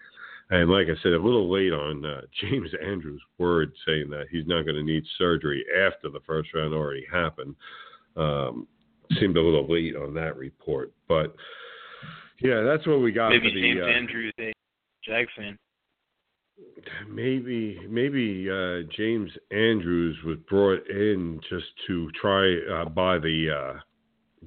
[0.50, 4.48] And like I said, a little late on uh, James Andrews' word saying that he's
[4.48, 7.56] not going to need surgery after the first round already happened.
[8.16, 8.68] Um,
[9.20, 11.36] seemed a little late on that report, but
[12.42, 13.30] yeah, that's what we got.
[13.30, 14.54] Maybe for the, James uh, Andrews, a
[15.06, 15.58] Jag fan.
[17.08, 23.80] Maybe maybe uh, James Andrews was brought in just to try uh, by the uh,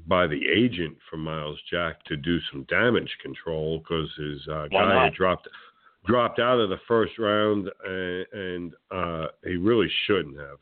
[0.06, 5.04] by the agent for Myles Jack to do some damage control because his uh, guy
[5.04, 5.48] had dropped
[6.06, 10.58] dropped out of the first round and, and uh, he really shouldn't have.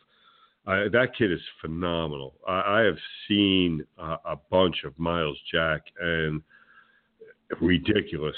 [0.67, 2.35] Uh, that kid is phenomenal.
[2.47, 6.43] I, I have seen uh, a bunch of Myles Jack and
[7.61, 8.37] ridiculous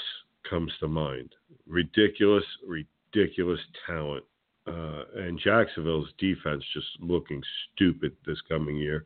[0.49, 1.33] comes to mind.
[1.67, 4.23] Ridiculous, ridiculous talent.
[4.67, 7.41] Uh, and Jacksonville's defense just looking
[7.73, 9.05] stupid this coming year.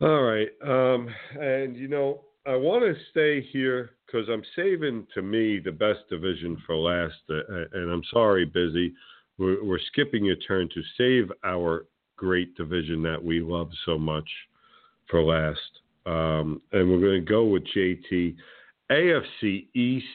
[0.00, 0.48] All right.
[0.66, 1.08] Um,
[1.38, 6.00] and, you know, I want to stay here because I'm saving, to me, the best
[6.08, 7.16] division for last.
[7.28, 8.94] Uh, and I'm sorry, Busy.
[9.38, 11.86] We're, we're skipping your turn to save our
[12.16, 14.28] great division that we love so much
[15.10, 15.60] for last.
[16.06, 18.36] Um, and we're going to go with JT.
[18.90, 20.06] AFC East.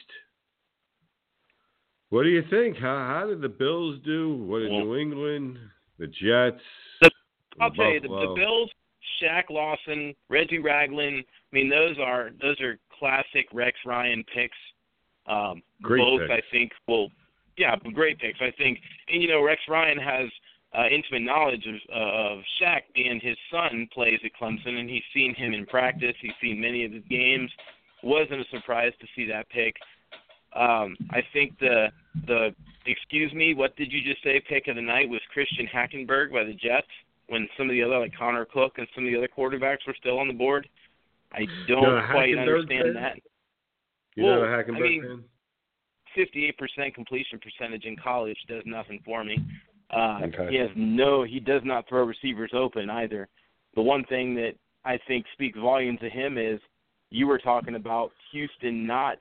[2.10, 2.76] What do you think?
[2.76, 4.36] How, how did the Bills do?
[4.44, 5.58] What did Well- New England?
[5.98, 6.62] The Jets?
[7.00, 7.10] The-
[7.60, 8.70] I'll tell you, the, the Bills,
[9.22, 11.24] Shaq Lawson, Reggie Ragland.
[11.52, 14.56] I mean, those are those are classic Rex Ryan picks.
[15.26, 16.30] Um, Great both.
[16.30, 17.10] I think, will
[17.56, 18.38] yeah, great picks.
[18.40, 18.78] I think,
[19.08, 20.28] and you know, Rex Ryan has
[20.76, 25.02] uh, intimate knowledge of uh, of Shaq, being his son plays at Clemson, and he's
[25.14, 26.14] seen him in practice.
[26.20, 27.50] He's seen many of his games.
[28.02, 29.74] Wasn't a surprise to see that pick.
[30.54, 31.86] Um, I think the
[32.26, 32.54] the
[32.86, 34.42] excuse me, what did you just say?
[34.48, 36.86] Pick of the night was Christian Hackenberg by the Jets
[37.28, 39.96] when some of the other like Connor Cook and some of the other quarterbacks were
[39.98, 40.68] still on the board.
[41.32, 43.16] I don't quite understand that.
[44.14, 45.24] You're not Well, a Hackenberg I mean, fan?
[46.14, 49.38] Fifty-eight percent completion percentage in college does nothing for me.
[49.90, 50.48] Uh, Okay.
[50.50, 51.24] He has no.
[51.24, 53.28] He does not throw receivers open either.
[53.74, 54.52] The one thing that
[54.84, 56.58] I think speaks volumes to him is
[57.10, 59.18] you were talking about Houston not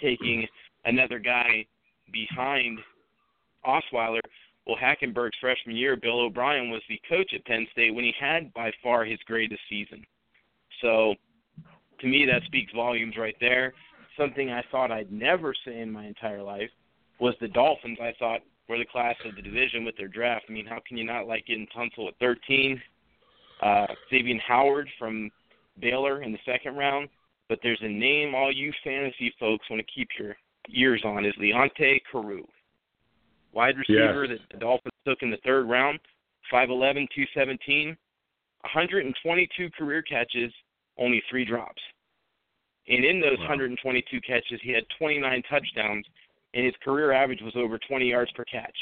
[0.00, 0.46] taking
[0.84, 1.64] another guy
[2.12, 2.78] behind
[3.64, 4.20] Osweiler.
[4.66, 8.52] Well, Hackenberg's freshman year, Bill O'Brien was the coach at Penn State when he had
[8.52, 10.04] by far his greatest season.
[10.80, 11.14] So,
[12.00, 13.72] to me, that speaks volumes right there.
[14.18, 16.70] Something I thought I'd never say in my entire life
[17.20, 17.98] was the Dolphins.
[18.00, 20.46] I thought were the class of the division with their draft.
[20.48, 22.80] I mean, how can you not like getting Tunsil at 13?
[23.62, 25.30] Uh, Xavier Howard from
[25.80, 27.08] Baylor in the second round.
[27.48, 30.34] But there's a name all you fantasy folks want to keep your
[30.74, 32.44] ears on is Leonte Carroo,
[33.56, 34.38] wide receiver Yes.
[34.38, 35.98] that the Dolphins took in the third round,
[36.52, 37.96] 5'11", 217,
[38.60, 40.52] 122 career catches,
[40.98, 41.82] only three drops.
[42.88, 43.46] And in those Wow.
[43.48, 46.06] 122 catches, he had 29 touchdowns,
[46.54, 48.76] and his career average was over 20 yards per catch.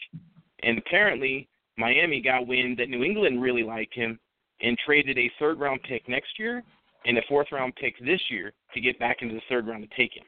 [0.63, 4.19] And apparently, Miami got wind that New England really liked him
[4.61, 6.63] and traded a third round pick next year
[7.05, 9.97] and a fourth round pick this year to get back into the third round to
[9.97, 10.25] take him.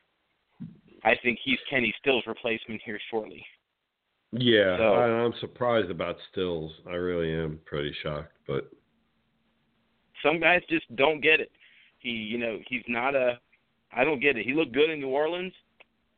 [1.05, 3.47] I think he's Kenny Stills' replacement here shortly.
[4.33, 6.73] Yeah, So- I, I'm surprised about Stills.
[6.87, 8.71] I really am pretty shocked, but
[10.23, 11.51] Some guys just don't get it.
[11.99, 13.39] He, you know, he's not a.
[13.97, 14.45] I don't get it.
[14.45, 15.53] He looked good in New Orleans,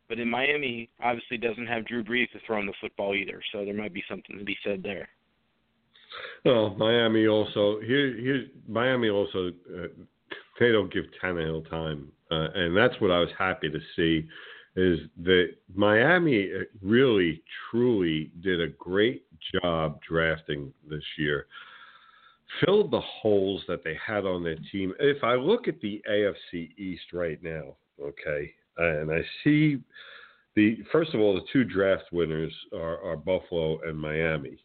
[0.08, 3.40] but in Miami, he obviously doesn't have Drew Brees to throw him the football either.
[3.52, 5.08] So there might be something to be said there.
[6.44, 8.16] well, Miami also here.
[8.16, 9.88] Here, Miami also uh,
[10.58, 14.26] they don't give Tannehill time, uh, and that's what I was happy to see.
[14.78, 21.46] Is that Miami uh, really truly did a great job drafting this year.
[22.64, 24.94] Filled the holes that they had on their team.
[25.00, 29.78] If I look at the AFC East right now, okay, and I see
[30.54, 34.58] the first of all the two draft winners are, are Buffalo and Miami.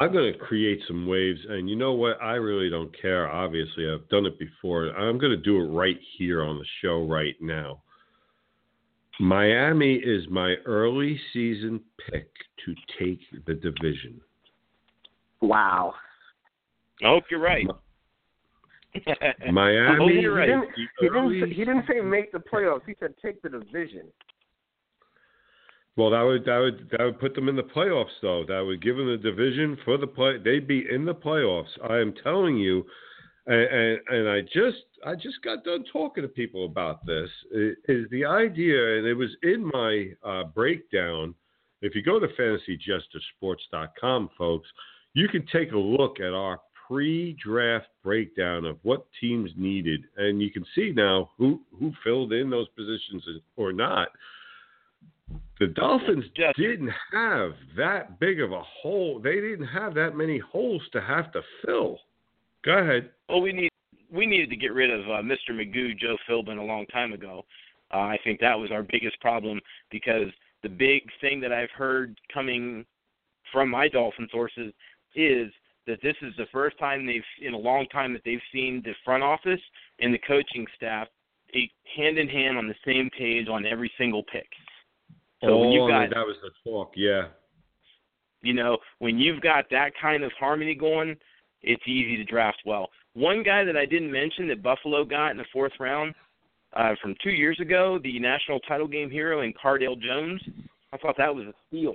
[0.00, 2.20] I'm going to create some waves, and you know what?
[2.20, 3.30] I really don't care.
[3.30, 4.88] Obviously, I've done it before.
[4.90, 7.82] I'm going to do it right here on the show right now.
[9.18, 11.80] Miami is my early season
[12.10, 12.28] pick
[12.64, 14.20] to take the division.
[15.40, 15.94] Wow.
[17.02, 17.66] I hope you're right.
[19.52, 20.04] Miami.
[20.04, 20.46] I He you're right.
[20.46, 22.82] didn't, he, didn't he didn't say make the playoffs.
[22.86, 24.06] He said take the division.
[25.96, 28.44] Well, that would that would that would put them in the playoffs, though.
[28.46, 30.36] That would give them the division for the play.
[30.42, 31.70] They'd be in the playoffs.
[31.88, 32.84] I am telling you,
[33.46, 37.30] and and, and I just I just got done talking to people about this.
[37.88, 41.34] Is the idea, and it was in my uh, breakdown.
[41.82, 44.66] If you go to FantasyJesterSports.com, folks,
[45.12, 50.50] you can take a look at our pre-draft breakdown of what teams needed, and you
[50.50, 53.24] can see now who who filled in those positions
[53.56, 54.08] or not.
[55.58, 59.18] The Dolphins Just- didn't have that big of a hole.
[59.18, 61.98] They didn't have that many holes to have to fill.
[62.66, 63.10] Go ahead.
[63.28, 63.70] Well, we need
[64.12, 65.50] we needed to get rid of uh, Mr.
[65.50, 67.44] Magoo, Joe Philbin, a long time ago.
[67.94, 69.60] Uh, I think that was our biggest problem
[69.90, 70.28] because
[70.62, 72.84] the big thing that I've heard coming
[73.52, 74.72] from my Dolphin sources
[75.14, 75.52] is
[75.86, 78.92] that this is the first time they've in a long time that they've seen the
[79.04, 79.60] front office
[80.00, 81.06] and the coaching staff
[81.52, 84.48] be hand in hand on the same page on every single pick.
[85.40, 86.92] So when oh, you've got that was the talk.
[86.96, 87.28] Yeah.
[88.42, 91.16] you know, when you've got that kind of harmony going,
[91.62, 92.88] it's easy to draft well.
[93.14, 96.14] One guy that I didn't mention that Buffalo got in the fourth round
[96.74, 100.42] uh, from two years ago, the national title game hero in Cardale Jones,
[100.92, 101.94] I thought that was a steal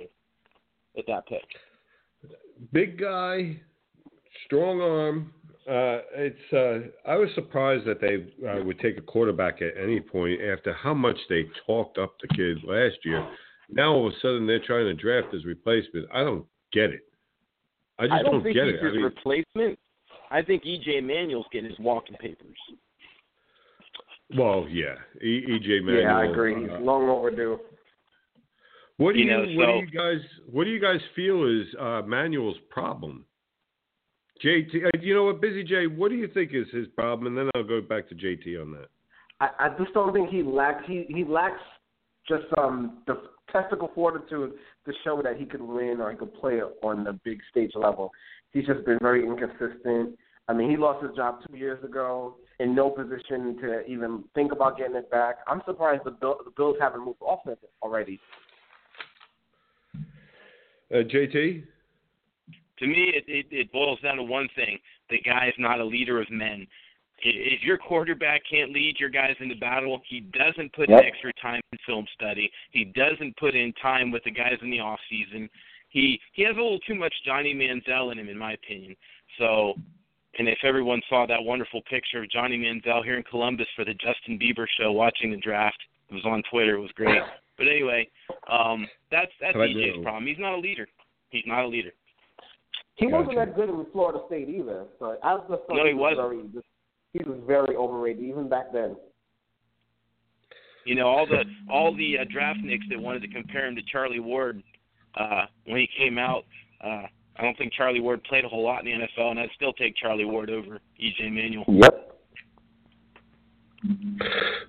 [0.98, 1.44] at that pick.
[2.72, 3.56] Big guy,
[4.46, 5.32] strong arm.
[5.68, 6.52] Uh, it's.
[6.52, 10.72] Uh, I was surprised that they uh, would take a quarterback at any point after
[10.72, 13.24] how much they talked up the kid last year.
[13.70, 16.08] Now all of a sudden they're trying to draft his replacement.
[16.12, 17.02] I don't get it.
[17.98, 18.80] I just I don't, think get he's it.
[18.82, 19.78] I his mean, replacement.
[20.30, 22.56] I think EJ Manuel's getting his walking papers.
[24.36, 26.02] well, yeah, e- EJ Manuel.
[26.02, 26.60] yeah, I agree.
[26.62, 27.58] He's uh, long overdue.
[28.96, 30.20] What do You you, know, what do you guys
[30.50, 33.24] what do you guys feel is uh, Manuel's problem?
[34.44, 37.26] JT, uh, you know what, Busy J, what do you think is his problem?
[37.28, 38.88] And then I'll go back to JT on that.
[39.40, 40.82] I, I just don't think he lacks.
[40.86, 41.60] He he lacks
[42.28, 43.22] just um the
[43.52, 44.52] testicle fortitude
[44.86, 48.10] to show that he could win or he could play on the big stage level.
[48.52, 50.18] He's just been very inconsistent.
[50.48, 54.52] I mean, he lost his job two years ago in no position to even think
[54.52, 55.36] about getting it back.
[55.46, 58.20] I'm surprised the, Bill, the Bills haven't moved off of it already.
[60.92, 61.64] Uh, JT?
[62.78, 65.84] To me, it, it, it boils down to one thing: the guy is not a
[65.84, 66.66] leader of men.
[67.24, 71.00] I- If your quarterback can't lead your guys into battle, he doesn't put Yep.
[71.00, 72.50] in extra time in film study.
[72.70, 75.48] He doesn't put in time with the guys in the off season.
[75.88, 78.96] He he has a little too much Johnny Manziel in him, in my opinion.
[79.38, 79.74] So,
[80.38, 83.94] and if everyone saw that wonderful picture of Johnny Manziel here in Columbus for the
[83.94, 85.78] Justin Bieber show, watching the draft,
[86.10, 86.76] it was on Twitter.
[86.76, 87.22] It was great.
[87.58, 88.08] But anyway,
[88.48, 90.26] um, that's that's I EJ's problem.
[90.26, 90.88] He's not a leader.
[91.30, 91.92] He's not a leader.
[92.96, 94.86] He wasn't that good with Florida State either.
[94.98, 96.28] So I was just No, he was wasn't.
[96.52, 96.62] very
[97.12, 98.96] he was very overrated even back then.
[100.84, 103.82] You know, all the all the uh, draft nicks that wanted to compare him to
[103.90, 104.62] Charlie Ward
[105.18, 106.44] uh, when he came out.
[106.82, 107.06] Uh,
[107.36, 109.72] I don't think Charlie Ward played a whole lot in the NFL, and I'd still
[109.72, 111.64] take Charlie Ward over EJ Manuel.
[111.68, 112.08] Yep.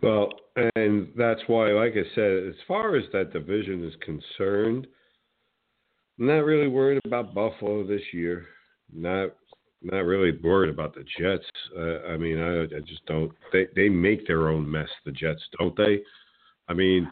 [0.01, 0.29] Well,
[0.75, 4.87] and that's why, like I said, as far as that division is concerned,
[6.19, 8.45] I'm not really worried about Buffalo this year.
[8.93, 9.31] Not
[9.83, 11.45] not really worried about the Jets.
[11.77, 13.31] Uh, I mean, I, I just don't.
[13.51, 14.89] They they make their own mess.
[15.05, 16.01] The Jets, don't they?
[16.67, 17.09] I mean,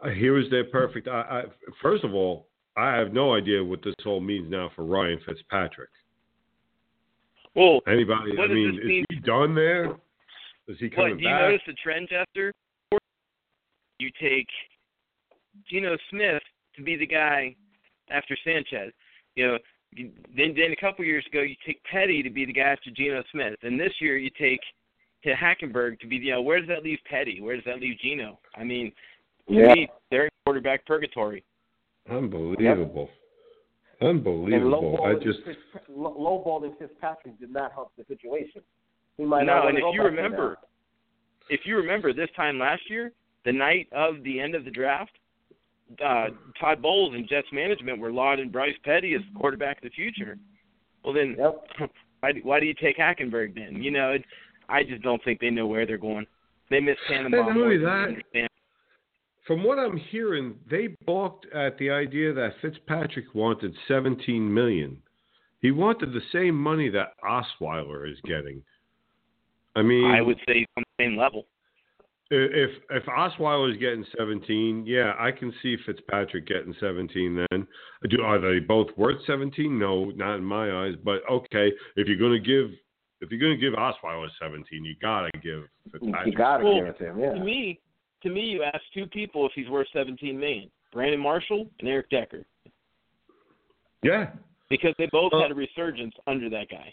[0.00, 1.08] uh, here was their perfect.
[1.08, 1.42] I, I,
[1.82, 5.90] first of all, I have no idea what this all means now for Ryan Fitzpatrick.
[7.54, 8.32] Well, Anybody?
[8.38, 9.04] I does mean, is mean?
[9.10, 9.92] he done there?
[10.68, 11.40] Is he coming What, do you back?
[11.42, 12.52] notice the trend, Jester?
[13.98, 14.46] You take
[15.68, 16.42] Geno Smith
[16.76, 17.56] to be the guy
[18.10, 18.92] after Sanchez.
[19.34, 19.58] You know,
[19.94, 22.90] you- then then a couple years ago you take Petty to be the guy after
[22.90, 24.60] Geno Smith, and this year you take
[25.24, 26.16] to Hackenberg to be.
[26.16, 27.40] You know, where does that leave Petty?
[27.40, 28.38] Where does that leave Geno?
[28.54, 28.92] I mean,
[29.48, 29.74] to Yeah.
[29.74, 31.42] me, they're in quarterback purgatory.
[32.08, 33.10] Unbelievable.
[34.00, 35.02] And Unbelievable.
[35.04, 35.58] I just Fitz,
[35.88, 38.62] low- lowballing Fitzpatrick did not help the situation.
[39.16, 40.68] He might No, not and if you remember, now.
[41.50, 43.12] if you remember this time last year,
[43.44, 45.18] the night of the end of the draft,
[46.04, 46.26] uh,
[46.60, 50.38] Todd Bowles and Jets management were lauding Bryce Petty as the quarterback of the future.
[51.04, 51.36] Well, then
[52.20, 53.82] why do, why do you take Hackenberg then?
[53.82, 54.24] You know, it,
[54.68, 56.26] I just don't think they know where they're going.
[56.70, 57.48] They miss Tannenbaum.
[57.48, 58.48] And not only that.
[59.46, 65.00] From what I'm hearing, they balked at the idea that Fitzpatrick wanted 17 million.
[65.62, 68.62] He wanted the same money that Osweiler is getting.
[69.74, 71.46] I mean, I would say on the same level.
[72.30, 77.46] If if Osweiler is getting 17, yeah, I can see Fitzpatrick getting 17.
[77.50, 77.66] Then,
[78.10, 79.78] do are they both worth 17?
[79.78, 80.94] No, not in my eyes.
[81.02, 82.70] But okay, if you're going to give
[83.20, 86.26] if you're going to give Osweiler 17, you gotta give Fitzpatrick.
[86.26, 87.32] You gotta Well, give it to him, yeah.
[87.34, 87.80] To me,
[88.22, 92.10] to me, you ask two people if he's worth 17 million: Brandon Marshall and Eric
[92.10, 92.44] Decker,
[94.02, 94.30] Yeah,
[94.70, 96.92] because they both Well- had a resurgence under that guy.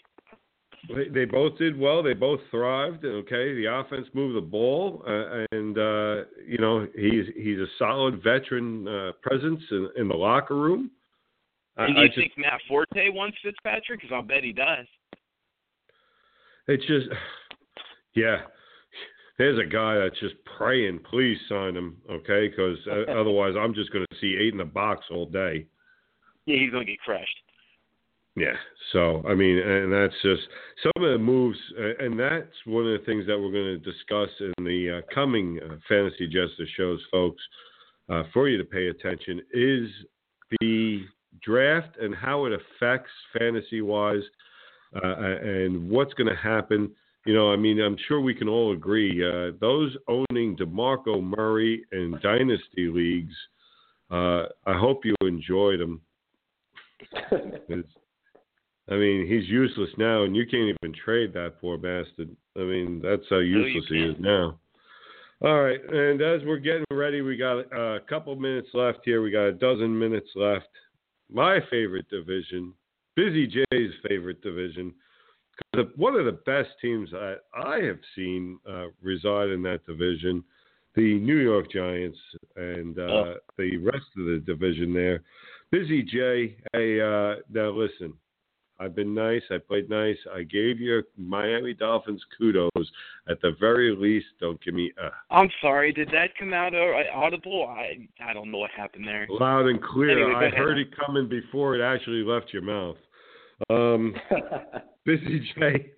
[0.94, 2.02] They, they both did well.
[2.02, 3.04] They both thrived.
[3.04, 8.22] Okay, the offense moved the ball, uh, and uh, you know he's he's a solid
[8.22, 10.90] veteran uh, presence in, in the locker room.
[11.76, 14.00] I, And do I you just, think Matt Forte wants Fitzpatrick?
[14.00, 14.86] Because I'll bet he does.
[16.68, 17.06] it's just,
[18.14, 18.38] yeah.
[19.38, 22.48] There's a guy that's just praying, please sign him, okay?
[22.48, 25.66] Because uh, otherwise, I'm just going to see eight in the box all day.
[26.46, 27.36] Yeah, he's gonna get crushed.
[28.36, 28.54] Yeah.
[28.92, 30.42] So I mean, and that's just
[30.82, 31.58] some of the moves,
[31.98, 35.58] and that's one of the things that we're going to discuss in the uh, coming
[35.64, 37.42] uh, Fantasy Jester shows, folks.
[38.08, 39.90] Uh, for you to pay attention is
[40.60, 41.00] the
[41.42, 44.22] draft and how it affects fantasy wise,
[44.94, 46.88] uh, and what's going to happen.
[47.24, 49.24] You know, I mean, I'm sure we can all agree.
[49.26, 53.34] Uh, those owning DeMarco Murray and dynasty leagues,
[54.12, 56.00] uh, I hope you enjoyed them.
[58.88, 62.30] I mean, he's useless now, and you can't even trade that poor bastard.
[62.56, 64.58] I mean, that's how useless he is now.
[65.42, 69.20] All right, and as we're getting ready, we got a couple minutes left here.
[69.22, 70.68] We got a dozen minutes left.
[71.30, 72.72] My favorite division,
[73.16, 74.94] Busy Jay's favorite division,
[75.72, 80.44] the, one of the best teams I, I have seen uh, reside in that division,
[80.94, 82.18] the New York Giants,
[82.56, 83.34] and uh, Oh.
[83.58, 85.22] the rest of the division there.
[85.70, 88.14] Busy Jay, hey, uh, now listen.
[88.78, 89.42] I've been nice.
[89.50, 90.16] I played nice.
[90.34, 92.70] I gave your Miami Dolphins kudos.
[93.28, 95.92] At the very least, don't give me uh, I'm sorry.
[95.92, 97.66] Did that come out uh, audible?
[97.68, 99.26] I I don't know what happened there.
[99.28, 100.22] loud and clear.
[100.22, 102.96] Anyway, I heard it coming before it actually left your mouth.
[103.70, 104.14] Um,
[105.04, 105.90] Busy Jay,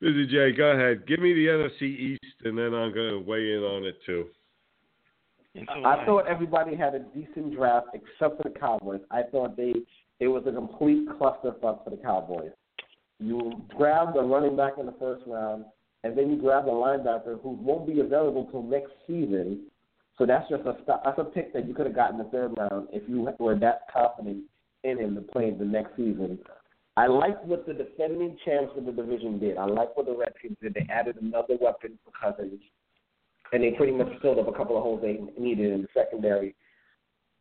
[0.00, 1.06] Busy Jay, go ahead.
[1.06, 4.26] Give me the NFC East, and then I'm going to weigh in on it too.
[5.56, 9.00] I thought everybody had a decent draft except for the Cowboys.
[9.10, 9.74] I thought they
[10.20, 12.52] it was a complete clusterfuck for the Cowboys.
[13.18, 15.64] You grabbed a running back in the first round,
[16.04, 19.66] and then you grabbed a linebacker who won't be available till next season.
[20.18, 22.52] So that's just a that's a pick that you could have gotten in the third
[22.56, 24.44] round if you were that confident
[24.84, 26.38] in him to play the next season.
[26.96, 29.56] I like what the defending champs of the division did.
[29.56, 30.74] I like what the Redskins did.
[30.74, 32.60] They added another weapon for Cousins,
[33.52, 36.54] and they pretty much filled up a couple of holes they needed in the secondary.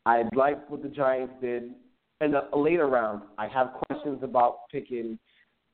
[0.06, 1.72] I like what the Giants did.
[2.22, 5.18] In the later round, I have questions about picking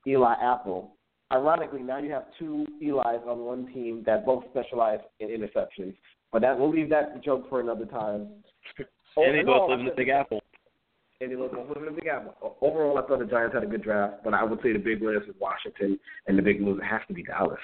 [0.08, 0.96] Eli Apple.
[1.32, 5.96] Ironically, now you have two Eli's on one team that both specialize in interceptions.
[6.32, 8.28] But that we'll leave that joke for another time.
[9.18, 10.42] and they both Overall, live in the Big Apple.
[11.20, 12.58] and they look live in the Big Apple.
[12.62, 15.02] Overall, I thought the Giants had a good draft, but I would say the big
[15.02, 17.60] winners is Washington, and the big loser has to be Dallas.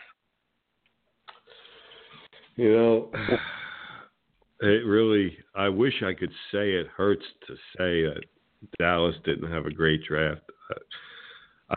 [2.56, 3.12] You know,
[4.62, 8.22] It really, I wish I could say it hurts to say that
[8.80, 10.42] Dallas didn't have a great draft.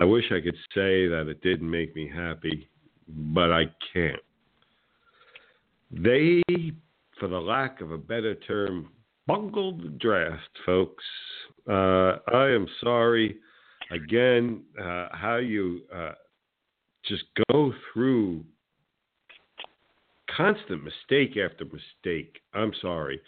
[0.01, 2.69] I wish I could say that it didn't make me happy,
[3.09, 4.21] but I can't.
[5.91, 6.43] They,
[7.19, 8.89] for the lack of a better term,
[9.27, 11.05] bungled the draft, folks.
[11.69, 13.37] Uh, I am sorry.
[13.91, 16.13] Again, uh, how you uh,
[17.07, 18.45] just go through
[20.37, 22.41] constant mistake after mistake.
[22.55, 23.21] I'm sorry.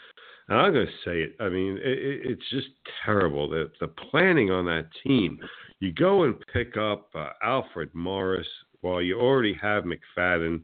[0.49, 1.37] And I'm going to say it.
[1.41, 2.69] I mean, it, it, it's just
[3.05, 3.49] terrible.
[3.49, 5.41] The, the planning on that team.
[5.81, 8.47] You go and pick up uh, Alfred Morris
[8.81, 10.63] while you already have McFadden.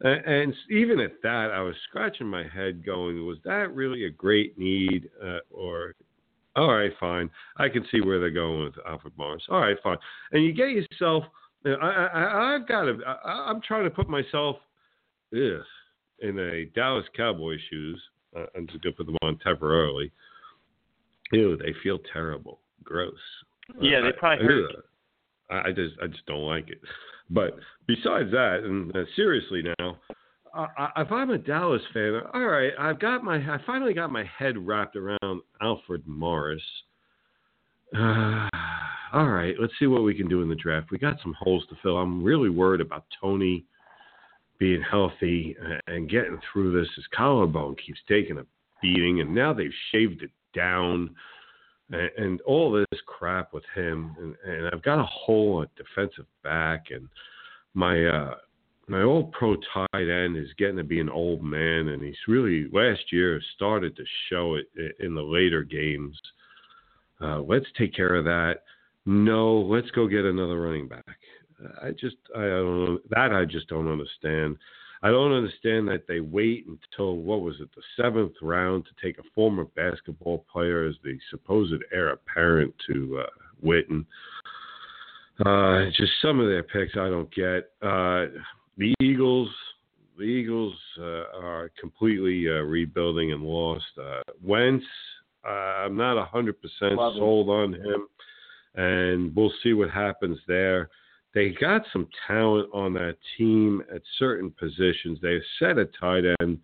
[0.00, 4.10] And, and even at that, I was scratching my head going, was that really a
[4.10, 5.10] great need?
[5.22, 5.94] Uh, or,
[6.56, 7.30] all right, fine.
[7.58, 9.42] I can see where they're going with Alfred Morris.
[9.50, 9.98] All right, fine.
[10.32, 11.24] And you get yourself,
[11.66, 14.56] I, I, I've got to, I, I'm trying to put myself
[15.34, 15.62] ugh,
[16.20, 18.02] in a Dallas Cowboy shoes
[18.36, 20.10] uh, I'm just gonna put them on temporarily.
[21.32, 23.14] Ew, they feel terrible, gross.
[23.80, 24.70] Yeah, they probably uh, hurt.
[25.50, 26.80] I, I just I just don't like it.
[27.30, 29.98] But besides that, and uh, seriously now,
[30.54, 30.66] uh,
[30.96, 34.56] if I'm a Dallas fan, all right, I've got my I finally got my head
[34.58, 36.62] wrapped around Alfred Morris.
[37.96, 38.48] Uh,
[39.12, 40.90] all right, let's see what we can do in the draft.
[40.90, 41.98] We got some holes to fill.
[41.98, 43.64] I'm really worried about Tony
[44.60, 45.56] being healthy
[45.88, 46.88] and getting through this.
[46.94, 48.46] His collarbone keeps taking a
[48.80, 51.10] beating, and now they've shaved it down,
[51.90, 54.14] and, and all this crap with him.
[54.20, 57.08] And, and I've got a hole at defensive back, and
[57.74, 58.34] my uh,
[58.86, 62.68] my old pro tight end is getting to be an old man, and he's really
[62.72, 64.66] last year started to show it
[65.00, 66.20] in the later games.
[67.20, 68.62] Uh, let's take care of that.
[69.06, 71.16] No, let's go get another running back.
[71.82, 74.56] I just I don't know that I just don't understand.
[75.02, 79.18] I don't understand that they wait until what was it the seventh round to take
[79.18, 84.04] a former basketball player as the supposed heir apparent to uh, Witten.
[85.44, 87.70] Uh, just some of their picks I don't get.
[87.80, 88.26] Uh,
[88.76, 89.48] the Eagles,
[90.18, 93.86] the Eagles uh, are completely uh, rebuilding and lost.
[93.98, 94.84] Uh, Wentz,
[95.46, 98.06] uh, I'm not hundred percent sold on him,
[98.74, 100.90] and we'll see what happens there
[101.34, 105.18] they got some talent on that team at certain positions.
[105.22, 106.58] They've set a tight end.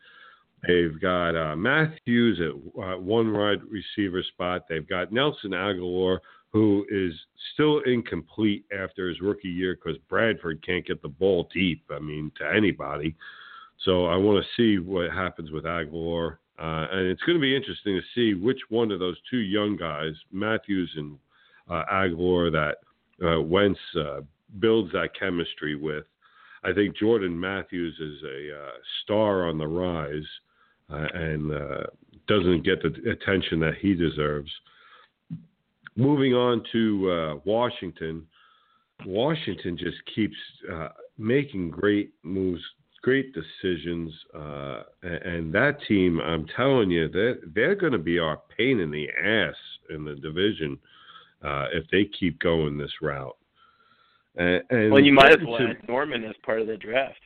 [0.66, 4.66] They've got uh, Matthews at uh, one wide receiver spot.
[4.68, 6.18] They've got Nelson Agholor,
[6.52, 7.12] who is
[7.52, 11.84] still incomplete after his rookie year because Bradford can't get the ball deep.
[11.90, 13.14] I mean, to anybody.
[13.84, 16.40] So I want to see what happens with Aguilar.
[16.58, 19.76] Uh, and it's going to be interesting to see which one of those two young
[19.76, 21.18] guys, Matthews and
[21.68, 22.78] uh, Agholor, that
[23.24, 24.22] uh, Wentz uh,
[24.60, 26.04] builds that chemistry with.
[26.64, 28.70] I think Jordan Matthews is a uh,
[29.02, 30.26] star on the rise
[30.90, 31.84] uh, and uh,
[32.26, 34.50] doesn't get the attention that he deserves.
[35.96, 38.26] Moving on to uh, Washington,
[39.04, 40.36] Washington just keeps
[40.72, 42.62] uh, making great moves,
[43.02, 48.40] great decisions, uh, and that team, I'm telling you, they're, they're going to be our
[48.56, 49.54] pain in the ass
[49.90, 50.78] in the division
[51.72, 53.36] if they keep going this route.
[54.38, 57.18] Uh, and well, you might as well add Norman as part of the draft.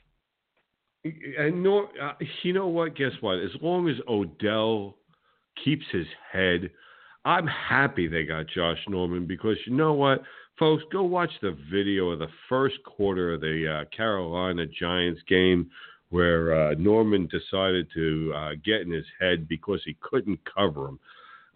[1.05, 2.13] And Nor, uh,
[2.43, 2.95] you know what?
[2.95, 3.39] Guess what?
[3.39, 4.97] As long as Odell
[5.65, 6.71] keeps his head,
[7.25, 10.23] I'm happy they got Josh Norman because you know what,
[10.59, 15.71] folks, go watch the video of the first quarter of the uh, Carolina Giants game
[16.11, 20.99] where uh, Norman decided to uh, get in his head because he couldn't cover him.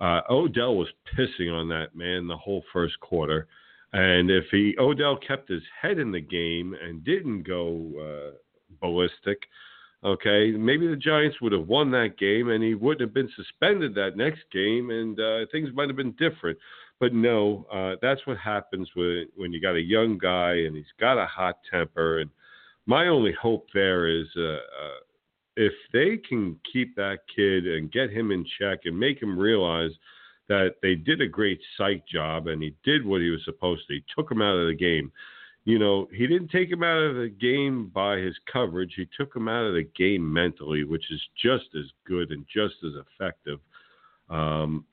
[0.00, 3.46] Uh, Odell was pissing on that man the whole first quarter.
[3.94, 8.36] And if he Odell kept his head in the game and didn't go uh,
[8.80, 9.38] ballistic,
[10.04, 13.94] okay, maybe the Giants would have won that game and he wouldn't have been suspended
[13.94, 16.58] that next game, and uh, things might have been different.
[16.98, 20.84] But no, uh, that's what happens when when you got a young guy and he's
[20.98, 22.18] got a hot temper.
[22.18, 22.30] And
[22.86, 25.00] my only hope there is uh, uh,
[25.56, 29.92] if they can keep that kid and get him in check and make him realize
[30.48, 33.94] that they did a great psych job and he did what he was supposed to.
[33.94, 35.10] He took him out of the game.
[35.64, 38.92] You know, he didn't take him out of the game by his coverage.
[38.96, 42.74] He took him out of the game mentally, which is just as good and just
[42.84, 43.60] as effective.
[44.28, 44.84] Um,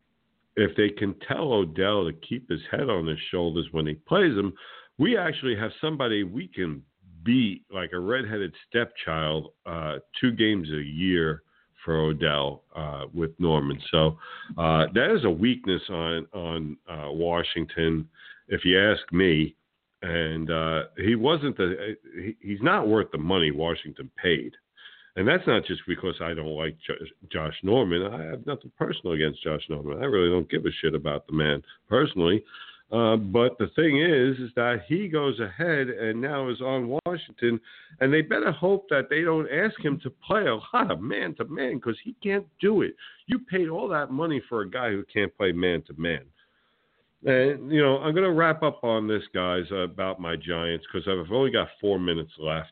[0.56, 4.38] if they can tell Odell to keep his head on his shoulders when he plays
[4.38, 4.53] him,
[4.98, 6.84] we actually have somebody we can
[7.23, 11.44] beat like a redheaded stepchild uh, two games a year
[11.84, 13.80] for Odell uh, with Norman.
[13.91, 14.18] So
[14.58, 18.08] uh, that is a weakness on on uh, Washington,
[18.48, 19.56] if you ask me.
[20.03, 24.53] And uh, he wasn't the he, he's not worth the money Washington paid.
[25.16, 26.78] And that's not just because I don't like
[27.32, 28.02] Josh Norman.
[28.14, 30.02] I have nothing personal against Josh Norman.
[30.02, 32.44] I really don't give a shit about the man personally.
[32.92, 37.60] Uh, but the thing is, is that he goes ahead and now is on Washington,
[38.02, 41.34] and they better hope that they don't ask him to play a lot of man
[41.36, 42.94] to man because he can't do it.
[43.28, 46.24] You paid all that money for a guy who can't play man to man.
[47.24, 51.08] And you know, I'm going to wrap up on this, guys, about my Giants because
[51.08, 52.72] I've only got four minutes left.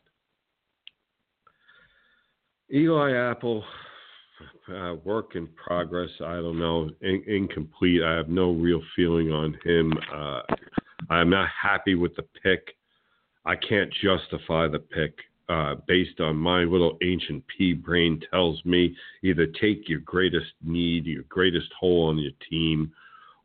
[2.72, 3.64] Eli Apple,
[4.68, 6.10] uh, work in progress.
[6.24, 8.02] I don't know, in, incomplete.
[8.02, 9.92] I have no real feeling on him.
[10.12, 10.40] Uh,
[11.08, 12.74] I'm not happy with the pick.
[13.44, 15.14] I can't justify the pick
[15.50, 18.94] uh, based on my little ancient pea brain tells me
[19.24, 22.92] either take your greatest need, your greatest hole on your team,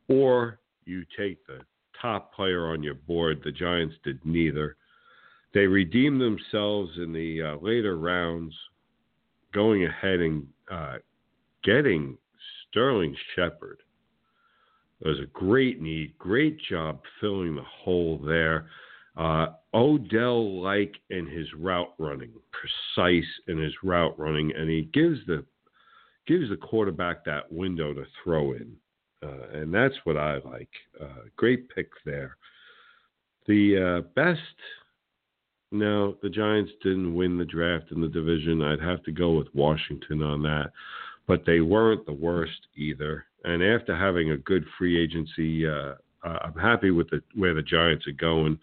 [0.07, 1.59] or you take the
[1.99, 3.41] top player on your board.
[3.43, 4.77] The Giants did neither.
[5.55, 8.53] They redeemed themselves in the uh, later rounds,
[9.55, 10.95] going ahead and uh,
[11.63, 12.17] getting
[12.69, 13.81] Sterling Shepard.
[15.01, 18.67] It was a great need, great job filling the hole there.
[19.17, 25.19] Uh, Odell like in his route running, precise in his route running, and he gives
[25.25, 25.45] the
[26.27, 28.75] gives the quarterback that window to throw in,
[29.23, 30.69] uh, and that's what I like.
[30.99, 32.35] Uh, great pick there.
[33.47, 34.39] The uh, best.
[35.77, 38.61] No, the Giants didn't win the draft in the division.
[38.61, 40.71] I'd have to go with Washington on that,
[41.27, 43.25] but they weren't the worst either.
[43.43, 48.07] And after having a good free agency, uh, I'm happy with the, where the Giants
[48.07, 48.57] are going.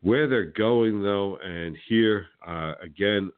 [0.00, 3.30] Where they're going, though, and here uh, again,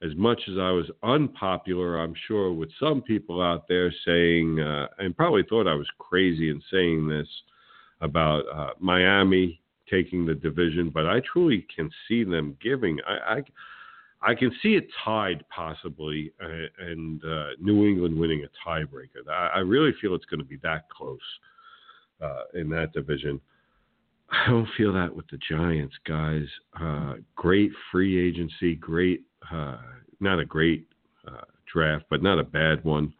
[0.00, 4.86] as much as I was unpopular, I'm sure with some people out there saying, uh,
[4.98, 7.28] and probably thought I was crazy in saying this
[8.00, 12.98] about uh, Miami taking the division, but I truly can see them giving.
[13.06, 18.68] I, I, I can see it tied possibly, uh, and uh, New England winning a
[18.68, 19.28] tiebreaker.
[19.30, 21.18] I, I really feel it's going to be that close
[22.22, 23.40] uh, in that division.
[24.30, 26.46] I don't feel that with the Giants, guys.
[26.80, 29.76] Uh, great free agency, great, uh,
[30.20, 30.86] not a great
[31.74, 33.12] draft, but not a bad one.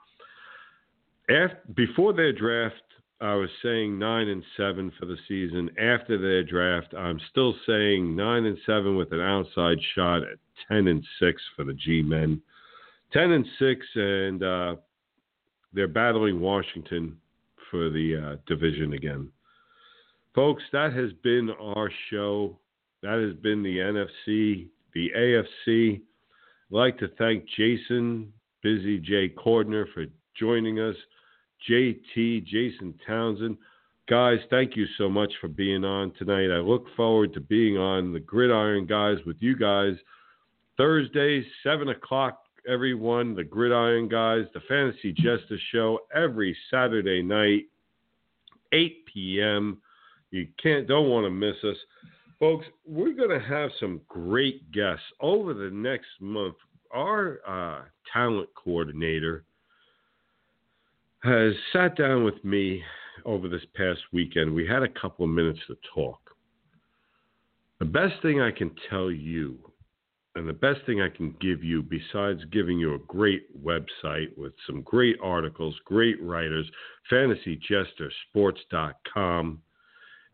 [1.28, 2.82] After, before their draft,
[3.24, 5.70] I was saying nine and seven for the season.
[5.80, 10.38] After their draft, I'm still saying nine and seven with an outside shot at
[10.68, 12.42] ten and six for the G-men.
[13.14, 14.76] Ten and six, and uh,
[15.72, 17.16] they're battling Washington
[17.70, 19.30] for the uh, division again.
[20.34, 22.58] Folks, that has been our show.
[23.02, 25.94] That has been the NFC, the AFC.
[25.94, 26.02] I'd
[26.68, 29.30] like to thank Jason, Busy J.
[29.30, 30.04] Cordner, for
[30.38, 30.96] joining us.
[31.68, 33.56] JT, Jason Townsend.
[34.08, 36.54] Guys, thank you so much for being on tonight.
[36.54, 39.94] I look forward to being on the Gridiron Guys with you guys
[40.76, 43.34] Thursdays, 7 o'clock, everyone.
[43.34, 47.64] The Gridiron Guys, the Fantasy Jester Show, every Saturday night,
[48.72, 49.80] 8 p.m.
[50.30, 51.76] You can't don't want to miss us.
[52.40, 56.56] Folks, we're going to have some great guests over the next month.
[56.90, 57.82] Our uh,
[58.12, 59.44] talent coordinator
[61.24, 62.84] has sat down with me
[63.24, 64.54] over this past weekend.
[64.54, 66.20] We had a couple of minutes to talk.
[67.78, 69.58] The best thing I can tell you,
[70.34, 74.52] and the best thing I can give you, besides giving you a great website with
[74.66, 76.70] some great articles, great writers,
[77.10, 79.62] fantasyjestersports.com,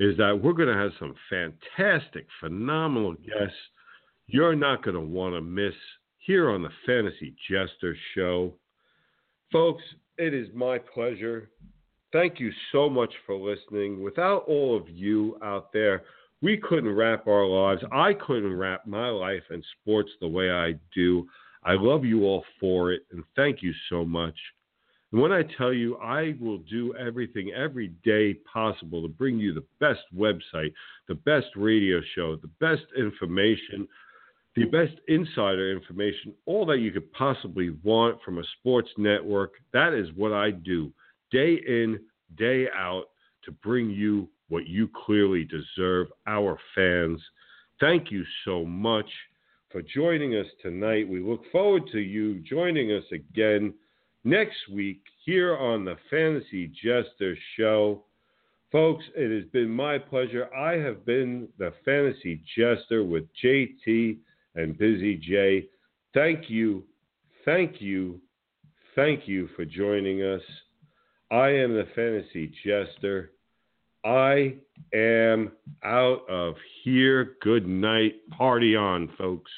[0.01, 3.55] is that we're going to have some fantastic, phenomenal guests
[4.27, 5.75] you're not going to want to miss
[6.19, 8.55] here on the Fantasy Jester Show.
[9.53, 9.83] Folks,
[10.21, 11.51] it is my pleasure.
[12.13, 14.03] Thank you so much for listening.
[14.03, 16.03] Without all of you out there,
[16.43, 17.83] we couldn't wrap our lives.
[17.91, 21.27] I couldn't wrap my life in sports the way I do.
[21.65, 24.37] I love you all for it, and thank you so much.
[25.13, 29.53] And when I tell you, I will do everything every day possible to bring you
[29.53, 30.73] the best website,
[31.09, 33.89] the best radio show, the best information,
[34.57, 39.53] the best insider information, all that you could possibly want from a sports network.
[39.73, 40.93] That is what I do
[41.31, 42.01] day in,
[42.37, 43.05] day out
[43.45, 47.21] to bring you what you clearly deserve, our fans.
[47.79, 49.07] Thank you so much
[49.71, 51.09] for joining us tonight.
[51.09, 53.73] We look forward to you joining us again
[54.25, 58.03] next week here on the Fantasy Jester Show.
[58.73, 60.53] Folks, it has been my pleasure.
[60.55, 64.19] I have been the Fantasy Jester with JT
[64.55, 65.67] and Busy J.
[66.15, 66.85] Thank you,
[67.45, 68.21] thank you,
[68.95, 70.43] thank you for joining us.
[71.31, 73.33] I am the Fantasy Jester.
[74.05, 74.55] I
[74.95, 75.53] am
[75.85, 77.37] out of here.
[77.43, 78.15] Good night.
[78.31, 79.51] Party on, folks.